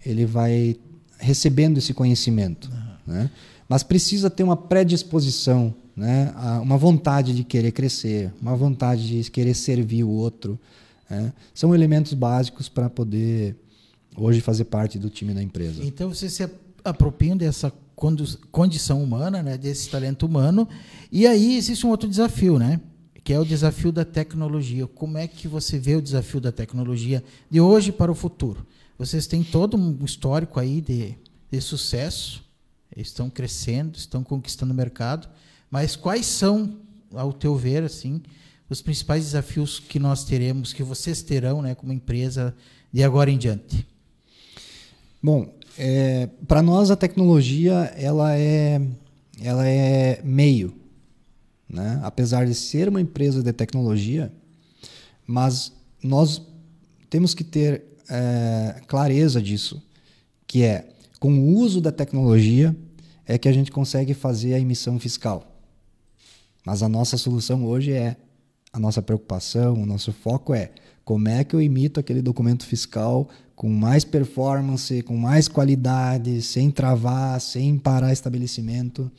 ele 0.04 0.26
vai 0.26 0.76
recebendo 1.20 1.78
esse 1.78 1.94
conhecimento. 1.94 2.70
Uhum. 2.70 3.14
Né? 3.14 3.32
Mas 3.68 3.84
precisa 3.84 4.30
ter 4.30 4.42
uma 4.42 4.58
predisposição, 4.58 5.74
né? 5.96 6.34
uma 6.62 6.78
vontade 6.78 7.36
de 7.36 7.44
querer 7.44 7.72
crescer, 7.72 8.34
uma 8.42 8.56
vontade 8.56 9.08
de 9.08 9.30
querer 9.30 9.54
servir 9.54 10.04
o 10.04 10.10
outro. 10.10 10.60
Né? 11.08 11.32
São 11.54 11.76
elementos 11.76 12.14
básicos 12.16 12.68
para 12.68 12.90
poder 12.90 13.56
hoje 14.18 14.42
fazer 14.42 14.66
parte 14.66 14.98
do 14.98 15.10
time 15.10 15.36
da 15.36 15.44
empresa. 15.44 15.84
Então 15.84 16.10
você 16.10 16.28
se 16.28 16.50
apropriam 16.84 17.38
dessa 17.38 17.72
condição 18.52 19.04
humana, 19.04 19.44
né, 19.44 19.58
desse 19.58 19.90
talento 19.90 20.26
humano, 20.26 20.68
e 21.12 21.28
aí 21.28 21.58
existe 21.58 21.86
um 21.86 21.90
outro 21.90 22.10
desafio, 22.10 22.58
né? 22.58 22.80
que 23.30 23.34
é 23.34 23.40
o 23.40 23.46
desafio 23.46 23.92
da 23.92 24.04
tecnologia. 24.04 24.88
Como 24.88 25.16
é 25.16 25.28
que 25.28 25.48
você 25.48 25.78
vê 25.78 25.96
o 25.96 26.02
desafio 26.02 26.42
da 26.42 26.52
tecnologia 26.52 27.24
de 27.48 27.62
hoje 27.62 27.92
para 27.92 28.12
o 28.12 28.16
futuro? 28.16 28.66
Vocês 28.98 29.28
têm 29.28 29.44
todo 29.44 29.78
um 29.78 30.04
histórico 30.04 30.60
aí 30.60 30.82
de, 30.82 31.16
de 31.52 31.62
sucesso, 31.62 32.44
estão 32.98 33.30
crescendo, 33.30 33.96
estão 33.98 34.24
conquistando 34.24 34.74
o 34.74 34.76
mercado, 34.76 35.30
mas 35.70 35.96
quais 35.96 36.26
são, 36.26 36.78
ao 37.14 37.32
teu 37.32 37.56
ver, 37.56 37.84
assim, 37.84 38.22
os 38.68 38.82
principais 38.82 39.26
desafios 39.26 39.80
que 39.80 40.00
nós 40.00 40.24
teremos, 40.24 40.74
que 40.74 40.82
vocês 40.82 41.22
terão, 41.22 41.62
né, 41.62 41.76
como 41.76 41.94
empresa 41.94 42.56
de 42.92 43.04
agora 43.04 43.30
em 43.30 43.38
diante? 43.38 43.86
Bom, 45.22 45.54
é, 45.78 46.28
para 46.48 46.62
nós 46.62 46.92
a 46.92 46.96
tecnologia 46.96 47.94
ela 47.98 48.36
é, 48.38 48.82
ela 49.42 49.68
é 49.68 50.22
meio 50.24 50.80
né? 51.70 52.00
apesar 52.04 52.46
de 52.46 52.56
ser 52.56 52.90
uma 52.90 53.00
empresa 53.00 53.44
de 53.44 53.54
tecnologia, 53.54 54.34
mas 55.26 55.72
nós 56.02 56.42
temos 57.10 57.36
que 57.36 57.44
ter 57.44 57.84
é, 58.10 58.82
clareza 58.88 59.42
disso, 59.42 59.82
que 60.48 60.64
é 60.64 60.90
com 61.20 61.32
o 61.38 61.58
uso 61.58 61.80
da 61.80 61.92
tecnologia 61.92 62.76
é 63.26 63.38
que 63.38 63.48
a 63.48 63.52
gente 63.52 63.72
consegue 63.72 64.16
fazer 64.16 64.56
a 64.56 64.60
emissão 64.60 65.00
fiscal. 65.00 65.46
Mas 66.66 66.82
a 66.82 66.90
nossa 66.90 67.18
solução 67.18 67.64
hoje 67.66 67.92
é 67.92 68.16
a 68.74 68.80
nossa 68.80 69.02
preocupação, 69.02 69.74
o 69.74 69.86
nosso 69.86 70.12
foco 70.12 70.54
é 70.54 70.72
como 71.06 71.28
é 71.28 71.44
que 71.44 71.56
eu 71.56 71.62
emito 71.62 72.00
aquele 72.00 72.22
documento 72.22 72.66
fiscal 72.66 73.30
com 73.60 73.68
mais 73.68 74.06
performance, 74.06 75.02
com 75.02 75.18
mais 75.18 75.50
qualidade, 75.50 76.42
sem 76.42 76.72
travar, 76.72 77.42
sem 77.42 77.78
parar 77.78 78.14
estabelecimento 78.14 79.12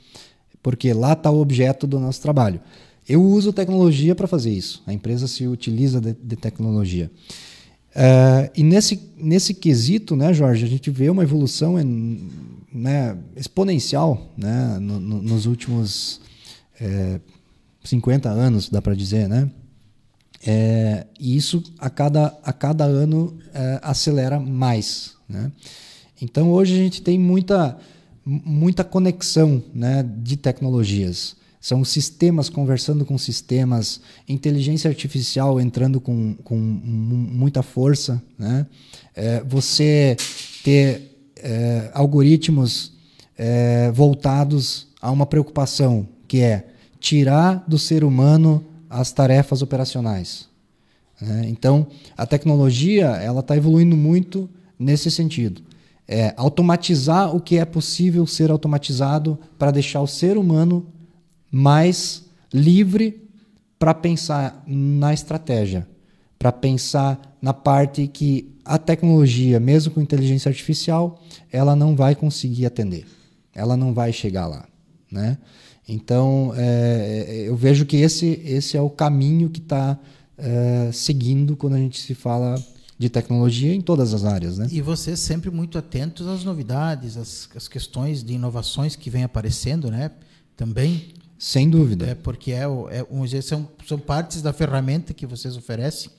porque 0.62 0.94
lá 0.94 1.12
está 1.12 1.30
o 1.30 1.40
objeto 1.40 1.86
do 1.86 1.98
nosso 1.98 2.20
trabalho. 2.20 2.58
Eu 3.06 3.22
uso 3.22 3.52
tecnologia 3.52 4.14
para 4.14 4.26
fazer 4.26 4.50
isso. 4.50 4.82
A 4.86 4.92
empresa 4.92 5.26
se 5.26 5.46
utiliza 5.46 6.00
de, 6.00 6.14
de 6.14 6.36
tecnologia. 6.36 7.10
Uh, 7.90 8.50
e 8.54 8.62
nesse, 8.62 9.00
nesse 9.16 9.52
quesito, 9.52 10.14
né, 10.14 10.32
Jorge, 10.32 10.64
a 10.64 10.68
gente 10.68 10.90
vê 10.90 11.10
uma 11.10 11.22
evolução 11.22 11.78
em, 11.78 12.28
né, 12.72 13.18
exponencial 13.34 14.32
né, 14.36 14.78
no, 14.80 15.00
no, 15.00 15.22
nos 15.22 15.46
últimos 15.46 16.20
é, 16.80 17.20
50 17.82 18.28
anos, 18.28 18.68
dá 18.68 18.80
para 18.80 18.94
dizer. 18.94 19.28
Né? 19.28 19.50
É, 20.46 21.06
e 21.18 21.36
isso 21.36 21.62
a 21.78 21.90
cada, 21.90 22.34
a 22.42 22.52
cada 22.52 22.84
ano 22.84 23.38
é, 23.52 23.78
acelera 23.82 24.40
mais. 24.40 25.14
Né? 25.28 25.52
Então 26.20 26.50
hoje 26.50 26.74
a 26.74 26.78
gente 26.78 27.02
tem 27.02 27.18
muita 27.18 27.78
muita 28.24 28.84
conexão 28.84 29.62
né, 29.74 30.04
de 30.22 30.36
tecnologias. 30.36 31.36
São 31.60 31.84
sistemas 31.84 32.48
conversando 32.48 33.04
com 33.04 33.18
sistemas, 33.18 34.00
inteligência 34.28 34.88
artificial 34.88 35.60
entrando 35.60 36.00
com, 36.00 36.34
com 36.42 36.56
muita 36.56 37.62
força. 37.62 38.22
Né? 38.38 38.66
É, 39.14 39.42
você 39.42 40.16
ter 40.64 41.32
é, 41.36 41.90
algoritmos 41.92 42.92
é, 43.36 43.90
voltados 43.90 44.88
a 45.02 45.10
uma 45.10 45.26
preocupação, 45.26 46.08
que 46.26 46.40
é 46.40 46.66
tirar 46.98 47.64
do 47.66 47.78
ser 47.78 48.04
humano 48.04 48.64
as 48.90 49.12
tarefas 49.12 49.62
operacionais. 49.62 50.48
Né? 51.20 51.46
Então, 51.48 51.86
a 52.16 52.26
tecnologia 52.26 53.06
ela 53.06 53.40
está 53.40 53.56
evoluindo 53.56 53.96
muito 53.96 54.50
nesse 54.78 55.10
sentido 55.10 55.62
é, 56.12 56.34
automatizar 56.36 57.36
o 57.36 57.40
que 57.40 57.56
é 57.56 57.64
possível 57.64 58.26
ser 58.26 58.50
automatizado 58.50 59.38
para 59.56 59.70
deixar 59.70 60.00
o 60.00 60.08
ser 60.08 60.36
humano 60.36 60.84
mais 61.52 62.24
livre 62.52 63.22
para 63.78 63.94
pensar 63.94 64.60
na 64.66 65.14
estratégia, 65.14 65.86
para 66.36 66.50
pensar 66.50 67.36
na 67.40 67.54
parte 67.54 68.08
que 68.08 68.52
a 68.64 68.76
tecnologia, 68.76 69.60
mesmo 69.60 69.92
com 69.92 70.00
inteligência 70.00 70.48
artificial, 70.48 71.22
ela 71.50 71.76
não 71.76 71.94
vai 71.94 72.16
conseguir 72.16 72.66
atender, 72.66 73.06
ela 73.54 73.76
não 73.76 73.94
vai 73.94 74.12
chegar 74.12 74.48
lá, 74.48 74.66
né? 75.10 75.38
Então, 75.92 76.52
é, 76.56 77.44
eu 77.46 77.56
vejo 77.56 77.84
que 77.84 77.96
esse, 77.96 78.40
esse 78.44 78.76
é 78.76 78.80
o 78.80 78.88
caminho 78.88 79.50
que 79.50 79.58
está 79.58 79.98
é, 80.38 80.90
seguindo 80.92 81.56
quando 81.56 81.74
a 81.74 81.78
gente 81.78 81.98
se 82.00 82.14
fala 82.14 82.54
de 82.96 83.08
tecnologia 83.08 83.74
em 83.74 83.80
todas 83.80 84.14
as 84.14 84.24
áreas. 84.24 84.58
Né? 84.58 84.68
E 84.70 84.80
vocês 84.80 85.18
sempre 85.18 85.50
muito 85.50 85.76
atentos 85.78 86.28
às 86.28 86.44
novidades, 86.44 87.16
às, 87.16 87.48
às 87.56 87.66
questões 87.66 88.22
de 88.22 88.34
inovações 88.34 88.94
que 88.94 89.10
vêm 89.10 89.24
aparecendo, 89.24 89.90
né? 89.90 90.10
Também. 90.56 91.08
Sem 91.38 91.70
dúvida. 91.70 92.06
É 92.06 92.14
porque 92.14 92.52
é, 92.52 92.64
é, 92.64 93.40
são, 93.40 93.66
são 93.86 93.98
partes 93.98 94.42
da 94.42 94.52
ferramenta 94.52 95.14
que 95.14 95.26
vocês 95.26 95.56
oferecem. 95.56 96.10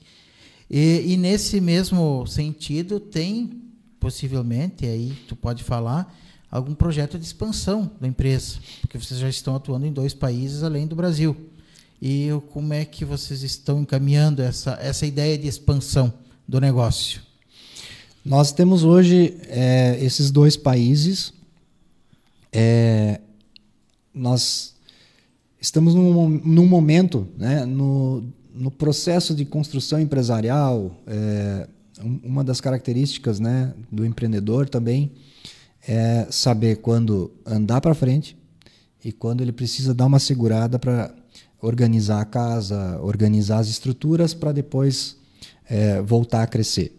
E, 0.68 1.12
e 1.12 1.16
nesse 1.16 1.60
mesmo 1.60 2.26
sentido, 2.26 2.98
tem 2.98 3.62
possivelmente, 4.00 4.84
aí 4.84 5.12
tu 5.28 5.36
pode 5.36 5.62
falar, 5.62 6.12
algum 6.52 6.74
projeto 6.74 7.18
de 7.18 7.24
expansão 7.24 7.90
da 8.00 8.06
empresa, 8.06 8.58
porque 8.80 8.96
vocês 8.96 9.18
já 9.18 9.28
estão 9.28 9.56
atuando 9.56 9.86
em 9.86 9.92
dois 9.92 10.14
países 10.14 10.62
além 10.62 10.86
do 10.86 10.94
Brasil. 10.94 11.34
E 12.00 12.28
como 12.52 12.72
é 12.72 12.84
que 12.84 13.04
vocês 13.04 13.42
estão 13.42 13.80
encaminhando 13.80 14.42
essa, 14.42 14.78
essa 14.80 15.04
ideia 15.04 15.36
de 15.36 15.48
expansão? 15.48 16.12
do 16.46 16.60
negócio? 16.60 17.22
Nós 18.24 18.52
temos 18.52 18.84
hoje 18.84 19.36
é, 19.48 19.98
esses 20.00 20.30
dois 20.30 20.56
países. 20.56 21.32
É, 22.52 23.20
nós 24.14 24.74
estamos 25.60 25.94
num, 25.94 26.28
num 26.28 26.66
momento, 26.66 27.26
né, 27.36 27.64
no, 27.64 28.22
no, 28.54 28.70
processo 28.70 29.34
de 29.34 29.44
construção 29.44 29.98
empresarial, 29.98 30.94
é, 31.06 31.66
uma 32.22 32.44
das 32.44 32.60
características 32.60 33.40
né, 33.40 33.72
do 33.90 34.04
empreendedor 34.04 34.68
também 34.68 35.10
é 35.86 36.26
saber 36.30 36.76
quando 36.76 37.32
andar 37.44 37.80
para 37.80 37.94
frente 37.94 38.36
e 39.04 39.10
quando 39.12 39.40
ele 39.40 39.52
precisa 39.52 39.92
dar 39.92 40.06
uma 40.06 40.18
segurada 40.18 40.78
para 40.78 41.14
organizar 41.60 42.20
a 42.20 42.24
casa, 42.24 42.98
organizar 43.00 43.58
as 43.58 43.68
estruturas 43.68 44.34
para 44.34 44.52
depois 44.52 45.16
é, 45.68 46.00
voltar 46.02 46.42
a 46.42 46.46
crescer. 46.46 46.98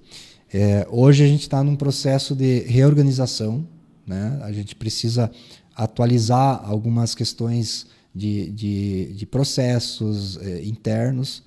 É, 0.53 0.88
hoje 0.89 1.23
a 1.23 1.27
gente 1.27 1.41
está 1.41 1.63
num 1.63 1.75
processo 1.75 2.36
de 2.36 2.59
reorganização, 2.59 3.67
né? 4.05 4.39
a 4.43 4.51
gente 4.51 4.75
precisa 4.75 5.31
atualizar 5.75 6.61
algumas 6.63 7.15
questões 7.15 7.88
de, 8.13 8.51
de, 8.51 9.13
de 9.13 9.25
processos 9.25 10.38
é, 10.38 10.63
internos 10.63 11.43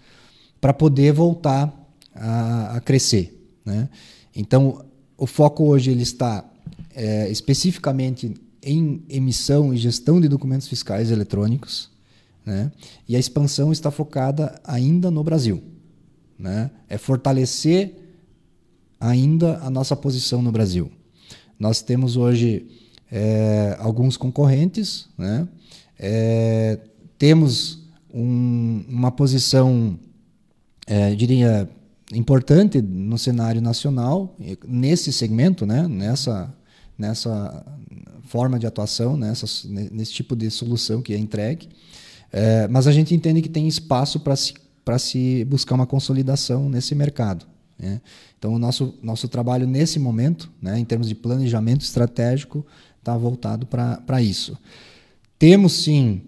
para 0.61 0.74
poder 0.74 1.12
voltar 1.12 1.72
a, 2.14 2.76
a 2.76 2.80
crescer. 2.80 3.49
Né? 3.64 3.89
Então, 4.34 4.84
o 5.16 5.26
foco 5.26 5.64
hoje 5.64 5.91
ele 5.91 6.03
está 6.03 6.45
é, 6.97 7.30
especificamente 7.30 8.34
em 8.61 9.05
emissão 9.09 9.72
e 9.72 9.76
gestão 9.76 10.20
de 10.20 10.26
documentos 10.26 10.66
fiscais 10.66 11.12
eletrônicos, 11.12 11.88
né? 12.44 12.72
e 13.09 13.14
a 13.14 13.18
expansão 13.18 13.70
está 13.70 13.92
focada 13.92 14.61
ainda 14.64 15.09
no 15.11 15.22
Brasil 15.22 15.62
né? 16.38 16.70
é 16.88 16.99
fortalecer 16.99 17.94
ainda 19.01 19.59
a 19.59 19.70
nossa 19.70 19.97
posição 19.97 20.42
no 20.42 20.53
Brasil. 20.53 20.90
Nós 21.59 21.82
temos 21.82 22.16
hoje 22.16 22.66
é, 23.11 23.76
alguns 23.78 24.16
concorrentes, 24.16 25.09
né? 25.16 25.49
É, 25.99 26.78
temos 27.18 27.82
um, 28.12 28.84
uma 28.88 29.11
posição, 29.11 29.99
é, 30.86 31.14
diria, 31.14 31.68
importante 32.12 32.82
no 32.82 33.16
cenário 33.16 33.62
nacional, 33.62 34.36
nesse 34.66 35.12
segmento, 35.12 35.64
né? 35.64 35.88
nessa, 35.88 36.55
nessa 36.99 37.64
forma 38.22 38.59
de 38.59 38.66
atuação, 38.66 39.16
nessa, 39.16 39.47
nesse 39.68 40.12
tipo 40.12 40.34
de 40.34 40.51
solução 40.51 41.01
que 41.01 41.14
é 41.14 41.18
entregue. 41.18 41.68
É, 42.32 42.66
mas 42.68 42.86
a 42.86 42.92
gente 42.92 43.14
entende 43.14 43.40
que 43.40 43.49
tem 43.49 43.68
espaço 43.68 44.20
para 44.20 44.36
se 44.36 44.55
se 44.99 45.44
buscar 45.44 45.74
uma 45.74 45.86
consolidação 45.86 46.68
nesse 46.68 46.94
mercado. 46.94 47.44
Né? 47.78 48.01
Então, 48.38 48.55
o 48.55 48.59
nosso, 48.59 48.94
nosso 49.03 49.28
trabalho 49.28 49.66
nesse 49.66 49.99
momento, 49.99 50.51
né, 50.62 50.78
em 50.78 50.84
termos 50.84 51.09
de 51.09 51.14
planejamento 51.14 51.82
estratégico, 51.82 52.64
está 52.99 53.16
voltado 53.16 53.66
para 53.66 54.22
isso. 54.22 54.57
Temos 55.38 55.72
sim 55.72 56.22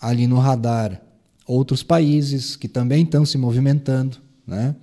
ali 0.00 0.26
no 0.26 0.38
radar 0.38 1.00
outros 1.46 1.82
países 1.82 2.56
que 2.56 2.68
também 2.68 3.04
estão 3.04 3.24
se 3.24 3.36
movimentando. 3.36 4.18
né? 4.46 4.74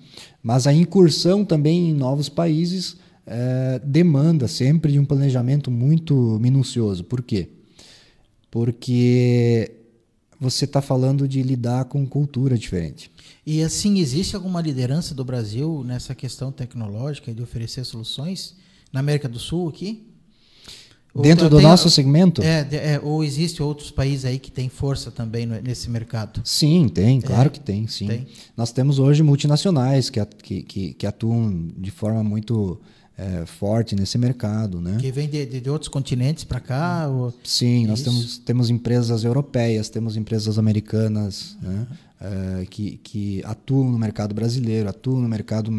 Mas 0.41 0.67
a 0.67 0.73
incursão 0.73 1.43
também 1.43 1.89
em 1.89 1.93
novos 1.93 2.29
países 2.29 2.97
é, 3.31 3.79
demanda 3.83 4.47
sempre 4.47 4.91
de 4.91 4.99
um 4.99 5.05
planejamento 5.05 5.71
muito 5.71 6.37
minucioso. 6.41 7.03
Por 7.03 7.21
quê? 7.21 7.49
Porque 8.49 9.71
você 10.39 10.65
está 10.65 10.81
falando 10.81 11.27
de 11.27 11.41
lidar 11.41 11.85
com 11.85 12.05
cultura 12.05 12.57
diferente. 12.57 13.09
E 13.45 13.63
assim, 13.63 13.99
existe 13.99 14.35
alguma 14.35 14.61
liderança 14.61 15.15
do 15.15 15.23
Brasil 15.23 15.83
nessa 15.85 16.13
questão 16.13 16.51
tecnológica 16.51 17.33
de 17.33 17.41
oferecer 17.41 17.85
soluções 17.85 18.55
na 18.91 18.99
América 18.99 19.29
do 19.29 19.39
Sul 19.39 19.69
aqui? 19.69 20.07
Dentro 21.13 21.49
do 21.49 21.57
tem, 21.57 21.65
nosso 21.65 21.89
segmento? 21.89 22.41
É, 22.41 22.67
é, 22.71 22.99
ou 23.03 23.23
existe 23.23 23.61
outros 23.61 23.91
países 23.91 24.23
aí 24.23 24.39
que 24.39 24.49
têm 24.49 24.69
força 24.69 25.11
também 25.11 25.45
nesse 25.45 25.89
mercado? 25.89 26.41
Sim, 26.43 26.87
tem, 26.87 27.19
claro 27.19 27.47
é, 27.47 27.49
que 27.49 27.59
tem, 27.59 27.85
sim. 27.85 28.07
Tem. 28.07 28.27
Nós 28.55 28.71
temos 28.71 28.97
hoje 28.97 29.21
multinacionais 29.21 30.09
que, 30.09 30.25
que, 30.63 30.93
que 30.93 31.05
atuam 31.05 31.69
de 31.77 31.91
forma 31.91 32.23
muito 32.23 32.79
é, 33.17 33.45
forte 33.45 33.95
nesse 33.95 34.17
mercado, 34.17 34.81
né? 34.81 34.97
Que 34.99 35.11
vem 35.11 35.29
de, 35.29 35.45
de 35.45 35.69
outros 35.69 35.89
continentes 35.89 36.43
para 36.43 36.59
cá? 36.59 37.07
Ou... 37.07 37.33
Sim, 37.43 37.85
nós 37.85 38.01
temos, 38.01 38.37
temos 38.39 38.69
empresas 38.69 39.23
europeias, 39.23 39.89
temos 39.89 40.17
empresas 40.17 40.57
americanas, 40.57 41.57
né? 41.61 41.87
É, 42.23 42.65
que, 42.65 42.97
que 42.97 43.43
atuam 43.45 43.91
no 43.91 43.97
mercado 43.97 44.35
brasileiro, 44.35 44.87
atuam 44.87 45.19
no 45.19 45.27
mercado 45.27 45.71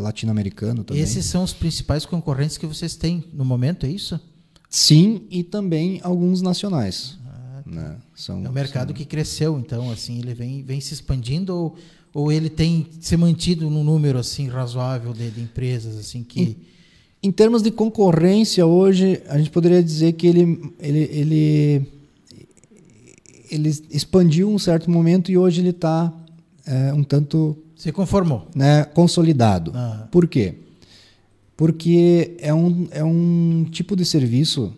latino-americano 0.00 0.84
também. 0.84 1.02
Esses 1.02 1.26
são 1.26 1.42
os 1.42 1.52
principais 1.52 2.06
concorrentes 2.06 2.56
que 2.56 2.64
vocês 2.64 2.94
têm 2.94 3.24
no 3.32 3.44
momento, 3.44 3.84
é 3.84 3.88
isso? 3.88 4.20
Sim, 4.70 5.26
e 5.28 5.42
também 5.42 6.00
alguns 6.04 6.42
nacionais. 6.42 7.18
Ah, 7.26 7.62
tá. 7.64 7.70
né? 7.70 7.96
são, 8.14 8.44
é 8.44 8.48
um 8.48 8.52
mercado 8.52 8.88
são... 8.88 8.96
que 8.96 9.04
cresceu, 9.04 9.58
então, 9.58 9.90
assim, 9.90 10.18
ele 10.18 10.32
vem, 10.32 10.62
vem 10.62 10.80
se 10.80 10.94
expandindo 10.94 11.52
ou, 11.52 11.76
ou 12.14 12.30
ele 12.30 12.48
tem 12.48 12.86
se 13.00 13.16
mantido 13.16 13.68
num 13.68 13.84
número 13.84 14.18
assim 14.18 14.48
razoável 14.48 15.12
de, 15.12 15.30
de 15.30 15.40
empresas 15.40 15.98
assim 15.98 16.22
que 16.22 16.40
em, 17.22 17.28
em, 17.28 17.32
termos 17.32 17.62
de 17.62 17.70
concorrência 17.70 18.64
hoje 18.64 19.20
a 19.28 19.36
gente 19.36 19.50
poderia 19.50 19.82
dizer 19.82 20.12
que 20.12 20.26
ele 20.26 20.72
ele 20.78 21.00
ele, 21.12 21.86
ele 23.50 23.68
expandiu 23.90 24.48
um 24.48 24.58
certo 24.58 24.90
momento 24.90 25.30
e 25.30 25.36
hoje 25.36 25.60
ele 25.60 25.70
está 25.70 26.12
é, 26.64 26.92
um 26.92 27.02
tanto 27.02 27.58
se 27.76 27.90
conformou 27.92 28.46
né 28.54 28.84
consolidado 28.84 29.72
ah. 29.74 30.08
por 30.10 30.28
quê 30.28 30.54
porque 31.56 32.36
é 32.38 32.52
um, 32.52 32.88
é 32.90 33.04
um 33.04 33.64
tipo 33.70 33.94
de 33.94 34.04
serviço 34.04 34.74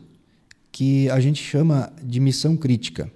que 0.71 1.09
a 1.09 1.19
gente 1.21 1.43
chama 1.43 1.91
de 2.03 2.21
missão 2.21 2.57
crítica. 2.57 3.11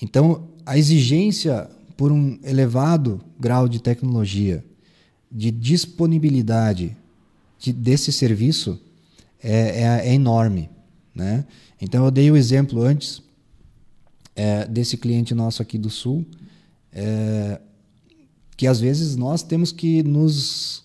Então, 0.00 0.48
a 0.64 0.78
exigência 0.78 1.68
por 2.00 2.10
um 2.10 2.38
elevado 2.42 3.20
grau 3.38 3.68
de 3.68 3.78
tecnologia, 3.78 4.64
de 5.30 5.50
disponibilidade 5.50 6.96
de, 7.58 7.74
desse 7.74 8.10
serviço 8.10 8.80
é, 9.38 9.82
é, 9.82 10.08
é, 10.08 10.14
enorme. 10.14 10.70
Né? 11.14 11.44
Então, 11.78 12.02
eu 12.06 12.10
dei 12.10 12.30
o 12.30 12.38
exemplo 12.38 12.82
antes 12.82 13.22
é, 14.34 14.66
desse 14.66 14.96
cliente 14.96 15.34
nosso 15.34 15.60
aqui 15.60 15.76
do 15.76 15.90
Sul, 15.90 16.24
é, 16.90 17.60
que 18.56 18.66
às 18.66 18.80
vezes 18.80 19.14
nós 19.14 19.42
temos 19.42 19.70
que 19.70 20.02
nos 20.02 20.82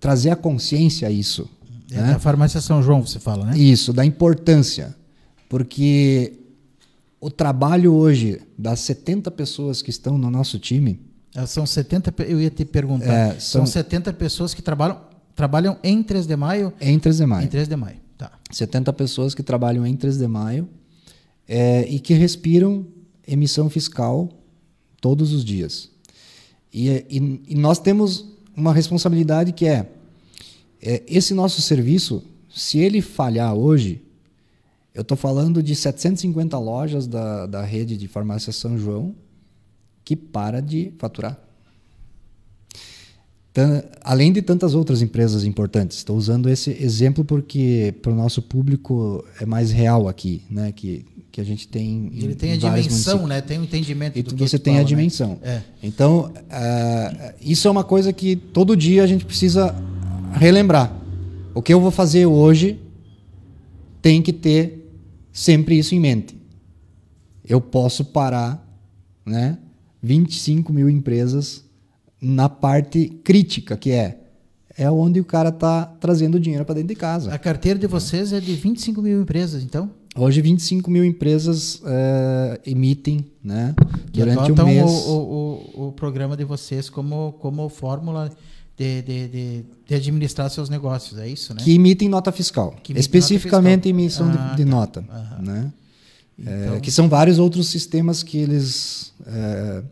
trazer 0.00 0.30
a 0.30 0.36
consciência 0.36 1.06
a 1.06 1.12
isso. 1.12 1.48
É 1.92 1.94
né? 1.94 2.12
Da 2.14 2.18
farmácia 2.18 2.60
São 2.60 2.82
João, 2.82 3.06
você 3.06 3.20
fala, 3.20 3.46
né? 3.46 3.56
Isso, 3.56 3.92
da 3.92 4.04
importância. 4.04 4.96
Porque 5.48 6.39
o 7.20 7.30
trabalho 7.30 7.92
hoje 7.92 8.40
das 8.56 8.80
70 8.80 9.30
pessoas 9.30 9.82
que 9.82 9.90
estão 9.90 10.16
no 10.16 10.30
nosso 10.30 10.58
time. 10.58 11.00
É, 11.34 11.44
são 11.46 11.66
70, 11.66 12.14
eu 12.24 12.40
ia 12.40 12.50
te 12.50 12.64
perguntar. 12.64 13.12
É, 13.12 13.30
são, 13.38 13.64
são 13.64 13.66
70 13.66 14.12
pessoas 14.14 14.54
que 14.54 14.62
trabalham, 14.62 15.00
trabalham 15.36 15.78
em 15.84 16.02
3 16.02 16.26
de 16.26 16.34
maio? 16.34 16.72
Em 16.80 16.98
3 16.98 17.18
de 17.18 17.26
maio. 17.26 17.44
Em 17.44 17.48
3 17.48 17.68
de 17.68 17.76
maio, 17.76 17.96
tá. 18.16 18.32
70 18.50 18.92
pessoas 18.94 19.34
que 19.34 19.42
trabalham 19.42 19.86
em 19.86 19.94
3 19.94 20.16
de 20.16 20.26
maio 20.26 20.68
é, 21.46 21.86
e 21.88 22.00
que 22.00 22.14
respiram 22.14 22.86
emissão 23.26 23.68
fiscal 23.68 24.28
todos 25.00 25.32
os 25.32 25.44
dias. 25.44 25.90
E, 26.72 26.88
e, 26.88 27.42
e 27.48 27.54
nós 27.54 27.78
temos 27.78 28.26
uma 28.56 28.72
responsabilidade 28.72 29.52
que 29.52 29.66
é, 29.66 29.90
é 30.82 31.02
esse 31.06 31.34
nosso 31.34 31.60
serviço, 31.60 32.22
se 32.48 32.78
ele 32.78 33.00
falhar 33.00 33.54
hoje, 33.54 34.02
eu 35.00 35.02
estou 35.02 35.16
falando 35.16 35.62
de 35.62 35.74
750 35.74 36.58
lojas 36.58 37.06
da, 37.06 37.46
da 37.46 37.62
rede 37.62 37.96
de 37.96 38.06
farmácia 38.06 38.52
São 38.52 38.76
João 38.76 39.14
que 40.04 40.14
para 40.14 40.60
de 40.60 40.92
faturar. 40.98 41.40
além 44.02 44.30
de 44.30 44.42
tantas 44.42 44.74
outras 44.74 45.00
empresas 45.00 45.44
importantes. 45.44 45.96
Estou 45.96 46.18
usando 46.18 46.50
esse 46.50 46.70
exemplo 46.70 47.24
porque 47.24 47.94
para 48.02 48.12
o 48.12 48.14
nosso 48.14 48.42
público 48.42 49.24
é 49.40 49.46
mais 49.46 49.70
real 49.70 50.06
aqui, 50.06 50.42
né? 50.50 50.70
Que, 50.70 51.06
que 51.32 51.40
a 51.40 51.44
gente 51.44 51.66
tem. 51.66 52.10
Ele 52.14 52.34
tem 52.34 52.52
a 52.52 52.56
dimensão, 52.56 53.26
né? 53.26 53.40
Tem 53.40 53.56
o 53.56 53.62
um 53.62 53.64
entendimento 53.64 54.18
e 54.18 54.22
do 54.22 54.36
você 54.36 54.58
tem 54.58 54.74
fala, 54.74 54.84
a 54.84 54.86
dimensão. 54.86 55.38
Né? 55.40 55.64
É. 55.82 55.86
Então, 55.86 56.30
uh, 56.30 57.34
isso 57.40 57.66
é 57.66 57.70
uma 57.70 57.84
coisa 57.84 58.12
que 58.12 58.36
todo 58.36 58.76
dia 58.76 59.02
a 59.02 59.06
gente 59.06 59.24
precisa 59.24 59.74
relembrar. 60.34 60.94
O 61.54 61.62
que 61.62 61.72
eu 61.72 61.80
vou 61.80 61.90
fazer 61.90 62.26
hoje 62.26 62.78
tem 64.02 64.20
que 64.20 64.32
ter 64.32 64.79
sempre 65.40 65.78
isso 65.78 65.94
em 65.94 66.00
mente. 66.00 66.36
Eu 67.42 67.60
posso 67.62 68.04
parar, 68.04 68.62
né? 69.24 69.58
25 70.02 70.70
mil 70.72 70.88
empresas 70.88 71.64
na 72.20 72.48
parte 72.48 73.08
crítica, 73.24 73.76
que 73.76 73.90
é 73.90 74.18
é 74.76 74.90
onde 74.90 75.20
o 75.20 75.24
cara 75.24 75.48
está 75.50 75.84
trazendo 75.84 76.40
dinheiro 76.40 76.64
para 76.64 76.76
dentro 76.76 76.88
de 76.88 76.94
casa. 76.94 77.34
A 77.34 77.38
carteira 77.38 77.78
de 77.78 77.86
vocês 77.86 78.32
é 78.32 78.40
de 78.40 78.54
25 78.54 79.02
mil 79.02 79.20
empresas, 79.20 79.62
então? 79.62 79.90
Hoje, 80.16 80.40
25 80.40 80.90
mil 80.90 81.04
empresas 81.04 81.82
é, 81.84 82.60
emitem 82.64 83.26
né, 83.42 83.74
durante 84.12 84.52
o 84.52 84.64
mês. 84.64 84.90
O, 85.06 85.64
o, 85.74 85.88
o, 85.88 85.92
programa 85.92 86.36
de 86.36 86.44
vocês 86.44 86.88
como, 86.88 87.32
como 87.40 87.68
fórmula 87.68 88.30
de, 88.80 89.02
de, 89.02 89.28
de, 89.28 89.64
de, 89.86 89.94
administrar 89.94 90.48
seus 90.48 90.70
negócios, 90.70 91.20
é 91.20 91.28
isso, 91.28 91.52
né? 91.52 91.60
Que 91.62 91.72
emitem 91.72 92.08
nota 92.08 92.32
fiscal. 92.32 92.72
Emitem 92.76 92.96
Especificamente 92.96 93.92
nota 93.92 94.06
fiscal. 94.06 94.26
emissão 94.26 94.50
ah, 94.50 94.54
de, 94.54 94.64
tá. 94.64 94.70
nota. 94.70 95.04
Né? 95.42 95.72
Então... 96.38 96.74
É, 96.76 96.80
que 96.80 96.90
são 96.90 97.06
vários 97.06 97.38
outros 97.38 97.68
sistemas 97.68 98.22
que 98.22 98.38
eles 98.38 99.12
é, 99.26 99.82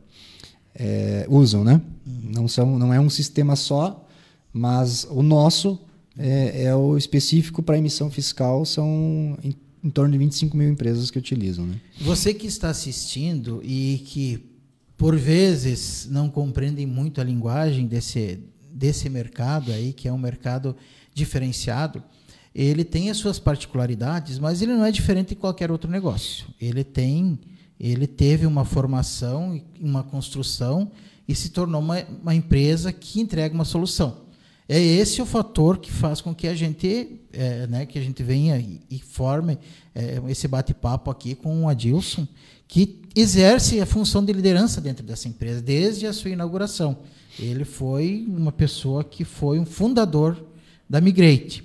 é, 0.74 1.26
usam, 1.28 1.62
né? 1.62 1.82
Uhum. 2.06 2.30
Não, 2.34 2.48
são, 2.48 2.78
não 2.78 2.94
é 2.94 2.98
um 2.98 3.10
sistema 3.10 3.56
só, 3.56 4.06
mas 4.50 5.06
o 5.10 5.22
nosso 5.22 5.78
é, 6.16 6.64
é 6.64 6.74
o 6.74 6.96
específico 6.96 7.62
para 7.62 7.76
emissão 7.76 8.10
fiscal, 8.10 8.64
são 8.64 9.36
em, 9.42 9.54
em, 9.84 9.90
torno 9.90 10.12
de 10.12 10.18
25 10.18 10.56
mil 10.56 10.70
empresas 10.70 11.10
que 11.10 11.18
utilizam. 11.18 11.66
Né? 11.66 11.78
Você 12.00 12.32
que 12.32 12.46
está 12.46 12.70
assistindo 12.70 13.60
e 13.62 14.02
que 14.06 14.42
por 14.96 15.14
vezes 15.14 16.08
não 16.10 16.30
compreendem 16.30 16.86
muito 16.86 17.20
a 17.20 17.24
linguagem 17.24 17.86
desse, 17.86 18.40
desse 18.78 19.08
mercado 19.08 19.72
aí, 19.72 19.92
que 19.92 20.06
é 20.06 20.12
um 20.12 20.18
mercado 20.18 20.76
diferenciado, 21.12 22.02
ele 22.54 22.84
tem 22.84 23.10
as 23.10 23.16
suas 23.16 23.38
particularidades, 23.38 24.38
mas 24.38 24.62
ele 24.62 24.72
não 24.72 24.84
é 24.84 24.92
diferente 24.92 25.30
de 25.30 25.36
qualquer 25.36 25.70
outro 25.70 25.90
negócio. 25.90 26.46
Ele 26.60 26.84
tem, 26.84 27.38
ele 27.78 28.06
teve 28.06 28.46
uma 28.46 28.64
formação, 28.64 29.60
uma 29.80 30.02
construção 30.02 30.90
e 31.26 31.34
se 31.34 31.50
tornou 31.50 31.80
uma, 31.80 32.02
uma 32.22 32.34
empresa 32.34 32.92
que 32.92 33.20
entrega 33.20 33.54
uma 33.54 33.64
solução. 33.64 34.28
É 34.68 34.78
esse 34.78 35.20
o 35.22 35.26
fator 35.26 35.78
que 35.78 35.90
faz 35.90 36.20
com 36.20 36.34
que 36.34 36.46
a 36.46 36.54
gente, 36.54 37.20
é, 37.32 37.66
né, 37.66 37.86
que 37.86 37.98
a 37.98 38.02
gente 38.02 38.22
venha 38.22 38.58
e, 38.58 38.80
e 38.90 38.98
forme 38.98 39.58
é, 39.94 40.20
esse 40.28 40.46
bate-papo 40.46 41.10
aqui 41.10 41.34
com 41.34 41.64
o 41.64 41.68
Adilson, 41.68 42.28
que 42.66 43.00
exerce 43.16 43.80
a 43.80 43.86
função 43.86 44.24
de 44.24 44.32
liderança 44.32 44.80
dentro 44.80 45.04
dessa 45.04 45.26
empresa 45.26 45.62
desde 45.62 46.06
a 46.06 46.12
sua 46.12 46.30
inauguração. 46.30 46.98
Ele 47.38 47.64
foi 47.64 48.24
uma 48.28 48.52
pessoa 48.52 49.04
que 49.04 49.24
foi 49.24 49.58
um 49.58 49.66
fundador 49.66 50.44
da 50.88 51.00
Migrate. 51.00 51.64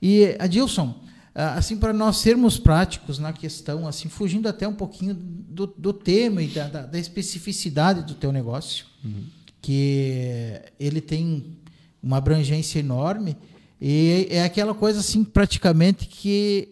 E, 0.00 0.36
Adilson, 0.38 0.94
assim, 1.34 1.76
para 1.76 1.92
nós 1.92 2.18
sermos 2.18 2.58
práticos 2.58 3.18
na 3.18 3.32
questão, 3.32 3.86
assim, 3.86 4.08
fugindo 4.08 4.48
até 4.48 4.66
um 4.66 4.74
pouquinho 4.74 5.14
do, 5.14 5.66
do 5.66 5.92
tema 5.92 6.42
e 6.42 6.48
da, 6.48 6.68
da, 6.68 6.82
da, 6.86 6.98
especificidade 6.98 8.02
do 8.02 8.14
teu 8.14 8.32
negócio, 8.32 8.86
uhum. 9.04 9.24
que 9.60 10.60
ele 10.78 11.00
tem 11.00 11.56
uma 12.02 12.18
abrangência 12.18 12.78
enorme 12.78 13.36
e 13.80 14.26
é 14.30 14.42
aquela 14.42 14.74
coisa 14.74 15.00
assim 15.00 15.22
praticamente 15.22 16.06
que 16.06 16.68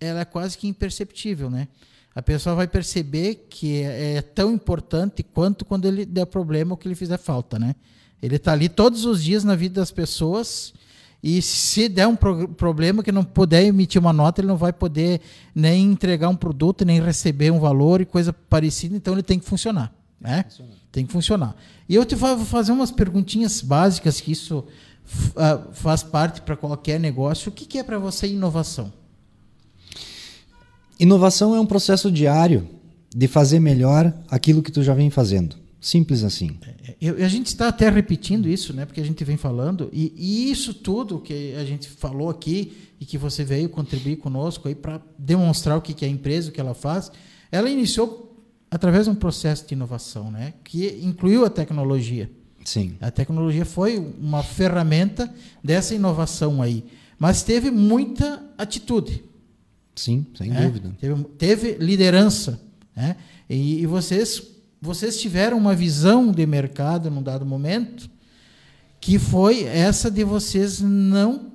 ela 0.00 0.20
é 0.20 0.24
quase 0.24 0.56
que 0.56 0.66
imperceptível, 0.66 1.50
né? 1.50 1.68
A 2.18 2.22
pessoa 2.22 2.56
vai 2.56 2.66
perceber 2.66 3.46
que 3.48 3.80
é, 3.80 4.16
é 4.16 4.22
tão 4.22 4.52
importante 4.52 5.22
quanto 5.22 5.64
quando 5.64 5.86
ele 5.86 6.04
der 6.04 6.26
problema 6.26 6.72
ou 6.72 6.76
que 6.76 6.88
ele 6.88 6.96
fizer 6.96 7.16
falta, 7.16 7.60
né? 7.60 7.76
Ele 8.20 8.34
está 8.34 8.50
ali 8.50 8.68
todos 8.68 9.04
os 9.04 9.22
dias 9.22 9.44
na 9.44 9.54
vida 9.54 9.80
das 9.80 9.92
pessoas 9.92 10.74
e 11.22 11.40
se 11.40 11.88
der 11.88 12.08
um 12.08 12.16
pro 12.16 12.48
problema 12.48 13.04
que 13.04 13.12
não 13.12 13.22
puder 13.22 13.62
emitir 13.62 14.00
uma 14.00 14.12
nota, 14.12 14.40
ele 14.40 14.48
não 14.48 14.56
vai 14.56 14.72
poder 14.72 15.20
nem 15.54 15.92
entregar 15.92 16.28
um 16.28 16.34
produto, 16.34 16.84
nem 16.84 17.00
receber 17.00 17.52
um 17.52 17.60
valor 17.60 18.00
e 18.00 18.04
coisa 18.04 18.32
parecida, 18.32 18.96
então 18.96 19.14
ele 19.14 19.22
tem 19.22 19.38
que 19.38 19.46
funcionar. 19.46 19.94
Né? 20.20 20.44
Tem 20.90 21.06
que 21.06 21.12
funcionar. 21.12 21.54
E 21.88 21.94
eu 21.94 22.04
te 22.04 22.16
vou 22.16 22.36
fazer 22.40 22.72
umas 22.72 22.90
perguntinhas 22.90 23.62
básicas 23.62 24.20
que 24.20 24.32
isso 24.32 24.64
uh, 25.36 25.72
faz 25.72 26.02
parte 26.02 26.40
para 26.42 26.56
qualquer 26.56 26.98
negócio. 26.98 27.48
O 27.48 27.52
que, 27.52 27.64
que 27.64 27.78
é 27.78 27.84
para 27.84 28.00
você 28.00 28.26
inovação? 28.26 28.92
Inovação 30.98 31.54
é 31.54 31.60
um 31.60 31.66
processo 31.66 32.10
diário 32.10 32.68
de 33.14 33.28
fazer 33.28 33.60
melhor 33.60 34.12
aquilo 34.28 34.62
que 34.62 34.72
tu 34.72 34.82
já 34.82 34.94
vem 34.94 35.10
fazendo. 35.10 35.56
Simples 35.80 36.24
assim. 36.24 36.56
É, 36.86 36.96
eu, 37.00 37.24
a 37.24 37.28
gente 37.28 37.46
está 37.46 37.68
até 37.68 37.88
repetindo 37.88 38.48
isso, 38.48 38.72
né? 38.72 38.84
Porque 38.84 39.00
a 39.00 39.04
gente 39.04 39.22
vem 39.22 39.36
falando 39.36 39.88
e, 39.92 40.12
e, 40.16 40.50
isso 40.50 40.74
tudo 40.74 41.20
que 41.20 41.54
a 41.54 41.64
gente 41.64 41.88
falou 41.88 42.28
aqui 42.28 42.72
e 43.00 43.04
que 43.04 43.16
você 43.16 43.44
veio 43.44 43.68
contribuir 43.68 44.16
conosco 44.16 44.66
aí 44.66 44.74
para 44.74 45.00
demonstrar 45.16 45.78
o 45.78 45.80
que, 45.80 45.94
que 45.94 46.04
é 46.04 46.08
a 46.08 46.10
empresa, 46.10 46.50
o 46.50 46.52
que 46.52 46.60
ela 46.60 46.74
faz, 46.74 47.12
ela 47.52 47.70
iniciou 47.70 48.44
através 48.68 49.04
de 49.04 49.10
um 49.10 49.14
processo 49.14 49.66
de 49.66 49.74
inovação, 49.74 50.32
né? 50.32 50.54
Que 50.64 50.98
incluiu 51.00 51.44
a 51.44 51.50
tecnologia. 51.50 52.28
Sim. 52.64 52.96
A 53.00 53.10
tecnologia 53.10 53.64
foi 53.64 53.98
uma 54.20 54.42
ferramenta 54.42 55.32
dessa 55.62 55.94
inovação 55.94 56.60
aí, 56.60 56.84
mas 57.18 57.44
teve 57.44 57.70
muita 57.70 58.42
atitude. 58.58 59.27
Sim, 59.98 60.26
sem 60.36 60.50
né? 60.50 60.62
dúvida. 60.64 60.96
Teve, 61.00 61.24
teve 61.36 61.72
liderança, 61.84 62.60
né? 62.94 63.16
E, 63.50 63.80
e 63.80 63.86
vocês 63.86 64.42
vocês 64.80 65.20
tiveram 65.20 65.58
uma 65.58 65.74
visão 65.74 66.30
de 66.30 66.46
mercado 66.46 67.10
num 67.10 67.22
dado 67.22 67.44
momento 67.44 68.08
que 69.00 69.18
foi 69.18 69.64
essa 69.64 70.08
de 70.08 70.22
vocês 70.22 70.80
não 70.80 71.52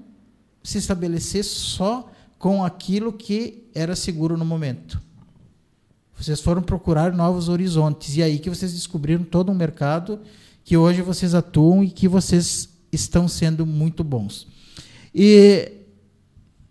se 0.61 0.77
estabelecer 0.77 1.43
só 1.45 2.11
com 2.37 2.63
aquilo 2.63 3.13
que 3.13 3.69
era 3.73 3.95
seguro 3.95 4.37
no 4.37 4.43
momento. 4.43 5.01
Vocês 6.17 6.41
foram 6.41 6.61
procurar 6.61 7.13
novos 7.13 7.47
horizontes 7.47 8.17
e 8.17 8.23
aí 8.23 8.39
que 8.39 8.49
vocês 8.49 8.73
descobriram 8.73 9.23
todo 9.23 9.51
um 9.51 9.55
mercado 9.55 10.19
que 10.63 10.75
hoje 10.75 11.01
vocês 11.01 11.33
atuam 11.33 11.83
e 11.83 11.89
que 11.89 12.07
vocês 12.07 12.69
estão 12.91 13.27
sendo 13.27 13.65
muito 13.65 14.03
bons. 14.03 14.47
E 15.13 15.71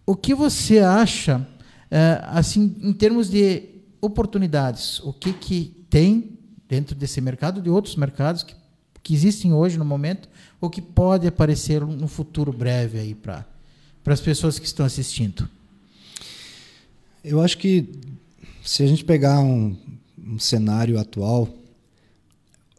o 0.06 0.16
que 0.16 0.34
você 0.34 0.78
acha, 0.78 1.46
é, 1.51 1.51
assim, 2.28 2.76
em 2.80 2.92
termos 2.92 3.28
de 3.28 3.68
oportunidades, 4.00 4.98
o 5.00 5.12
que 5.12 5.32
que 5.32 5.84
tem 5.90 6.38
dentro 6.68 6.94
desse 6.94 7.20
mercado, 7.20 7.60
de 7.60 7.68
outros 7.68 7.96
mercados 7.96 8.42
que, 8.42 8.54
que 9.02 9.14
existem 9.14 9.52
hoje 9.52 9.76
no 9.78 9.84
momento, 9.84 10.28
ou 10.60 10.70
que 10.70 10.80
pode 10.80 11.26
aparecer 11.26 11.84
no 11.84 12.08
futuro 12.08 12.52
breve 12.52 12.98
aí 12.98 13.14
para 13.14 13.46
as 14.06 14.20
pessoas 14.20 14.58
que 14.58 14.66
estão 14.66 14.86
assistindo? 14.86 15.48
Eu 17.22 17.40
acho 17.40 17.58
que 17.58 17.88
se 18.64 18.82
a 18.82 18.86
gente 18.86 19.04
pegar 19.04 19.40
um, 19.40 19.76
um 20.18 20.38
cenário 20.38 20.98
atual, 20.98 21.48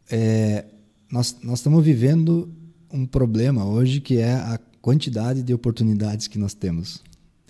é, 0.09 0.65
nós, 1.11 1.37
nós 1.43 1.59
estamos 1.59 1.85
vivendo 1.85 2.51
um 2.91 3.05
problema 3.05 3.65
hoje 3.65 4.01
que 4.01 4.17
é 4.17 4.33
a 4.33 4.59
quantidade 4.81 5.43
de 5.43 5.53
oportunidades 5.53 6.27
que 6.27 6.37
nós 6.37 6.53
temos. 6.53 7.01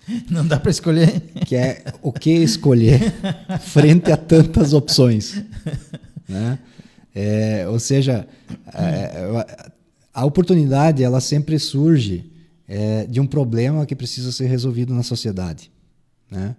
Não 0.30 0.46
dá 0.46 0.58
para 0.58 0.70
escolher. 0.70 1.20
Que 1.46 1.56
é 1.56 1.84
o 2.02 2.12
que 2.12 2.30
escolher 2.30 3.00
frente 3.60 4.10
a 4.10 4.16
tantas 4.16 4.72
opções. 4.72 5.42
Né? 6.28 6.58
É, 7.14 7.66
ou 7.68 7.78
seja, 7.78 8.26
é, 8.72 9.70
a 10.12 10.24
oportunidade 10.24 11.02
ela 11.02 11.20
sempre 11.20 11.58
surge 11.58 12.30
é, 12.66 13.06
de 13.06 13.20
um 13.20 13.26
problema 13.26 13.86
que 13.86 13.94
precisa 13.94 14.32
ser 14.32 14.46
resolvido 14.46 14.94
na 14.94 15.02
sociedade. 15.02 15.70
Né? 16.30 16.56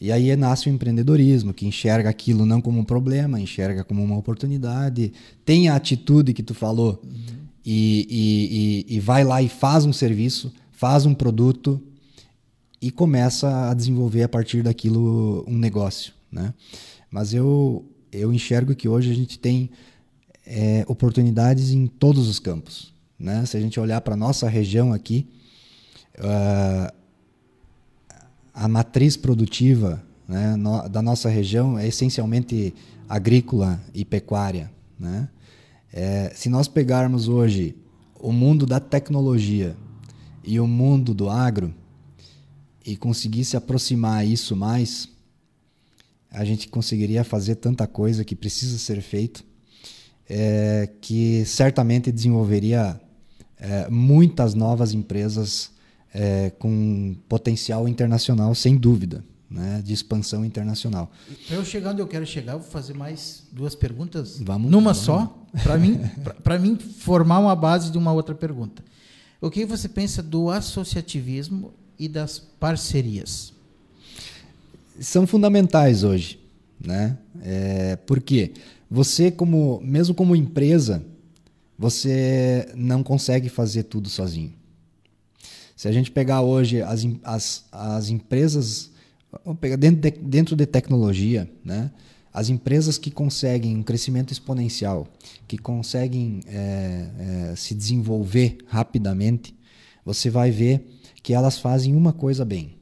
E 0.00 0.10
aí 0.10 0.34
nasce 0.34 0.68
o 0.68 0.72
empreendedorismo, 0.72 1.54
que 1.54 1.66
enxerga 1.66 2.10
aquilo 2.10 2.44
não 2.44 2.60
como 2.60 2.80
um 2.80 2.84
problema, 2.84 3.40
enxerga 3.40 3.84
como 3.84 4.02
uma 4.02 4.16
oportunidade, 4.16 5.12
tem 5.44 5.68
a 5.68 5.76
atitude 5.76 6.32
que 6.32 6.42
tu 6.42 6.54
falou 6.54 7.00
uhum. 7.04 7.36
e, 7.64 8.84
e, 8.88 8.94
e, 8.94 8.96
e 8.96 9.00
vai 9.00 9.22
lá 9.22 9.40
e 9.40 9.48
faz 9.48 9.84
um 9.84 9.92
serviço, 9.92 10.52
faz 10.72 11.06
um 11.06 11.14
produto 11.14 11.80
e 12.82 12.90
começa 12.90 13.70
a 13.70 13.74
desenvolver 13.74 14.24
a 14.24 14.28
partir 14.28 14.60
daquilo 14.60 15.44
um 15.46 15.56
negócio. 15.56 16.12
Né? 16.32 16.52
Mas 17.08 17.32
eu, 17.32 17.88
eu 18.10 18.32
enxergo 18.32 18.74
que 18.74 18.88
hoje 18.88 19.08
a 19.08 19.14
gente 19.14 19.38
tem 19.38 19.70
é, 20.44 20.84
oportunidades 20.88 21.70
em 21.70 21.86
todos 21.86 22.28
os 22.28 22.40
campos. 22.40 22.92
Né? 23.16 23.46
Se 23.46 23.56
a 23.56 23.60
gente 23.60 23.78
olhar 23.78 24.00
para 24.00 24.16
nossa 24.16 24.48
região 24.48 24.92
aqui, 24.92 25.28
uh, 26.18 26.92
a 28.52 28.66
matriz 28.66 29.16
produtiva 29.16 30.02
né, 30.26 30.56
no, 30.56 30.88
da 30.88 31.00
nossa 31.00 31.28
região 31.28 31.78
é 31.78 31.86
essencialmente 31.86 32.74
agrícola 33.08 33.80
e 33.94 34.04
pecuária. 34.04 34.68
Né? 34.98 35.28
É, 35.92 36.32
se 36.34 36.48
nós 36.48 36.66
pegarmos 36.66 37.28
hoje 37.28 37.76
o 38.18 38.32
mundo 38.32 38.66
da 38.66 38.80
tecnologia 38.80 39.76
e 40.42 40.58
o 40.58 40.66
mundo 40.66 41.14
do 41.14 41.30
agro 41.30 41.72
e 42.84 42.96
conseguisse 42.96 43.56
aproximar 43.56 44.26
isso 44.26 44.56
mais, 44.56 45.08
a 46.30 46.44
gente 46.44 46.68
conseguiria 46.68 47.22
fazer 47.22 47.56
tanta 47.56 47.86
coisa 47.86 48.24
que 48.24 48.34
precisa 48.34 48.78
ser 48.78 49.00
feito, 49.00 49.44
é, 50.28 50.88
que 51.00 51.44
certamente 51.44 52.10
desenvolveria 52.10 53.00
é, 53.58 53.88
muitas 53.90 54.54
novas 54.54 54.94
empresas 54.94 55.70
é, 56.12 56.50
com 56.50 57.14
potencial 57.28 57.86
internacional, 57.86 58.54
sem 58.54 58.76
dúvida, 58.76 59.24
né, 59.48 59.82
de 59.84 59.92
expansão 59.92 60.44
internacional. 60.44 61.10
Para 61.46 61.56
eu 61.56 61.64
chegar 61.64 61.90
onde 61.90 62.00
eu 62.00 62.08
quero 62.08 62.24
chegar, 62.24 62.54
eu 62.54 62.60
vou 62.60 62.70
fazer 62.70 62.94
mais 62.94 63.44
duas 63.52 63.74
perguntas 63.74 64.38
vamos, 64.40 64.70
numa 64.70 64.92
vamos. 64.92 64.98
só, 64.98 65.46
para 65.62 65.76
mim, 65.76 66.00
para 66.42 66.58
mim 66.58 66.76
formar 66.76 67.38
uma 67.38 67.54
base 67.54 67.90
de 67.90 67.98
uma 67.98 68.12
outra 68.12 68.34
pergunta. 68.34 68.82
O 69.40 69.50
que 69.50 69.66
você 69.66 69.88
pensa 69.88 70.22
do 70.22 70.50
associativismo 70.50 71.74
e 72.04 72.08
das 72.08 72.38
parcerias? 72.38 73.52
São 75.00 75.26
fundamentais 75.26 76.02
hoje, 76.02 76.38
né? 76.84 77.16
É, 77.42 77.96
porque 77.96 78.52
você 78.90 79.30
como 79.30 79.80
mesmo 79.82 80.14
como 80.14 80.34
empresa, 80.34 81.04
você 81.78 82.68
não 82.74 83.02
consegue 83.02 83.48
fazer 83.48 83.84
tudo 83.84 84.08
sozinho. 84.08 84.52
Se 85.76 85.88
a 85.88 85.92
gente 85.92 86.10
pegar 86.10 86.42
hoje 86.42 86.82
as, 86.82 87.06
as, 87.24 87.64
as 87.72 88.08
empresas, 88.08 88.90
vamos 89.44 89.60
pegar 89.60 89.76
dentro 89.76 90.00
de, 90.00 90.10
dentro 90.10 90.56
de 90.56 90.66
tecnologia, 90.66 91.50
né? 91.64 91.90
as 92.32 92.48
empresas 92.48 92.98
que 92.98 93.10
conseguem 93.10 93.76
um 93.76 93.82
crescimento 93.82 94.32
exponencial, 94.32 95.06
que 95.46 95.58
conseguem 95.58 96.40
é, 96.46 97.50
é, 97.50 97.56
se 97.56 97.74
desenvolver 97.74 98.58
rapidamente, 98.66 99.54
você 100.04 100.30
vai 100.30 100.50
ver 100.50 100.84
que 101.22 101.32
elas 101.32 101.58
fazem 101.58 101.94
uma 101.94 102.12
coisa 102.12 102.44
bem. 102.44 102.76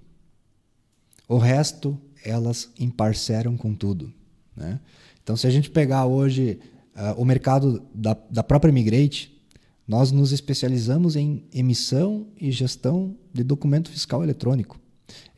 O 1.29 1.39
resto, 1.39 1.97
elas 2.25 2.71
emparceram 2.79 3.57
com 3.57 3.75
tudo. 3.75 4.13
Né? 4.57 4.81
Então, 5.23 5.37
se 5.37 5.47
a 5.47 5.51
gente 5.51 5.71
pegar 5.71 6.07
hoje 6.07 6.59
uh, 6.97 7.21
o 7.21 7.25
mercado 7.25 7.83
da, 7.95 8.17
da 8.31 8.43
própria 8.43 8.73
Migrate, 8.73 9.39
nós 9.87 10.11
nos 10.13 10.33
especializamos 10.33 11.17
em 11.17 11.45
emissão 11.53 12.27
e 12.41 12.51
gestão 12.51 13.17
de 13.33 13.43
documento 13.43 13.91
fiscal 13.91 14.23
eletrônico. 14.23 14.79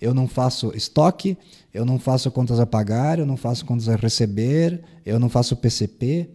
Eu 0.01 0.13
não 0.13 0.29
faço 0.29 0.73
estoque, 0.77 1.37
eu 1.73 1.85
não 1.85 1.99
faço 1.99 2.31
contas 2.31 2.61
a 2.61 2.67
pagar, 2.67 3.19
eu 3.19 3.27
não 3.27 3.37
faço 3.37 3.65
contas 3.65 3.89
a 3.89 3.97
receber, 3.97 4.83
eu 5.07 5.19
não 5.19 5.29
faço 5.29 5.57
PCP, 5.57 6.29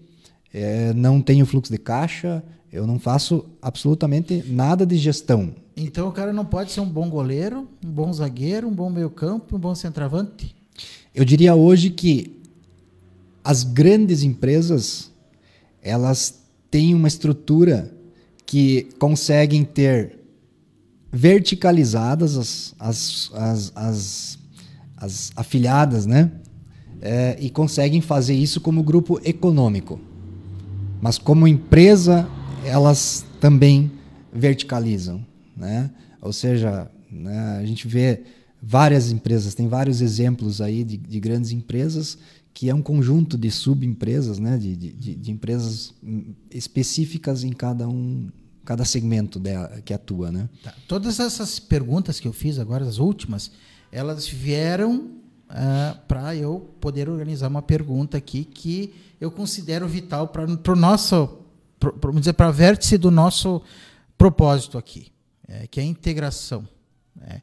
é, 0.53 0.93
não 0.93 1.21
tenho 1.21 1.45
fluxo 1.45 1.71
de 1.71 1.77
caixa, 1.77 2.43
eu 2.71 2.85
não 2.85 2.99
faço 2.99 3.45
absolutamente 3.61 4.43
nada 4.47 4.85
de 4.85 4.97
gestão. 4.97 5.53
Então 5.75 6.07
o 6.07 6.11
cara 6.11 6.33
não 6.33 6.45
pode 6.45 6.71
ser 6.71 6.81
um 6.81 6.89
bom 6.89 7.09
goleiro, 7.09 7.67
um 7.85 7.89
bom 7.89 8.11
zagueiro, 8.11 8.67
um 8.67 8.73
bom 8.73 8.89
meio-campo, 8.89 9.55
um 9.55 9.59
bom 9.59 9.75
centroavante? 9.75 10.55
Eu 11.13 11.23
diria 11.23 11.55
hoje 11.55 11.89
que 11.89 12.39
as 13.43 13.63
grandes 13.63 14.23
empresas 14.23 15.11
elas 15.81 16.41
têm 16.69 16.93
uma 16.93 17.07
estrutura 17.07 17.91
que 18.45 18.89
conseguem 18.99 19.63
ter 19.63 20.19
verticalizadas 21.11 22.37
as, 22.37 22.75
as, 22.79 23.31
as, 23.33 23.71
as, 23.75 24.39
as 24.97 25.31
afiliadas, 25.35 26.05
né? 26.05 26.31
É, 26.99 27.37
e 27.39 27.49
conseguem 27.49 28.01
fazer 28.01 28.33
isso 28.33 28.59
como 28.59 28.83
grupo 28.83 29.19
econômico. 29.23 29.99
Mas 30.99 31.17
como 31.17 31.47
empresa, 31.47 32.27
elas 32.67 33.25
também 33.39 33.91
verticalizam, 34.31 35.25
né? 35.55 35.89
Ou 36.21 36.33
seja, 36.33 36.89
né, 37.09 37.57
a 37.59 37.65
gente 37.65 37.87
vê 37.87 38.23
várias 38.61 39.11
empresas, 39.11 39.53
tem 39.53 39.67
vários 39.67 40.01
exemplos 40.01 40.61
aí 40.61 40.83
de, 40.83 40.97
de 40.97 41.19
grandes 41.19 41.51
empresas 41.51 42.17
que 42.53 42.71
é 42.71 42.73
um 42.73 42.81
conjunto 42.81 43.37
de 43.37 43.51
subempresas, 43.51 44.39
né, 44.39 44.57
de, 44.57 44.75
de, 44.75 45.15
de, 45.15 45.31
empresas 45.31 45.93
específicas 46.49 47.43
em 47.43 47.51
cada 47.51 47.87
um, 47.87 48.29
cada 48.65 48.83
segmento 48.83 49.37
dela, 49.37 49.79
que 49.85 49.93
atua, 49.93 50.31
né? 50.31 50.49
Tá. 50.63 50.73
Todas 50.87 51.19
essas 51.19 51.59
perguntas 51.59 52.19
que 52.19 52.27
eu 52.27 52.33
fiz 52.33 52.57
agora, 52.57 52.83
as 52.83 52.97
últimas, 52.97 53.51
elas 53.91 54.27
vieram 54.27 55.11
uh, 55.51 55.97
para 56.07 56.35
eu 56.35 56.67
poder 56.81 57.07
organizar 57.07 57.47
uma 57.47 57.61
pergunta 57.61 58.17
aqui 58.17 58.43
que 58.43 58.91
eu 59.21 59.29
considero 59.29 59.87
vital 59.87 60.27
para 60.27 60.43
o 60.45 60.75
nosso, 60.75 61.37
pro, 61.79 61.97
vamos 62.01 62.21
dizer, 62.21 62.33
para 62.33 62.51
vértice 62.51 62.97
do 62.97 63.11
nosso 63.11 63.61
propósito 64.17 64.77
aqui, 64.77 65.11
é, 65.47 65.67
que 65.67 65.79
é 65.79 65.83
a 65.83 65.85
integração. 65.85 66.67
Né? 67.15 67.41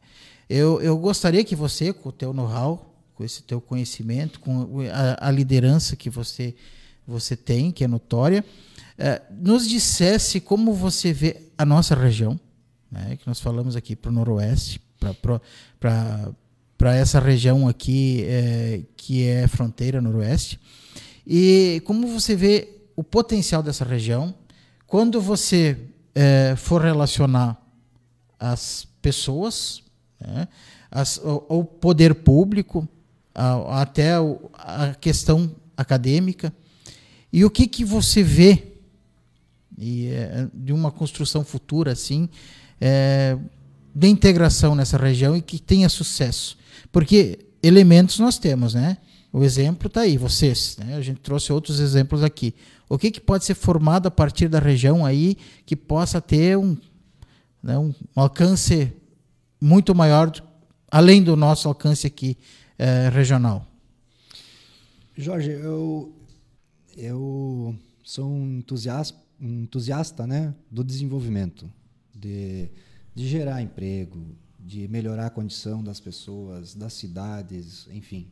Eu, 0.49 0.81
eu 0.83 0.97
gostaria 0.99 1.45
que 1.45 1.57
você, 1.57 1.93
com 1.93 2.09
o 2.09 2.13
teu 2.13 2.33
know-how, 2.33 2.95
com 3.15 3.25
esse 3.25 3.43
teu 3.43 3.61
conhecimento, 3.61 4.41
com 4.41 4.81
a, 4.93 5.29
a, 5.29 5.31
liderança 5.31 5.95
que 5.95 6.11
você, 6.11 6.55
você 7.07 7.37
tem, 7.37 7.71
que 7.71 7.85
é 7.85 7.89
notória, 7.89 8.45
é, 8.99 9.23
nos 9.31 9.69
dissesse 9.69 10.41
como 10.41 10.75
você 10.75 11.13
vê 11.13 11.43
a 11.57 11.65
nossa 11.65 11.95
região, 11.95 12.39
né, 12.91 13.17
que 13.17 13.27
nós 13.27 13.41
falamos 13.41 13.77
aqui 13.77 13.95
para 13.95 14.11
o 14.11 14.13
Noroeste, 14.13 14.81
para 16.79 16.95
essa 16.95 17.21
região 17.21 17.69
aqui 17.69 18.25
é, 18.27 18.83
que 18.97 19.27
é 19.27 19.47
fronteira 19.47 20.01
Noroeste, 20.01 20.59
e 21.27 21.81
como 21.85 22.07
você 22.09 22.35
vê 22.37 22.74
o 22.97 23.03
potencial 23.03 23.63
dessa 23.63 23.85
região 23.85 24.35
quando 24.87 25.21
você 25.21 25.77
é, 26.15 26.55
for 26.57 26.81
relacionar 26.83 27.61
as 28.39 28.87
pessoas, 29.03 29.83
né, 30.21 30.47
as, 30.91 31.17
o, 31.19 31.45
o, 31.49 31.65
poder 31.65 32.15
público, 32.15 32.87
a, 33.35 33.83
até 33.83 34.13
a 34.55 34.95
questão 35.01 35.55
acadêmica, 35.77 36.53
e 37.33 37.45
o 37.45 37.51
que, 37.51 37.67
que 37.67 37.85
você 37.85 38.23
vê 38.23 38.75
e, 39.77 40.09
é, 40.09 40.47
de 40.55 40.73
uma 40.73 40.93
construção 40.93 41.45
futura 41.45 41.93
assim 41.93 42.29
é, 42.81 43.37
de 43.95 44.09
integração 44.09 44.75
nessa 44.75 44.97
região 44.97 45.37
e 45.37 45.43
que 45.43 45.59
tenha 45.59 45.89
sucesso. 45.89 46.57
Porque 46.93 47.39
elementos 47.63 48.19
nós 48.19 48.39
temos, 48.39 48.75
né? 48.75 48.99
O 49.33 49.43
exemplo 49.43 49.89
está 49.89 50.03
aí, 50.03 50.17
vocês. 50.17 50.77
Né? 50.79 50.95
A 50.95 51.01
gente 51.01 51.21
trouxe 51.21 51.53
outros 51.53 51.81
exemplos 51.81 52.23
aqui. 52.23 52.55
O 52.89 52.99
que, 52.99 53.11
que 53.11 53.21
pode 53.21 53.45
ser 53.45 53.55
formado 53.55 54.07
a 54.07 54.11
partir 54.11 54.49
da 54.49 54.59
região 54.59 55.05
aí 55.05 55.37
que 55.65 55.75
possa 55.75 56.21
ter 56.21 56.57
um, 56.57 56.77
né, 57.63 57.79
um 57.79 57.95
alcance 58.15 58.93
muito 59.61 59.95
maior, 59.95 60.31
além 60.91 61.23
do 61.23 61.35
nosso 61.37 61.67
alcance 61.67 62.07
aqui 62.07 62.37
é, 62.79 63.09
regional? 63.09 63.67
Jorge, 65.17 65.51
eu, 65.51 66.13
eu 66.97 67.75
sou 68.03 68.29
um 68.29 68.59
entusiasta, 68.59 69.19
um 69.41 69.63
entusiasta 69.63 70.27
né, 70.27 70.55
do 70.71 70.85
desenvolvimento, 70.85 71.71
de, 72.15 72.69
de 73.15 73.29
gerar 73.29 73.63
emprego, 73.63 74.37
de 74.59 74.89
melhorar 74.89 75.27
a 75.27 75.31
condição 75.31 75.83
das 75.83 76.01
pessoas, 76.01 76.75
das 76.75 76.93
cidades, 76.95 77.87
enfim. 77.93 78.29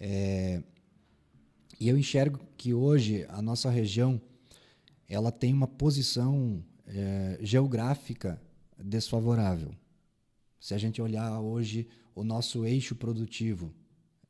É, 0.00 0.62
e 1.82 1.88
eu 1.88 1.98
enxergo 1.98 2.38
que 2.56 2.72
hoje 2.72 3.26
a 3.28 3.42
nossa 3.42 3.68
região 3.68 4.20
ela 5.08 5.32
tem 5.32 5.52
uma 5.52 5.66
posição 5.66 6.64
é, 6.86 7.40
geográfica 7.42 8.40
desfavorável. 8.78 9.74
Se 10.60 10.74
a 10.74 10.78
gente 10.78 11.02
olhar 11.02 11.40
hoje 11.40 11.88
o 12.14 12.22
nosso 12.22 12.64
eixo 12.64 12.94
produtivo 12.94 13.74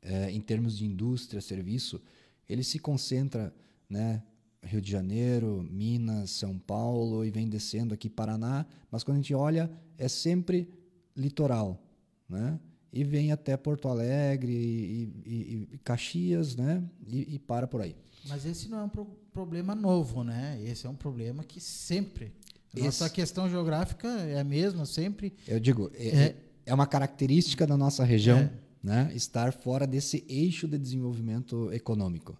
é, 0.01 0.31
em 0.31 0.41
termos 0.41 0.75
de 0.75 0.83
indústria, 0.83 1.39
serviço, 1.41 2.01
ele 2.49 2.63
se 2.63 2.79
concentra, 2.79 3.53
né, 3.87 4.23
Rio 4.63 4.81
de 4.81 4.89
Janeiro, 4.89 5.63
Minas, 5.69 6.31
São 6.31 6.57
Paulo 6.57 7.23
e 7.23 7.29
vem 7.29 7.47
descendo 7.47 7.93
aqui 7.93 8.09
Paraná, 8.09 8.65
mas 8.89 9.03
quando 9.03 9.17
a 9.17 9.21
gente 9.21 9.35
olha 9.35 9.69
é 9.95 10.07
sempre 10.07 10.67
litoral, 11.15 11.79
né? 12.27 12.59
E 12.93 13.03
vem 13.03 13.31
até 13.31 13.57
Porto 13.57 13.87
Alegre 13.87 14.53
e, 14.53 15.11
e, 15.25 15.67
e 15.73 15.77
Caxias, 15.79 16.55
né? 16.55 16.83
E, 17.07 17.35
e, 17.35 17.39
para 17.39 17.65
por 17.67 17.81
aí. 17.81 17.95
Mas 18.29 18.45
esse 18.45 18.69
não 18.69 18.81
é 18.81 18.83
um 18.83 18.89
pro 18.89 19.05
problema 19.33 19.73
novo, 19.73 20.23
né? 20.23 20.61
Esse 20.63 20.85
é 20.85 20.89
um 20.89 20.95
problema 20.95 21.43
que 21.43 21.59
sempre. 21.59 22.31
Esse... 22.71 22.85
Nossa 22.85 23.09
questão 23.09 23.49
geográfica 23.49 24.07
é 24.07 24.39
a 24.39 24.43
mesma, 24.43 24.85
sempre. 24.85 25.33
Eu 25.47 25.59
digo, 25.59 25.91
é, 25.95 26.07
é, 26.07 26.35
é 26.67 26.73
uma 26.73 26.85
característica 26.85 27.65
da 27.65 27.75
nossa 27.75 28.03
região, 28.03 28.37
é. 28.37 28.51
né? 28.83 29.11
Estar 29.15 29.51
fora 29.51 29.87
desse 29.87 30.23
eixo 30.29 30.67
de 30.67 30.77
desenvolvimento 30.77 31.73
econômico. 31.73 32.37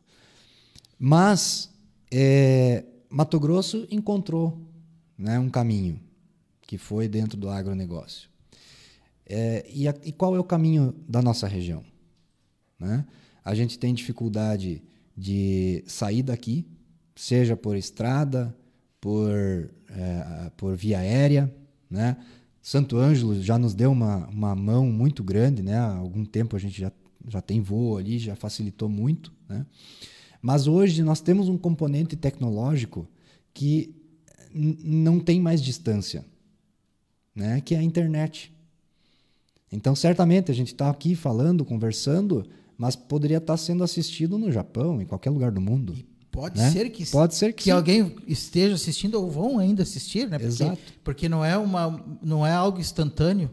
Mas 0.99 1.72
é, 2.12 2.86
Mato 3.10 3.39
Grosso 3.39 3.88
encontrou 3.89 4.62
né, 5.18 5.39
um 5.39 5.49
caminho 5.49 5.99
que 6.62 6.78
foi 6.78 7.08
dentro 7.08 7.38
do 7.38 7.49
agronegócio. 7.49 8.30
É, 9.26 9.65
e, 9.74 9.88
a, 9.88 9.95
e, 10.03 10.11
qual 10.11 10.36
é 10.36 10.39
o 10.39 10.43
caminho 10.43 10.93
da 11.07 11.21
nossa 11.21 11.47
região? 11.47 11.84
Né? 12.80 13.05
A 13.43 13.55
gente 13.55 13.80
tem 13.80 13.93
dificuldade 13.93 14.84
de 15.15 15.84
sair 15.88 16.24
daqui, 16.24 16.65
seja 17.15 17.55
por 17.55 17.76
estrada, 17.76 18.55
por, 18.99 19.32
é, 19.89 20.51
por 20.57 20.76
via 20.76 20.99
aérea. 20.99 21.53
Né? 21.89 22.17
Santo 22.61 22.97
Ângelo 22.97 23.41
já 23.41 23.57
nos 23.57 23.74
deu 23.74 23.91
uma, 23.91 24.28
uma 24.28 24.55
mão 24.55 24.88
muito 24.88 25.24
grande, 25.24 25.61
né? 25.61 25.78
há 25.78 25.95
algum 25.95 26.26
tempo 26.26 26.55
a 26.55 26.59
gente 26.59 26.80
já, 26.80 26.91
já 27.28 27.41
tem 27.41 27.61
voo 27.61 27.97
ali, 27.97 28.17
já 28.17 28.36
facilitou 28.36 28.89
muito. 28.89 29.34
Né? 29.47 29.65
Mas 30.41 30.67
hoje 30.67 31.03
nós 31.03 31.21
temos 31.21 31.47
um 31.47 31.57
componente 31.57 32.15
tecnológico 32.15 33.07
que 33.53 33.95
não 34.53 35.19
tem 35.19 35.39
mais 35.39 35.61
distância, 35.61 36.26
né? 37.36 37.61
que 37.61 37.76
é 37.76 37.80
a 37.80 37.84
internet. 37.84 38.53
Então, 39.74 39.95
certamente, 39.95 40.51
a 40.51 40.55
gente 40.55 40.67
está 40.67 40.89
aqui 40.89 41.15
falando, 41.15 41.65
conversando, 41.65 42.45
mas 42.78 42.95
poderia 42.95 43.38
estar 43.38 43.53
tá 43.53 43.57
sendo 43.57 43.84
assistido 43.84 44.38
no 44.38 44.51
Japão, 44.51 45.01
em 45.01 45.05
qualquer 45.05 45.32
lugar 45.32 45.51
do 45.51 45.59
mundo. 45.59 45.93
E 45.97 46.05
pode 46.32 46.59
né? 46.59 46.69
ser 46.71 46.89
que 46.89 47.05
pode 47.05 47.36
ser 47.36 47.53
que, 47.53 47.65
que 47.65 47.71
alguém 47.71 48.15
esteja 48.28 48.76
assistindo 48.76 49.15
ou 49.15 49.30
vão 49.30 49.59
ainda 49.59 49.84
assistir, 49.84 50.28
né? 50.30 50.38
Porque, 50.38 50.45
Exato. 50.45 50.80
Porque 51.03 51.30
não 51.30 51.43
é 51.43 51.57
uma, 51.57 52.03
não 52.21 52.45
é 52.45 52.51
algo 52.51 52.80
instantâneo. 52.80 53.49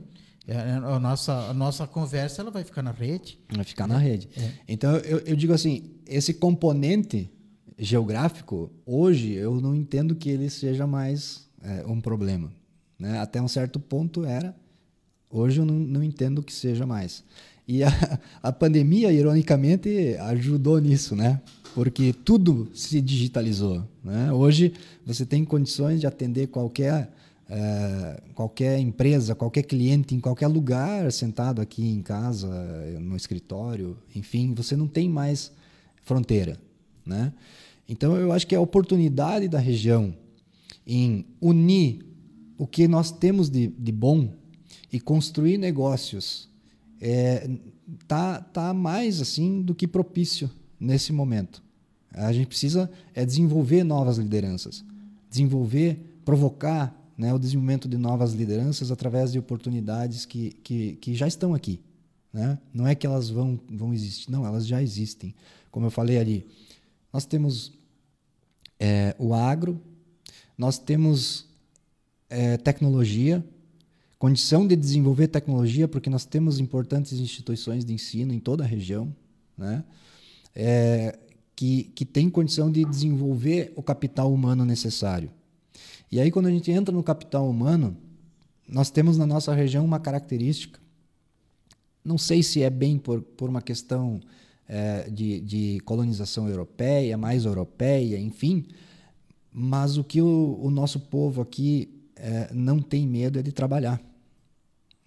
É, 0.46 0.54
é, 0.54 0.72
a 0.72 0.98
nossa, 0.98 1.32
a 1.32 1.54
nossa 1.54 1.86
conversa 1.86 2.42
ela 2.42 2.50
vai 2.50 2.64
ficar 2.64 2.82
na 2.82 2.90
rede. 2.90 3.38
Vai 3.54 3.64
ficar 3.64 3.86
na 3.86 3.98
rede. 3.98 4.28
É. 4.36 4.50
Então 4.68 4.96
eu, 4.96 5.18
eu 5.20 5.36
digo 5.36 5.52
assim, 5.52 5.90
esse 6.06 6.34
componente 6.34 7.30
geográfico 7.78 8.70
hoje 8.84 9.32
eu 9.32 9.60
não 9.60 9.74
entendo 9.74 10.14
que 10.14 10.28
ele 10.28 10.50
seja 10.50 10.86
mais 10.86 11.48
é, 11.62 11.84
um 11.86 12.00
problema. 12.00 12.52
Né? 12.98 13.18
Até 13.20 13.40
um 13.40 13.48
certo 13.48 13.78
ponto 13.78 14.24
era, 14.24 14.54
Hoje 15.30 15.60
eu 15.60 15.64
não, 15.64 15.74
não 15.74 16.02
entendo 16.02 16.42
que 16.42 16.52
seja 16.52 16.84
mais. 16.84 17.22
E 17.66 17.84
a, 17.84 17.88
a 18.42 18.50
pandemia, 18.50 19.12
ironicamente, 19.12 20.16
ajudou 20.18 20.80
nisso, 20.80 21.14
né? 21.14 21.40
Porque 21.72 22.12
tudo 22.12 22.68
se 22.74 23.00
digitalizou. 23.00 23.86
Né? 24.02 24.32
Hoje 24.32 24.72
você 25.06 25.24
tem 25.24 25.44
condições 25.44 26.00
de 26.00 26.06
atender 26.06 26.48
qualquer, 26.48 27.12
é, 27.48 28.20
qualquer 28.34 28.80
empresa, 28.80 29.36
qualquer 29.36 29.62
cliente, 29.62 30.16
em 30.16 30.20
qualquer 30.20 30.48
lugar, 30.48 31.12
sentado 31.12 31.60
aqui 31.60 31.88
em 31.88 32.02
casa, 32.02 32.48
no 33.00 33.16
escritório, 33.16 33.96
enfim, 34.16 34.52
você 34.52 34.74
não 34.74 34.88
tem 34.88 35.08
mais 35.08 35.52
fronteira. 36.02 36.58
Né? 37.06 37.32
Então 37.88 38.16
eu 38.16 38.32
acho 38.32 38.48
que 38.48 38.54
a 38.54 38.60
oportunidade 38.60 39.46
da 39.46 39.60
região 39.60 40.12
em 40.84 41.24
unir 41.40 42.04
o 42.58 42.66
que 42.66 42.88
nós 42.88 43.12
temos 43.12 43.48
de, 43.48 43.68
de 43.68 43.92
bom 43.92 44.39
e 44.92 45.00
construir 45.00 45.58
negócios 45.58 46.48
é, 47.00 47.48
tá, 48.06 48.40
tá 48.40 48.74
mais 48.74 49.20
assim 49.20 49.62
do 49.62 49.74
que 49.74 49.86
propício 49.86 50.50
nesse 50.78 51.12
momento. 51.12 51.62
A 52.12 52.32
gente 52.32 52.48
precisa 52.48 52.90
é 53.14 53.24
desenvolver 53.24 53.84
novas 53.84 54.18
lideranças, 54.18 54.84
desenvolver, 55.30 56.20
provocar 56.24 56.96
né, 57.16 57.32
o 57.32 57.38
desenvolvimento 57.38 57.88
de 57.88 57.96
novas 57.96 58.32
lideranças 58.32 58.90
através 58.90 59.30
de 59.30 59.38
oportunidades 59.38 60.24
que, 60.24 60.52
que, 60.62 60.94
que 60.96 61.14
já 61.14 61.28
estão 61.28 61.54
aqui. 61.54 61.80
Né? 62.32 62.58
Não 62.72 62.86
é 62.86 62.94
que 62.94 63.06
elas 63.06 63.28
vão, 63.28 63.60
vão 63.68 63.92
existir, 63.92 64.30
não, 64.30 64.46
elas 64.46 64.66
já 64.66 64.82
existem. 64.82 65.34
Como 65.70 65.86
eu 65.86 65.90
falei 65.90 66.18
ali, 66.18 66.46
nós 67.12 67.24
temos 67.24 67.72
é, 68.78 69.14
o 69.18 69.34
agro, 69.34 69.80
nós 70.56 70.78
temos 70.78 71.46
é, 72.28 72.56
tecnologia, 72.56 73.44
condição 74.20 74.66
de 74.66 74.76
desenvolver 74.76 75.28
tecnologia, 75.28 75.88
porque 75.88 76.10
nós 76.10 76.26
temos 76.26 76.60
importantes 76.60 77.18
instituições 77.18 77.86
de 77.86 77.94
ensino 77.94 78.34
em 78.34 78.38
toda 78.38 78.62
a 78.62 78.66
região, 78.66 79.16
né? 79.56 79.82
É, 80.54 81.18
que, 81.56 81.84
que 81.94 82.04
tem 82.04 82.28
condição 82.28 82.70
de 82.70 82.84
desenvolver 82.84 83.72
o 83.74 83.82
capital 83.82 84.30
humano 84.30 84.62
necessário. 84.62 85.30
E 86.12 86.20
aí, 86.20 86.30
quando 86.30 86.46
a 86.46 86.50
gente 86.50 86.70
entra 86.70 86.94
no 86.94 87.02
capital 87.02 87.48
humano, 87.48 87.96
nós 88.68 88.90
temos 88.90 89.16
na 89.16 89.24
nossa 89.24 89.54
região 89.54 89.86
uma 89.86 89.98
característica, 89.98 90.78
não 92.04 92.18
sei 92.18 92.42
se 92.42 92.62
é 92.62 92.68
bem 92.68 92.98
por, 92.98 93.22
por 93.22 93.48
uma 93.48 93.62
questão 93.62 94.20
é, 94.68 95.08
de, 95.08 95.40
de 95.40 95.80
colonização 95.86 96.46
europeia, 96.46 97.16
mais 97.16 97.46
europeia, 97.46 98.18
enfim, 98.18 98.66
mas 99.50 99.96
o 99.96 100.04
que 100.04 100.20
o, 100.20 100.58
o 100.60 100.70
nosso 100.70 101.00
povo 101.00 101.40
aqui 101.40 102.02
é, 102.16 102.50
não 102.52 102.82
tem 102.82 103.06
medo 103.06 103.38
é 103.38 103.42
de 103.42 103.50
trabalhar. 103.50 104.09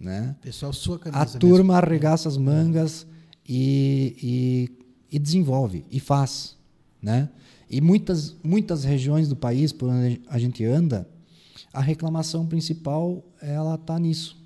Né? 0.03 0.35
Pessoal, 0.41 0.73
sua 0.73 0.99
camisa 0.99 1.21
A 1.21 1.25
turma 1.25 1.55
mesmo. 1.57 1.71
arregaça 1.71 2.27
as 2.27 2.35
mangas 2.35 3.07
e, 3.47 4.69
e, 5.09 5.15
e 5.15 5.17
desenvolve 5.17 5.85
e 5.89 5.97
faz, 5.97 6.57
né? 7.01 7.29
E 7.69 7.79
muitas 7.79 8.35
muitas 8.43 8.83
regiões 8.83 9.29
do 9.29 9.35
país 9.35 9.71
por 9.71 9.89
onde 9.89 10.21
a 10.27 10.37
gente 10.37 10.65
anda, 10.65 11.07
a 11.71 11.79
reclamação 11.79 12.45
principal 12.45 13.23
ela 13.41 13.75
está 13.75 13.97
nisso, 13.97 14.37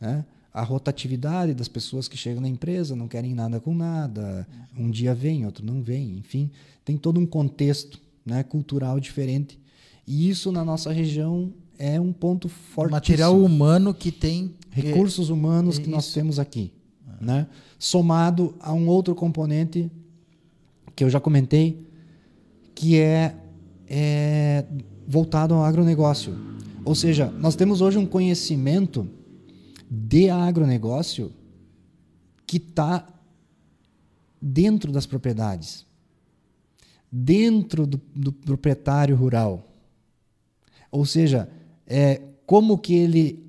né? 0.00 0.24
A 0.54 0.62
rotatividade 0.62 1.54
das 1.54 1.66
pessoas 1.66 2.06
que 2.06 2.16
chegam 2.16 2.40
na 2.40 2.48
empresa 2.48 2.94
não 2.94 3.08
querem 3.08 3.34
nada 3.34 3.58
com 3.58 3.74
nada, 3.74 4.46
um 4.76 4.90
dia 4.90 5.12
vem, 5.12 5.44
outro 5.44 5.66
não 5.66 5.82
vem, 5.82 6.18
enfim, 6.18 6.52
tem 6.84 6.96
todo 6.96 7.18
um 7.18 7.26
contexto, 7.26 8.00
né, 8.24 8.44
cultural 8.44 9.00
diferente. 9.00 9.58
E 10.06 10.30
isso 10.30 10.52
na 10.52 10.64
nossa 10.64 10.92
região 10.92 11.52
é 11.78 12.00
um 12.00 12.12
ponto 12.12 12.48
forte. 12.48 12.90
Material 12.90 13.38
humano 13.40 13.92
que 13.92 14.10
tem 14.10 14.54
recursos 14.80 15.30
humanos 15.30 15.78
que 15.78 15.88
nós 15.88 16.12
temos 16.12 16.38
aqui, 16.38 16.72
né? 17.20 17.46
Somado 17.78 18.54
a 18.60 18.72
um 18.72 18.88
outro 18.88 19.14
componente 19.14 19.90
que 20.94 21.04
eu 21.04 21.10
já 21.10 21.20
comentei, 21.20 21.86
que 22.74 22.98
é, 22.98 23.34
é 23.88 24.64
voltado 25.06 25.54
ao 25.54 25.64
agronegócio. 25.64 26.36
Ou 26.84 26.94
seja, 26.94 27.30
nós 27.38 27.54
temos 27.54 27.80
hoje 27.80 27.98
um 27.98 28.06
conhecimento 28.06 29.08
de 29.90 30.28
agronegócio 30.28 31.32
que 32.46 32.56
está 32.56 33.06
dentro 34.40 34.90
das 34.92 35.06
propriedades, 35.06 35.86
dentro 37.10 37.86
do, 37.86 38.00
do 38.14 38.32
proprietário 38.32 39.16
rural. 39.16 39.66
Ou 40.90 41.04
seja, 41.04 41.48
é, 41.86 42.22
como 42.46 42.78
que 42.78 42.94
ele 42.94 43.47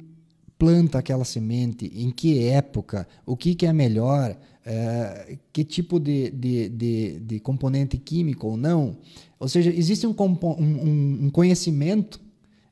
planta 0.59 0.99
aquela 0.99 1.23
semente, 1.23 1.89
em 1.95 2.11
que 2.11 2.43
época, 2.43 3.07
o 3.25 3.37
que, 3.37 3.55
que 3.55 3.65
é 3.65 3.71
melhor, 3.71 4.37
é, 4.65 5.37
que 5.53 5.63
tipo 5.63 5.97
de, 5.99 6.29
de, 6.31 6.69
de, 6.69 7.19
de, 7.21 7.39
componente 7.39 7.97
químico 7.97 8.45
ou 8.45 8.57
não. 8.57 8.97
Ou 9.39 9.47
seja, 9.47 9.73
existe 9.73 10.05
um, 10.05 10.13
um, 10.13 11.25
um 11.25 11.29
conhecimento 11.29 12.19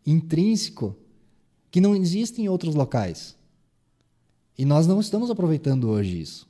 intrínseco 0.06 0.98
que 1.72 1.80
não 1.80 1.96
existe 1.96 2.42
em 2.42 2.50
outros 2.50 2.76
locais. 2.76 3.38
E 4.58 4.66
nós 4.66 4.86
não 4.86 5.00
estamos 5.00 5.32
aproveitando 5.32 5.90
hoje 5.90 6.20
isso. 6.20 6.48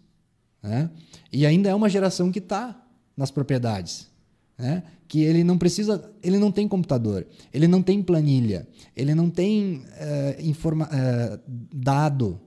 Né? 0.64 0.90
E 1.32 1.46
ainda 1.46 1.70
é 1.70 1.76
uma 1.76 1.88
geração 1.88 2.32
que 2.32 2.40
está 2.40 2.84
nas 3.16 3.30
propriedades 3.30 4.10
né? 4.58 4.84
que 5.08 5.22
ele 5.22 5.44
não 5.44 5.58
precisa, 5.58 6.12
ele 6.22 6.38
não 6.38 6.52
tem 6.52 6.68
computador, 6.68 7.26
ele 7.54 7.68
não 7.68 7.82
tem 7.82 8.02
planilha, 8.02 8.68
ele 8.96 9.16
não 9.16 9.30
tem 9.30 9.78
uh, 9.78 10.42
informa, 10.42 10.86
uh, 10.86 11.40
dado, 11.74 12.40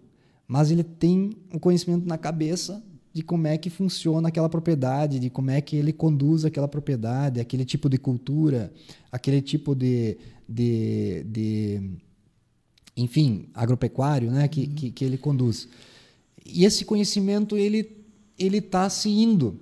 mas 0.47 0.71
ele 0.71 0.85
tem 0.85 1.31
o 1.53 1.57
um 1.57 1.59
conhecimento 1.59 2.07
na 2.07 2.19
cabeça 2.19 2.83
de 3.13 3.23
como 3.23 3.47
é 3.47 3.57
que 3.57 3.71
funciona 3.71 4.29
aquela 4.29 4.49
propriedade, 4.49 5.19
de 5.19 5.31
como 5.31 5.51
é 5.51 5.61
que 5.61 5.75
ele 5.75 5.93
conduz 5.93 6.45
aquela 6.45 6.69
propriedade, 6.69 7.41
aquele 7.41 7.65
tipo 7.65 7.89
de 7.89 7.99
cultura, 7.99 8.73
aquele 9.11 9.41
tipo 9.41 9.75
de, 9.75 10.19
de, 10.49 11.25
de 11.25 11.91
enfim, 12.97 13.49
agropecuário, 13.55 14.31
né, 14.31 14.47
que, 14.47 14.63
uhum. 14.63 14.75
que, 14.75 14.91
que, 14.91 15.05
ele 15.05 15.17
conduz. 15.17 15.69
E 16.45 16.65
esse 16.65 16.85
conhecimento 16.85 17.57
ele 17.57 17.99
ele 18.39 18.57
está 18.57 18.89
se 18.89 19.11
indo 19.11 19.61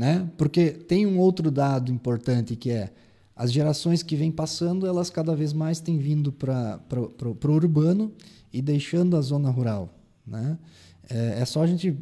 né? 0.00 0.26
Porque 0.38 0.70
tem 0.70 1.04
um 1.06 1.18
outro 1.18 1.50
dado 1.50 1.92
importante 1.92 2.56
que 2.56 2.70
é 2.70 2.90
as 3.36 3.52
gerações 3.52 4.02
que 4.02 4.16
vêm 4.16 4.32
passando, 4.32 4.86
elas 4.86 5.10
cada 5.10 5.36
vez 5.36 5.52
mais 5.52 5.78
têm 5.78 5.98
vindo 5.98 6.32
para 6.32 6.80
o 7.22 7.52
urbano 7.52 8.10
e 8.50 8.62
deixando 8.62 9.14
a 9.14 9.20
zona 9.20 9.50
rural. 9.50 9.90
Né? 10.26 10.56
É, 11.06 11.40
é, 11.40 11.44
só 11.44 11.62
a 11.62 11.66
gente 11.66 11.94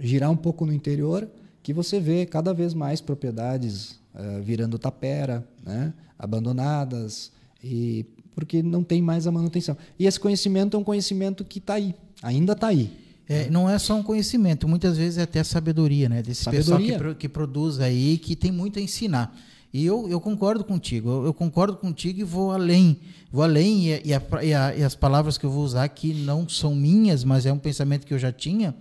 girar 0.00 0.32
um 0.32 0.36
pouco 0.36 0.66
no 0.66 0.72
interior 0.72 1.30
que 1.62 1.72
você 1.72 2.00
vê 2.00 2.26
cada 2.26 2.52
vez 2.52 2.74
mais 2.74 3.00
propriedades 3.00 4.00
uh, 4.16 4.42
virando 4.42 4.76
tapera, 4.76 5.46
né? 5.64 5.94
abandonadas, 6.18 7.30
e 7.62 8.04
porque 8.34 8.64
não 8.64 8.82
tem 8.82 9.00
mais 9.00 9.28
a 9.28 9.30
manutenção. 9.30 9.76
E 9.96 10.06
esse 10.06 10.18
conhecimento 10.18 10.76
é 10.76 10.80
um 10.80 10.84
conhecimento 10.84 11.44
que 11.44 11.60
está 11.60 11.74
aí, 11.74 11.94
ainda 12.20 12.54
está 12.54 12.66
aí. 12.66 13.01
É, 13.28 13.48
não 13.48 13.68
é 13.68 13.78
só 13.78 13.94
um 13.94 14.02
conhecimento, 14.02 14.66
muitas 14.68 14.96
vezes 14.96 15.18
é 15.18 15.22
até 15.22 15.40
a 15.40 15.44
sabedoria, 15.44 16.08
né? 16.08 16.22
Desse 16.22 16.44
sabedoria. 16.44 16.94
pessoal 16.94 17.14
que, 17.14 17.20
que 17.20 17.28
produz 17.28 17.80
aí, 17.80 18.18
que 18.18 18.34
tem 18.34 18.50
muito 18.50 18.78
a 18.78 18.82
ensinar. 18.82 19.34
E 19.72 19.86
eu, 19.86 20.06
eu 20.08 20.20
concordo 20.20 20.62
contigo, 20.64 21.08
eu, 21.08 21.24
eu, 21.26 21.34
concordo 21.34 21.76
contigo 21.78 22.20
e 22.20 22.24
vou 22.24 22.52
além. 22.52 23.00
Vou 23.30 23.42
além, 23.42 23.88
e, 23.88 24.02
e, 24.04 24.14
a, 24.14 24.22
e, 24.42 24.54
a, 24.54 24.76
e, 24.76 24.84
as 24.84 24.94
palavras 24.94 25.38
que 25.38 25.46
eu 25.46 25.50
vou 25.50 25.64
usar 25.64 25.84
aqui 25.84 26.12
não 26.12 26.46
são 26.46 26.74
minhas, 26.74 27.24
mas 27.24 27.46
é 27.46 27.52
um 27.52 27.58
pensamento 27.58 28.06
que 28.06 28.12
eu 28.12 28.18
já 28.18 28.30
tinha. 28.30 28.74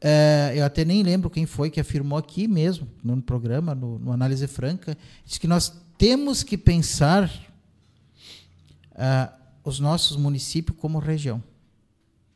É, 0.00 0.52
eu 0.54 0.64
até 0.64 0.84
nem 0.84 1.02
lembro 1.02 1.30
quem 1.30 1.46
foi 1.46 1.70
que 1.70 1.80
afirmou 1.80 2.18
aqui 2.18 2.46
mesmo, 2.46 2.86
no 3.02 3.20
programa, 3.22 3.74
no, 3.74 3.98
no 3.98 4.12
Análise 4.12 4.46
Franca, 4.46 4.96
disse 5.24 5.40
que 5.40 5.48
nós 5.48 5.72
temos 5.96 6.42
que 6.42 6.58
pensar 6.58 7.30
uh, 8.92 9.32
os 9.64 9.80
nossos 9.80 10.16
municípios 10.16 10.76
como 10.78 10.98
região. 10.98 11.42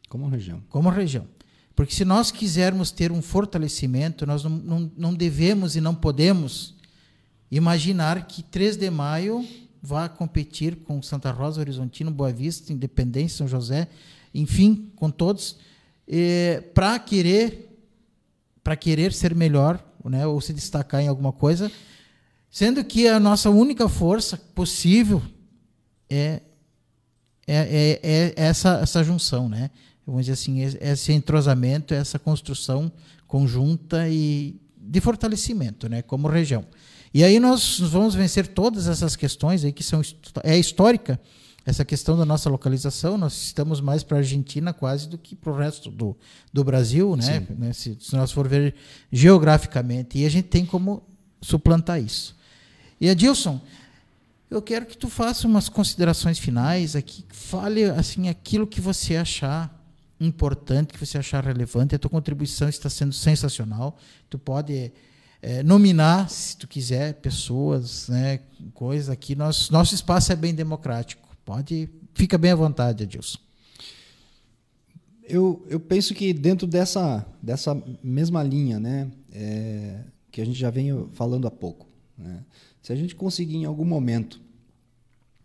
Como 0.08 0.28
região. 0.28 0.62
Como 0.68 0.88
região. 0.88 1.26
Porque 1.74 1.94
se 1.94 2.04
nós 2.04 2.30
quisermos 2.30 2.90
ter 2.90 3.12
um 3.12 3.20
fortalecimento, 3.20 4.26
nós 4.26 4.42
não, 4.42 4.50
não, 4.50 4.92
não 4.96 5.14
devemos 5.14 5.76
e 5.76 5.80
não 5.80 5.94
podemos 5.94 6.74
imaginar 7.50 8.26
que 8.26 8.42
3 8.42 8.76
de 8.76 8.90
maio 8.90 9.46
vá 9.82 10.08
competir 10.08 10.76
com 10.76 11.02
Santa 11.02 11.30
Rosa, 11.30 11.60
Horizontino, 11.60 12.10
Boa 12.10 12.32
Vista, 12.32 12.72
Independência, 12.72 13.38
São 13.38 13.48
José, 13.48 13.88
enfim, 14.34 14.90
com 14.96 15.10
todos, 15.10 15.58
para 16.74 16.98
querer 16.98 17.66
para 18.64 18.74
querer 18.74 19.12
ser 19.12 19.32
melhor, 19.32 19.80
né, 20.04 20.26
ou 20.26 20.40
se 20.40 20.52
destacar 20.52 21.00
em 21.00 21.06
alguma 21.06 21.32
coisa, 21.32 21.70
sendo 22.50 22.82
que 22.84 23.06
a 23.06 23.20
nossa 23.20 23.48
única 23.48 23.88
força 23.88 24.36
possível 24.56 25.22
é, 26.10 26.42
é, 27.46 27.56
é, 27.56 28.00
é 28.02 28.34
essa, 28.34 28.80
essa 28.82 29.04
junção, 29.04 29.48
né? 29.48 29.70
Vamos 30.06 30.26
dizer 30.26 30.34
assim, 30.34 30.60
esse 30.80 31.12
entrosamento, 31.12 31.92
essa 31.92 32.18
construção 32.18 32.92
conjunta 33.26 34.08
e 34.08 34.54
de 34.76 35.00
fortalecimento, 35.00 35.88
né, 35.88 36.00
como 36.02 36.28
região. 36.28 36.64
E 37.12 37.24
aí 37.24 37.40
nós 37.40 37.80
vamos 37.80 38.14
vencer 38.14 38.46
todas 38.46 38.86
essas 38.86 39.16
questões 39.16 39.64
aí 39.64 39.72
que 39.72 39.82
são 39.82 40.00
é 40.44 40.56
histórica 40.56 41.18
essa 41.64 41.84
questão 41.84 42.16
da 42.16 42.24
nossa 42.24 42.48
localização. 42.48 43.18
Nós 43.18 43.46
estamos 43.46 43.80
mais 43.80 44.04
para 44.04 44.18
a 44.18 44.20
Argentina 44.20 44.72
quase 44.72 45.08
do 45.08 45.18
que 45.18 45.34
para 45.34 45.50
o 45.50 45.56
resto 45.56 45.90
do, 45.90 46.16
do 46.52 46.62
Brasil, 46.62 47.16
né? 47.16 47.44
né? 47.58 47.72
Se, 47.72 47.96
se 47.98 48.14
nós 48.14 48.30
for 48.30 48.46
ver 48.46 48.74
geograficamente, 49.10 50.18
e 50.18 50.24
a 50.24 50.28
gente 50.28 50.46
tem 50.46 50.64
como 50.64 51.02
suplantar 51.40 52.00
isso. 52.00 52.36
E 53.00 53.10
Adilson, 53.10 53.60
eu 54.48 54.62
quero 54.62 54.86
que 54.86 54.96
tu 54.96 55.08
faça 55.08 55.46
umas 55.46 55.68
considerações 55.68 56.38
finais 56.38 56.94
aqui, 56.94 57.24
fale 57.30 57.84
assim 57.84 58.28
aquilo 58.28 58.66
que 58.66 58.80
você 58.80 59.16
achar 59.16 59.75
importante 60.20 60.92
que 60.92 60.98
você 61.04 61.18
achar 61.18 61.44
relevante. 61.44 61.94
A 61.94 61.98
tua 61.98 62.10
contribuição 62.10 62.68
está 62.68 62.88
sendo 62.88 63.12
sensacional. 63.12 63.98
Tu 64.28 64.38
pode 64.38 64.92
é, 65.42 65.62
nominar, 65.62 66.28
se 66.30 66.56
tu 66.56 66.66
quiser, 66.66 67.14
pessoas, 67.14 68.08
né, 68.08 68.40
coisa 68.74 69.12
aqui. 69.12 69.34
Nosso, 69.34 69.72
nosso 69.72 69.94
espaço 69.94 70.32
é 70.32 70.36
bem 70.36 70.54
democrático. 70.54 71.28
Pode, 71.44 71.88
fica 72.14 72.36
bem 72.36 72.50
à 72.50 72.56
vontade, 72.56 73.04
Adilson. 73.04 73.38
Eu, 75.28 75.64
eu 75.68 75.80
penso 75.80 76.14
que 76.14 76.32
dentro 76.32 76.66
dessa, 76.66 77.26
dessa 77.42 77.80
mesma 78.02 78.42
linha, 78.42 78.78
né, 78.78 79.10
é, 79.32 80.00
que 80.30 80.40
a 80.40 80.44
gente 80.44 80.58
já 80.58 80.70
vem 80.70 81.08
falando 81.12 81.46
há 81.46 81.50
pouco, 81.50 81.86
né, 82.16 82.44
se 82.80 82.92
a 82.92 82.96
gente 82.96 83.14
conseguir 83.14 83.56
em 83.56 83.64
algum 83.64 83.84
momento 83.84 84.40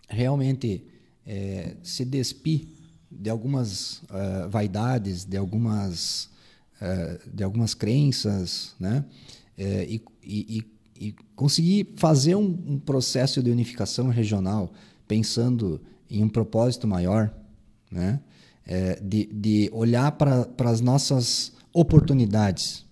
realmente 0.08 0.86
é, 1.26 1.76
se 1.82 2.06
despir 2.06 2.68
de 3.12 3.30
algumas 3.30 4.04
uh, 4.04 4.50
vaidades, 4.50 5.26
de 5.26 5.38
algumas, 5.38 6.30
uh, 6.82 7.30
de 7.32 7.44
algumas 7.44 7.74
crenças, 7.74 8.74
né? 8.80 9.06
É, 9.58 9.86
e, 9.86 10.02
e, 10.24 10.66
e, 11.00 11.16
conseguir 11.36 11.94
fazer 11.98 12.36
um, 12.36 12.58
um, 12.66 12.80
processo 12.80 13.44
de 13.44 13.52
unificação 13.52 14.10
regional 14.10 14.72
pensando 15.08 15.80
em 16.10 16.24
um 16.24 16.30
propósito 16.30 16.88
maior, 16.88 17.32
né? 17.92 18.20
É, 18.66 19.00
de, 19.02 19.26
de 19.26 19.70
olhar 19.74 20.12
para 20.14 20.48
as 20.70 20.82
nossas 20.82 21.52
oportunidades, 21.74 22.86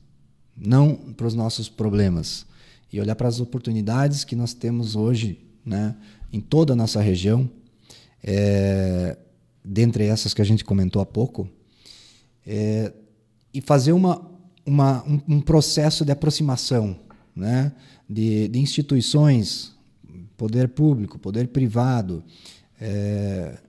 não 0.56 0.96
para 0.96 1.28
os 1.28 1.34
nossos 1.34 1.70
problemas, 1.70 2.46
e 2.92 3.00
olhar 3.00 3.16
para 3.16 3.28
as 3.28 3.40
oportunidades 3.40 4.24
que 4.24 4.36
nós 4.36 4.54
temos 4.54 4.96
hoje 4.96 5.40
né? 5.66 5.96
em 6.34 6.42
toda 6.42 6.74
a 6.74 6.76
nossa 6.76 7.02
região. 7.02 7.50
É, 8.24 9.18
dentre 9.72 10.06
essas 10.06 10.34
que 10.34 10.42
a 10.42 10.46
gente 10.46 10.66
comentou 10.66 11.00
há 11.00 11.06
pouco, 11.06 11.48
é, 12.46 12.92
e 13.54 13.62
fazer 13.62 13.92
uma, 13.92 14.28
uma, 14.66 15.04
um, 15.08 15.22
um, 15.36 15.42
processo 15.42 16.04
de 16.04 16.12
aproximação 16.12 17.00
né, 17.36 17.72
de, 18.10 18.48
de, 18.48 18.58
instituições, 18.58 19.72
poder 20.36 20.70
público, 20.70 21.20
poder 21.20 21.50
privado, 21.50 22.24
é, 22.82 23.60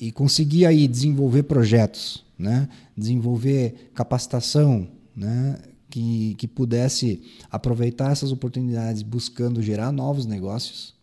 e 0.00 0.10
conseguir 0.10 0.64
aí 0.64 0.88
desenvolver 0.88 1.42
projetos, 1.42 2.24
né, 2.38 2.66
desenvolver 2.96 3.90
capacitação 3.94 4.88
né, 5.14 5.58
que, 5.90 6.34
que 6.38 6.48
pudesse 6.48 7.22
aproveitar 7.50 8.10
essas 8.10 8.32
oportunidades 8.32 9.02
buscando 9.02 9.60
gerar 9.60 9.92
novos 9.92 10.24
negócios, 10.24 10.94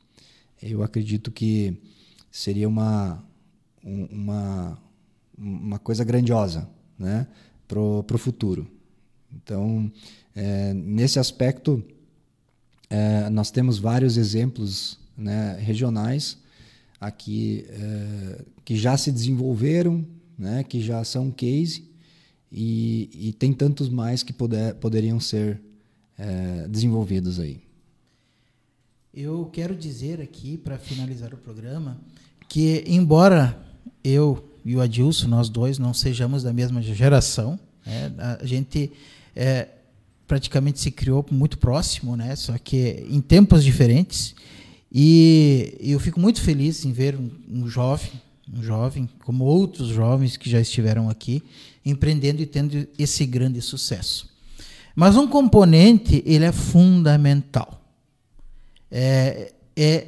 eu 0.60 0.82
acredito 0.82 1.32
que 1.32 1.78
seria 2.32 2.68
uma, 2.68 3.24
uma, 3.84 4.78
uma 5.38 5.80
coisa 5.80 6.04
grandiosa 6.04 6.68
né, 6.98 7.28
para 7.68 7.80
o 7.80 8.18
futuro. 8.18 8.68
Então, 9.34 9.92
é, 10.36 10.74
nesse 10.74 11.20
aspecto, 11.20 11.84
é, 12.90 13.30
nós 13.30 13.52
temos 13.52 13.78
vários 13.78 14.18
exemplos 14.18 15.00
né, 15.16 15.58
regionais 15.60 16.38
aqui 17.00 17.66
é, 17.70 18.46
que 18.66 18.76
já 18.76 18.98
se 18.98 19.12
desenvolveram, 19.12 20.06
né, 20.38 20.64
que 20.64 20.82
já 20.82 21.04
são 21.04 21.32
case, 21.32 21.88
e, 22.52 23.10
e 23.14 23.34
tem 23.34 23.54
tantos 23.54 23.90
mais 23.90 24.24
que 24.24 24.34
poder, 24.34 24.76
poderiam 24.76 25.20
ser 25.20 25.62
é, 26.18 26.68
desenvolvidos 26.68 27.40
aí. 27.40 27.62
Eu 29.14 29.50
quero 29.52 29.76
dizer 29.76 30.20
aqui, 30.22 30.58
para 30.58 30.78
finalizar 30.78 31.34
o 31.34 31.38
programa, 31.38 32.00
que 32.48 32.84
embora 32.88 33.69
eu 34.04 34.44
e 34.64 34.76
o 34.76 34.82
Adilson, 34.82 35.28
nós 35.28 35.50
dois, 35.50 35.80
não 35.80 35.94
sejamos 35.94 36.44
da 36.44 36.54
mesma 36.54 36.82
geração, 36.82 37.60
né, 37.86 38.12
a 38.40 38.46
gente 38.46 38.92
é, 39.36 39.68
praticamente 40.28 40.80
se 40.80 40.92
criou 40.92 41.26
muito 41.32 41.58
próximo, 41.58 42.16
né, 42.16 42.36
só 42.36 42.58
que 42.58 43.06
em 43.10 43.22
tempos 43.22 43.64
diferentes, 43.64 44.36
e 44.92 45.76
eu 45.80 46.00
fico 46.00 46.20
muito 46.20 46.42
feliz 46.42 46.84
em 46.84 46.92
ver 46.92 47.16
um, 47.16 47.30
um 47.50 47.68
jovem, 47.68 48.12
um 48.52 48.64
jovem, 48.64 49.08
como 49.24 49.46
outros 49.46 49.90
jovens 49.90 50.36
que 50.36 50.50
já 50.50 50.60
estiveram 50.60 51.10
aqui, 51.10 51.44
empreendendo 51.86 52.42
e 52.42 52.46
tendo 52.46 52.88
esse 52.98 53.26
grande 53.26 53.62
sucesso. 53.62 54.30
Mas 54.96 55.16
um 55.16 55.28
componente 55.28 56.24
ele 56.26 56.44
é 56.44 56.52
fundamental. 56.52 57.80
É, 58.92 59.54
é 59.76 60.08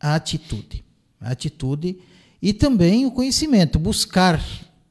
a 0.00 0.14
atitude. 0.14 0.84
A 1.20 1.30
atitude 1.30 1.98
e 2.42 2.52
também 2.52 3.06
o 3.06 3.12
conhecimento, 3.12 3.78
buscar 3.78 4.44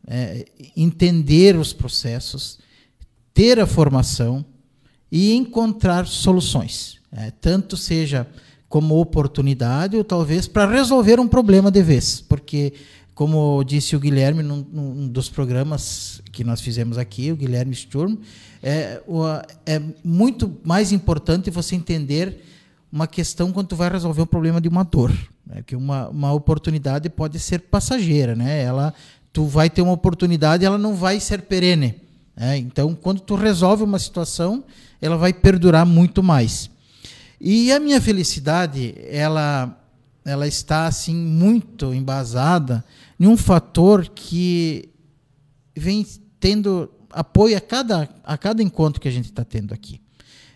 é, 0.07 0.45
entender 0.75 1.57
os 1.57 1.73
processos, 1.73 2.57
ter 3.33 3.59
a 3.59 3.67
formação 3.67 4.45
e 5.11 5.33
encontrar 5.33 6.07
soluções. 6.07 6.99
É, 7.11 7.29
tanto 7.29 7.75
seja 7.75 8.25
como 8.69 8.97
oportunidade 8.97 9.97
ou 9.97 10.03
talvez 10.03 10.47
para 10.47 10.65
resolver 10.65 11.19
um 11.19 11.27
problema 11.27 11.69
de 11.69 11.83
vez, 11.83 12.21
porque 12.21 12.71
como 13.13 13.61
disse 13.65 13.97
o 13.97 13.99
Guilherme 13.99 14.41
num, 14.41 14.65
num, 14.71 15.07
dos 15.09 15.27
programas 15.27 16.21
que 16.31 16.45
nós 16.45 16.61
fizemos 16.61 16.97
aqui, 16.97 17.31
o 17.31 17.35
Guilherme 17.35 17.75
Sturm, 17.75 18.15
é, 18.63 19.01
é 19.65 19.81
muito 20.01 20.57
mais 20.63 20.93
importante 20.93 21.51
você 21.51 21.75
entender 21.75 22.41
uma 22.89 23.07
questão 23.07 23.51
quando 23.51 23.67
tu 23.67 23.75
vai 23.75 23.89
resolver 23.89 24.21
um 24.21 24.25
problema 24.25 24.61
de 24.61 24.69
uma 24.69 24.83
dor, 24.83 25.11
né? 25.51 25.61
que 25.61 25.75
uma, 25.75 26.07
uma 26.07 26.33
oportunidade 26.33 27.09
pode 27.09 27.37
ser 27.37 27.59
passageira, 27.59 28.35
né? 28.35 28.63
Ela, 28.63 28.93
tu 29.33 29.45
vai 29.45 29.69
ter 29.69 29.81
uma 29.81 29.91
oportunidade, 29.91 30.63
ela 30.63 30.77
não 30.77 30.95
vai 30.95 31.19
ser 31.19 31.41
perene. 31.41 31.95
Né? 32.35 32.57
Então, 32.57 32.95
quando 32.95 33.19
tu 33.19 33.35
resolve 33.35 33.83
uma 33.83 33.99
situação, 33.99 34.63
ela 35.01 35.17
vai 35.17 35.33
perdurar 35.33 35.85
muito 35.85 36.23
mais. 36.23 36.69
E 37.39 37.71
a 37.71 37.79
minha 37.79 37.99
felicidade, 37.99 38.95
ela, 39.09 39.77
ela 40.23 40.47
está 40.47 40.85
assim 40.85 41.15
muito 41.15 41.93
embasada 41.93 42.83
em 43.19 43.27
um 43.27 43.35
fator 43.35 44.07
que 44.07 44.89
vem 45.75 46.05
tendo 46.39 46.89
apoio 47.11 47.57
a 47.57 47.61
cada, 47.61 48.09
a 48.23 48.37
cada 48.37 48.63
encontro 48.63 49.01
que 49.01 49.07
a 49.07 49.11
gente 49.11 49.25
está 49.25 49.43
tendo 49.43 49.73
aqui. 49.73 50.00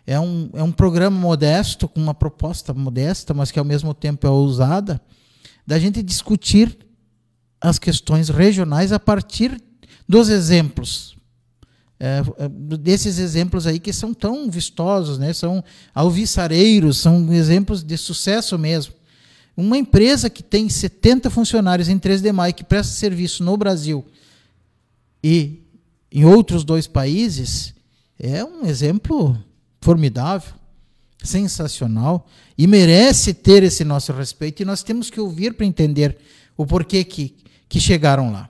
É 0.07 0.19
um, 0.19 0.49
é 0.53 0.61
um 0.61 0.71
programa 0.71 1.19
modesto, 1.19 1.87
com 1.87 1.99
uma 1.99 2.13
proposta 2.13 2.73
modesta, 2.73 3.33
mas 3.33 3.51
que 3.51 3.59
ao 3.59 3.65
mesmo 3.65 3.93
tempo 3.93 4.27
é 4.27 4.29
ousada, 4.29 5.01
da 5.65 5.79
gente 5.79 6.03
discutir 6.03 6.77
as 7.59 7.79
questões 7.79 8.29
regionais 8.29 8.91
a 8.91 8.99
partir 8.99 9.59
dos 10.07 10.29
exemplos 10.29 11.15
é, 11.99 12.21
é, 12.37 12.49
desses 12.77 13.19
exemplos 13.19 13.65
aí 13.65 13.79
que 13.79 13.93
são 13.93 14.13
tão 14.13 14.49
vistosos, 14.49 15.17
né? 15.17 15.33
são 15.33 15.63
alviçareiros, 15.93 16.97
são 16.97 17.31
exemplos 17.33 17.83
de 17.83 17.97
sucesso 17.97 18.57
mesmo. 18.57 18.93
Uma 19.55 19.77
empresa 19.77 20.29
que 20.29 20.43
tem 20.43 20.67
70 20.67 21.29
funcionários 21.29 21.87
em 21.87 21.97
3 21.97 22.21
de 22.21 22.31
maio 22.33 22.53
que 22.53 22.63
presta 22.63 22.93
serviço 22.93 23.43
no 23.43 23.55
Brasil 23.55 24.05
e 25.23 25.63
em 26.11 26.25
outros 26.25 26.65
dois 26.65 26.85
países 26.85 27.73
é 28.19 28.43
um 28.43 28.65
exemplo 28.65 29.37
formidável, 29.85 30.51
sensacional 31.23 32.27
e 32.57 32.65
merece 32.65 33.35
ter 33.35 33.61
esse 33.61 33.83
nosso 33.83 34.11
respeito 34.11 34.63
e 34.63 34.65
nós 34.65 34.81
temos 34.81 35.11
que 35.11 35.19
ouvir 35.19 35.53
para 35.53 35.63
entender 35.63 36.17
o 36.57 36.65
porquê 36.65 37.03
que, 37.03 37.35
que 37.69 37.79
chegaram 37.79 38.31
lá. 38.31 38.49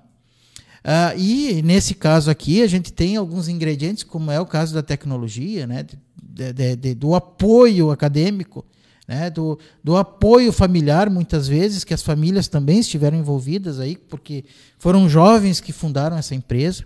Uh, 0.80 1.20
e 1.20 1.62
nesse 1.62 1.94
caso 1.94 2.32
aqui, 2.32 2.62
a 2.62 2.68
gente 2.68 2.94
tem 2.94 3.18
alguns 3.18 3.50
ingredientes, 3.50 4.02
como 4.02 4.32
é 4.32 4.40
o 4.40 4.46
caso 4.46 4.74
da 4.74 4.82
tecnologia, 4.82 5.68
né, 5.68 5.84
de, 5.84 6.54
de, 6.54 6.76
de, 6.78 6.94
do 6.94 7.16
apoio 7.16 7.92
acadêmico, 7.92 8.64
né, 9.06 9.30
do, 9.30 9.60
do 9.84 9.98
apoio 9.98 10.54
familiar, 10.54 11.10
muitas 11.10 11.50
vezes, 11.50 11.84
que 11.84 11.94
as 11.94 12.02
famílias 12.02 12.48
também 12.48 12.80
estiveram 12.80 13.18
envolvidas 13.18 13.78
aí, 13.78 13.98
porque 13.98 14.46
foram 14.80 15.10
jovens 15.10 15.60
que 15.60 15.74
fundaram 15.74 16.16
essa 16.16 16.34
empresa, 16.34 16.86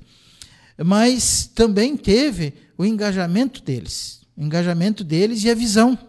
mas 0.84 1.52
também 1.54 1.96
teve 1.96 2.54
o 2.78 2.84
engajamento 2.84 3.62
deles, 3.62 4.19
o 4.40 4.44
engajamento 4.44 5.04
deles 5.04 5.44
e 5.44 5.50
a 5.50 5.54
visão. 5.54 6.00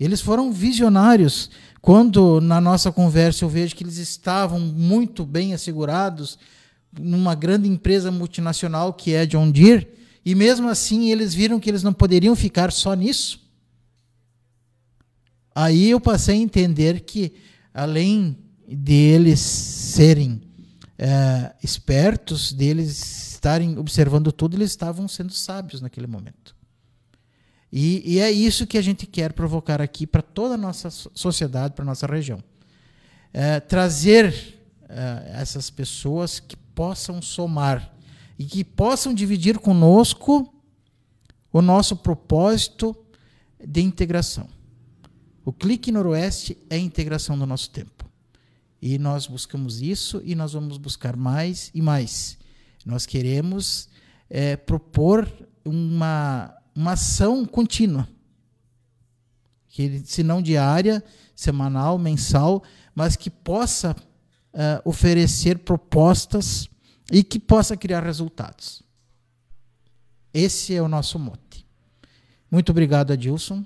Eles 0.00 0.22
foram 0.22 0.50
visionários 0.50 1.50
quando 1.82 2.40
na 2.40 2.62
nossa 2.62 2.90
conversa 2.90 3.44
eu 3.44 3.48
vejo 3.48 3.76
que 3.76 3.84
eles 3.84 3.98
estavam 3.98 4.58
muito 4.58 5.26
bem 5.26 5.52
assegurados 5.52 6.38
numa 6.98 7.34
grande 7.34 7.68
empresa 7.68 8.10
multinacional 8.10 8.94
que 8.94 9.12
é 9.12 9.26
John 9.26 9.50
Deere, 9.50 9.86
e 10.24 10.34
mesmo 10.34 10.68
assim 10.68 11.10
eles 11.10 11.34
viram 11.34 11.60
que 11.60 11.68
eles 11.68 11.82
não 11.82 11.92
poderiam 11.92 12.34
ficar 12.34 12.72
só 12.72 12.94
nisso. 12.94 13.46
Aí 15.54 15.90
eu 15.90 16.00
passei 16.00 16.36
a 16.36 16.42
entender 16.42 17.00
que, 17.00 17.34
além 17.74 18.38
deles 18.66 19.40
serem 19.40 20.40
é, 20.96 21.52
espertos, 21.62 22.52
deles 22.52 23.32
estarem 23.34 23.76
observando 23.76 24.32
tudo, 24.32 24.56
eles 24.56 24.70
estavam 24.70 25.06
sendo 25.06 25.32
sábios 25.32 25.82
naquele 25.82 26.06
momento. 26.06 26.57
E, 27.72 28.14
e 28.14 28.18
é 28.18 28.30
isso 28.30 28.66
que 28.66 28.78
a 28.78 28.82
gente 28.82 29.06
quer 29.06 29.32
provocar 29.32 29.80
aqui 29.80 30.06
para 30.06 30.22
toda 30.22 30.54
a 30.54 30.58
nossa 30.58 30.90
sociedade, 30.90 31.74
para 31.74 31.82
a 31.82 31.86
nossa 31.86 32.06
região. 32.06 32.42
É, 33.32 33.60
trazer 33.60 34.58
é, 34.88 35.32
essas 35.34 35.68
pessoas 35.68 36.40
que 36.40 36.56
possam 36.56 37.20
somar 37.20 37.94
e 38.38 38.44
que 38.44 38.64
possam 38.64 39.12
dividir 39.12 39.58
conosco 39.58 40.52
o 41.52 41.60
nosso 41.60 41.96
propósito 41.96 42.96
de 43.62 43.82
integração. 43.82 44.48
O 45.44 45.52
Clique 45.52 45.90
Noroeste 45.90 46.56
é 46.70 46.76
a 46.76 46.78
integração 46.78 47.38
do 47.38 47.46
nosso 47.46 47.70
tempo. 47.70 48.08
E 48.80 48.98
nós 48.98 49.26
buscamos 49.26 49.82
isso 49.82 50.22
e 50.24 50.34
nós 50.34 50.52
vamos 50.52 50.78
buscar 50.78 51.16
mais 51.16 51.70
e 51.74 51.82
mais. 51.82 52.38
Nós 52.86 53.04
queremos 53.04 53.88
é, 54.30 54.56
propor 54.56 55.28
uma 55.64 56.54
uma 56.78 56.92
ação 56.92 57.44
contínua. 57.44 58.08
Que, 59.66 60.00
se 60.04 60.22
não 60.22 60.40
diária, 60.40 61.02
semanal, 61.34 61.98
mensal, 61.98 62.62
mas 62.94 63.16
que 63.16 63.28
possa 63.28 63.96
uh, 64.54 64.88
oferecer 64.88 65.58
propostas 65.58 66.70
e 67.10 67.24
que 67.24 67.40
possa 67.40 67.76
criar 67.76 68.04
resultados. 68.04 68.80
Esse 70.32 70.72
é 70.72 70.80
o 70.80 70.86
nosso 70.86 71.18
mote. 71.18 71.66
Muito 72.48 72.70
obrigado, 72.70 73.12
Adilson. 73.12 73.64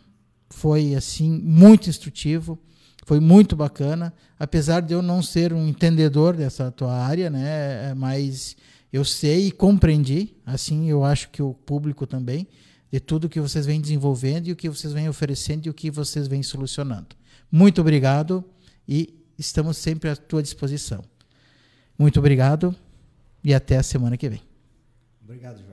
Foi 0.48 0.94
assim 0.94 1.30
muito 1.30 1.90
instrutivo, 1.90 2.58
foi 3.04 3.20
muito 3.20 3.54
bacana, 3.54 4.12
apesar 4.38 4.80
de 4.80 4.94
eu 4.94 5.02
não 5.02 5.22
ser 5.22 5.52
um 5.52 5.68
entendedor 5.68 6.34
dessa 6.34 6.70
tua 6.70 6.94
área, 6.94 7.28
né, 7.28 7.92
mas 7.94 8.56
eu 8.92 9.04
sei 9.04 9.48
e 9.48 9.52
compreendi, 9.52 10.34
assim 10.44 10.88
eu 10.88 11.04
acho 11.04 11.30
que 11.30 11.42
o 11.42 11.54
público 11.54 12.06
também 12.06 12.46
de 12.92 13.00
tudo 13.00 13.28
que 13.28 13.40
vocês 13.40 13.64
vêm 13.64 13.80
desenvolvendo 13.80 14.48
e 14.48 14.52
o 14.52 14.56
que 14.56 14.68
vocês 14.68 14.92
vêm 14.92 15.08
oferecendo 15.08 15.66
e 15.66 15.70
o 15.70 15.74
que 15.74 15.90
vocês 15.90 16.28
vêm 16.28 16.42
solucionando. 16.42 17.16
Muito 17.50 17.80
obrigado 17.80 18.44
e 18.86 19.18
estamos 19.38 19.78
sempre 19.78 20.10
à 20.10 20.16
tua 20.16 20.42
disposição. 20.42 21.02
Muito 21.98 22.18
obrigado 22.18 22.76
e 23.42 23.54
até 23.54 23.78
a 23.78 23.82
semana 23.82 24.18
que 24.18 24.28
vem. 24.28 24.42
Obrigado, 25.24 25.58
João. 25.58 25.71